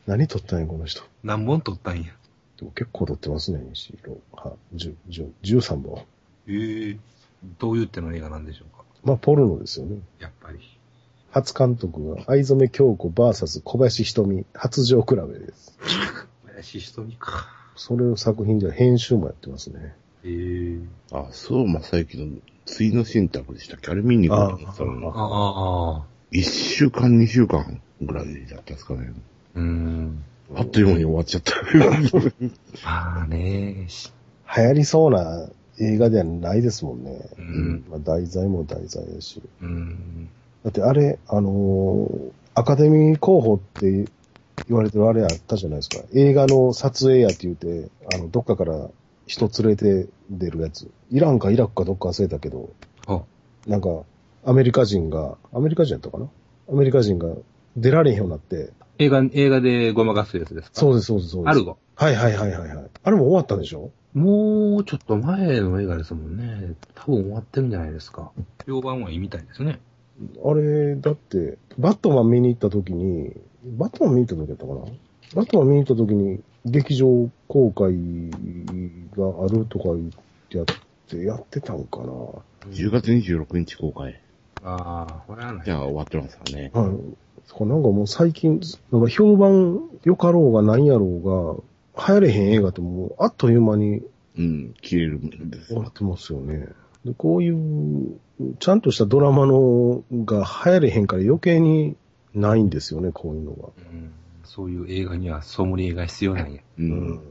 [0.08, 1.04] 何撮ったんや、この人。
[1.24, 2.12] 何本撮ったんや。
[2.58, 4.20] でも結構撮ってますね、西色。
[4.34, 6.08] は、十、十、十三本。
[6.50, 6.98] えー、
[7.60, 8.84] どういうっての映画なんでしょうか？
[9.04, 10.00] まあ、ポルノですよね。
[10.20, 10.60] やっぱり。
[11.32, 15.78] 初監督が藍染京子 VS 小林瞳初上比べです。
[16.48, 17.48] 林瞳か。
[17.76, 19.96] それを作品では編集もやってますね。
[20.24, 20.86] えー。
[21.12, 23.92] あ、そう、正幸の次の信託でしたっけ？
[23.92, 26.06] あれ見に行こうと思ったのにああ、ああ。
[26.32, 29.14] 一週間、二週間ぐらいだったんですかね。
[29.56, 30.24] うーん。
[30.56, 31.54] あっという間に終わっちゃった。
[32.84, 34.12] ま あねし
[34.58, 35.48] 流行りそうな
[35.80, 37.30] 映画ではないですもんね。
[37.38, 37.86] うん。
[37.90, 39.42] まあ、題材も題材だし。
[39.62, 40.30] うん。
[40.64, 44.10] だってあれ、あのーアカデミー候補って
[44.68, 46.00] 言われてるあれあったじゃないですか。
[46.14, 48.90] 映画の撮影やって言うて、あの、どっかから
[49.28, 50.92] 人連れて出るやつ。
[51.10, 52.72] イランかイラクかどっか忘れたけど、
[53.06, 53.22] あ、
[53.66, 54.04] なんか、
[54.44, 56.28] アメリカ人が、アメリカ人やったかな？
[56.70, 57.30] アメリカ人が
[57.78, 60.80] 出られへんようになって、映画、映画でごまかすやつですか？
[60.82, 61.56] そうです、そうです、そうです。
[61.56, 61.78] アルゴ。
[61.96, 62.90] はいはいはいはいはい。
[63.04, 63.92] あれも終わったんでしょ？
[64.14, 66.74] もうちょっと前の映画ですもんね。
[66.96, 68.32] 多分終わってるんじゃないですか。
[68.66, 69.80] 評判はいいみたいですね。
[70.44, 73.34] あれ、だって、バットマン見に行った時に、
[73.78, 74.82] バットマン見に行った時やったかな？
[75.36, 77.94] バットマン見に行った時に、劇場公開
[79.16, 80.10] があるとか言っ
[80.50, 80.66] てやっ
[81.08, 82.06] て、やってたんかな
[82.72, 84.20] 10月26日公開。
[84.64, 85.66] ああ、これはない。
[85.66, 86.72] じゃあ終わってますからね。
[86.74, 86.90] はい。
[87.46, 88.60] そこなんかもう最近、
[88.92, 91.64] なんか評判良かろうが何やろうが、
[92.08, 94.02] 流行れへん映画ってもうあっという間に
[94.38, 95.76] うん、消えるんですよ。
[95.76, 96.68] 終わってますよね。
[97.04, 98.20] でこういう、
[98.60, 101.98] ちゃんとしたドラマのが流行れへんから余計に
[102.34, 103.70] ないんですよね、こういうのが。
[103.92, 104.14] うん
[104.46, 106.62] そういう映画にはソムリエが必要なんや。
[106.80, 106.82] う。
[106.82, 107.22] うんん。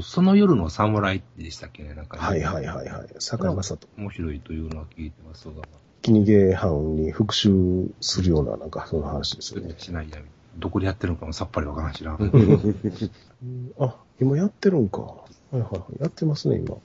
[0.00, 3.08] その夜の侍でしたっけねなんかね、はいはいはいはい。
[3.18, 3.88] 坂井正人。
[3.98, 5.54] 面白いというのは聞いてますが、
[6.02, 9.74] 気逃げ犯に復讐するような、なんかその話ですよね。
[9.76, 10.24] しないやみ
[10.56, 12.18] どこでやってるのかもさっぱりわからんしな。
[13.78, 15.00] あ、今やってるんか。
[15.00, 15.08] は
[15.52, 16.02] いはいはい。
[16.02, 16.76] やってますね、今。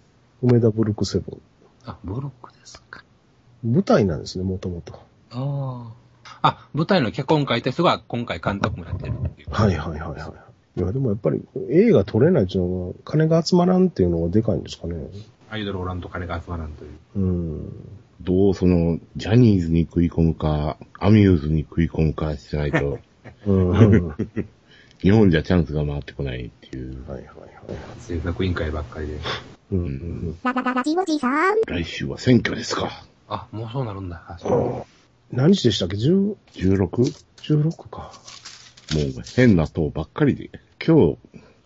[0.41, 1.41] 梅田ブルックセブン。
[1.85, 3.03] あ、ブロックですか。
[3.63, 4.93] 舞台なんですね、もともと。
[5.31, 6.05] ああ。
[6.41, 9.49] あ、舞台の脚本書いた人が今回監督もやってるっていう。
[9.51, 10.33] はいはいはいは
[10.75, 10.79] い。
[10.79, 14.95] いや、でもやっぱり映画撮れないっていうのは、金が集まらんっていうのがでかいんですかね。
[15.49, 16.91] アイドルおらんと金が集まらんという。
[17.15, 17.89] うん。
[18.21, 22.99] どうその、ジャニーズに食い込むか、アミューズに食い込むかしないと、
[25.01, 27.09] 日本じゃチャンスが回ってこないっていう。
[27.09, 27.29] はいはい。
[27.99, 29.19] 制作委員会ばっかりで。
[29.71, 31.55] うんうんララララジオジさん。
[31.67, 33.05] 来週は選挙ですか。
[33.27, 34.23] あ、もうそうなるんだ。
[34.27, 34.77] あそう
[35.33, 35.37] うん。
[35.37, 36.87] 何日でしたっけ ?10、16?
[37.37, 38.11] 16か。
[38.93, 40.49] もう変な党ばっかりで。
[40.85, 41.17] 今日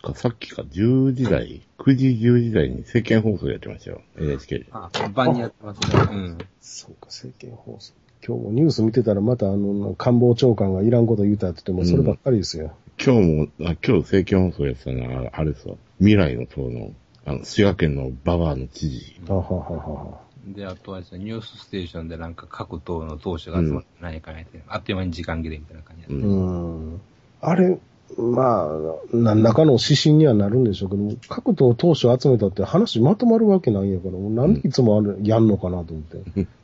[0.02, 4.02] かさっきか10時台、9時10時台に政見放送やってましたよ。
[4.18, 4.66] NHK で。
[4.72, 6.00] あ、晩にやってますね。
[6.10, 6.38] うん。
[6.60, 7.92] そうか、政見放送。
[8.26, 12.72] 今日もニュース見てたらまたあの、官房長官がいらんこと言うたって言っても、そればっかりですよ。
[13.02, 15.76] 今日も、あ今日政見放送やってたのは、あれですわ。
[15.98, 16.92] 未来の党の、
[17.24, 19.20] あの、滋賀県のババアの知事。
[19.26, 20.20] ははははは。
[20.46, 26.14] で、あとはですね、ニュースステーションでなんか各党の党首が集まって何かやって、あっという間に時間切れみたいな感じで。
[26.14, 26.16] う。
[26.18, 27.00] うんん。
[27.40, 27.78] あれ、
[28.18, 28.68] まあ、
[29.12, 36.46] 何らかの指針にはなるんでしょうけど、各党党首集めたって話まとまるわけないんやから、なんでいつもあれやんのかなと思って。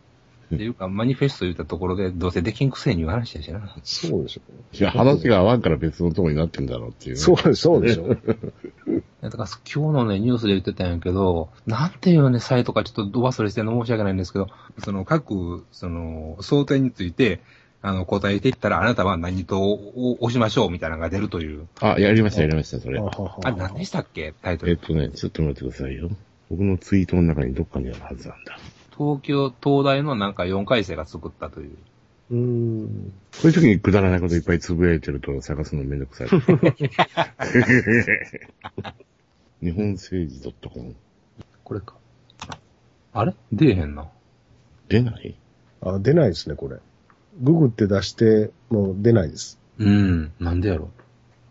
[0.55, 3.75] っていうか、マニフェスト言ったところで、どうせできんくせに言う話やしな。
[3.83, 4.41] そうでしょ
[4.73, 7.21] いや、話が合わんから別の党になってんだろうっていう、ね。
[7.21, 14.49] そうでそうでしょだから今日のね、ニュースで言ってたんやけど、なんていうね、サイトかちょっとお忘れしてるの申し訳ないんですけど、
[14.79, 17.41] その各、その、想定について、
[17.83, 21.67] あの、答えていったら、あなたは何とを押しましょうみたいなのが出るという。
[21.81, 24.33] あ、やりました、やりました、それあれ何でしたっけ？
[24.43, 24.73] タイトル。
[24.73, 26.11] えっとね、ちょっと待ってくださいよ。
[26.51, 28.59] 僕のツイートの中にどっかにあるはずなんだ。
[28.97, 31.77] 東京、東大のなんか4回生が作ったという。
[32.31, 33.13] うーん。
[33.33, 36.29] そういう時にくだらないこといっぱいつぶやいてると探すのめんどくさい。
[39.63, 40.95] 日本政治 .com
[41.65, 41.95] これか。
[43.13, 43.35] あれ？
[43.53, 44.09] 出えへんな。
[44.89, 45.37] 出ない？
[45.81, 46.79] あ、出ないですね、これ。
[47.41, 49.59] ググって出して、もう出ないです。
[49.79, 50.33] うん。
[50.41, 50.91] なんでやろ。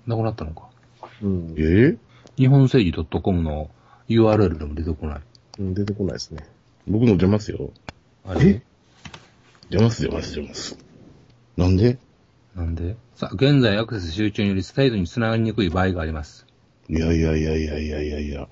[0.08, 0.70] なくなったのか。
[1.22, 1.62] うんえ？
[1.62, 1.98] ー
[2.38, 3.70] 日本政治 .com の
[4.10, 5.22] URL でも出てこない。
[5.60, 6.46] うん出てこないですね。
[6.88, 7.72] 僕の出ますよ。
[8.26, 8.62] あれ？
[9.70, 10.78] 出ます出ます出ます。
[11.58, 11.98] なんで？
[12.56, 12.96] なんで？
[13.16, 16.46] さあ、現在アクセス集中によりサイトに繋がりにくい場合があります。
[16.90, 18.48] いやいやいやいやいやいやいや。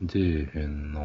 [0.00, 1.00] 出えへんな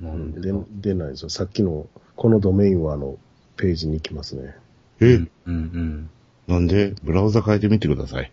[0.00, 1.28] なんででだ出ないですよ。
[1.30, 1.86] さっきの、
[2.16, 3.18] このドメインはあの、
[3.56, 4.54] ページに行きますね。
[5.00, 6.10] え、うんうん。
[6.46, 6.94] なんで？
[7.02, 8.30] ブラウザ変えてみてください。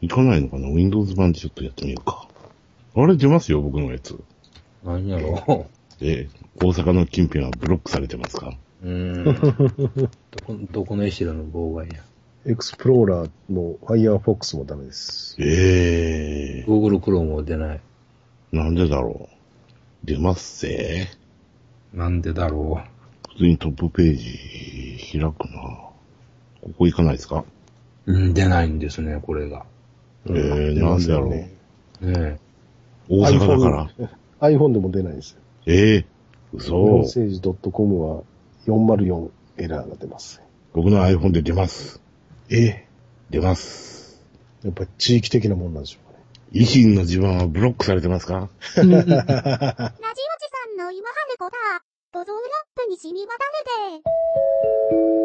[0.00, 2.26] いかないのかな ?Windows 版でちょっとやってみようか。
[2.96, 4.18] あれ出ますよ、僕のやつ。
[4.84, 5.66] なんやろ
[6.00, 8.56] え、大阪の近辺はブロックされてますか？
[8.84, 8.88] う。
[8.88, 9.24] うん。
[9.24, 9.32] ど
[10.44, 12.02] こ、 どこのエシラの妨害や。
[12.46, 15.36] エクスプローラーの Firefox もダメです。
[15.40, 17.80] ええ Google Chrome も出ない。
[18.52, 20.06] なんでだろう？
[20.06, 21.08] 出ますぜ。
[21.92, 22.80] なんでだろ
[23.30, 25.88] 普通にトップページ開くな。
[26.62, 27.44] ここ行かないですか？
[28.06, 28.12] う。
[28.12, 29.64] うん、出ないんですね、これが。
[30.26, 31.30] えーなんでだろう？
[31.30, 31.50] ね。
[32.00, 32.38] ね
[33.08, 33.90] 大阪だから。
[34.40, 35.36] iPhone, iPhone でも出ないです。
[35.70, 36.06] ええ
[36.52, 37.00] 日嘘本。
[37.02, 38.22] 政治 .com は
[38.66, 40.40] 404エラーが出ます。
[40.72, 42.00] 僕の iPhone で出ます。
[42.48, 42.86] え
[43.28, 44.24] 出ます。
[44.64, 46.24] やっぱり地域的なもんなんでしょうかね。
[46.52, 48.48] 維新の地盤はブロックされてますか？
[48.76, 49.04] ラジオジさん
[50.78, 51.82] の今春子だ。
[52.12, 52.40] ボゾーラッ
[52.74, 55.17] プに染み渡るで。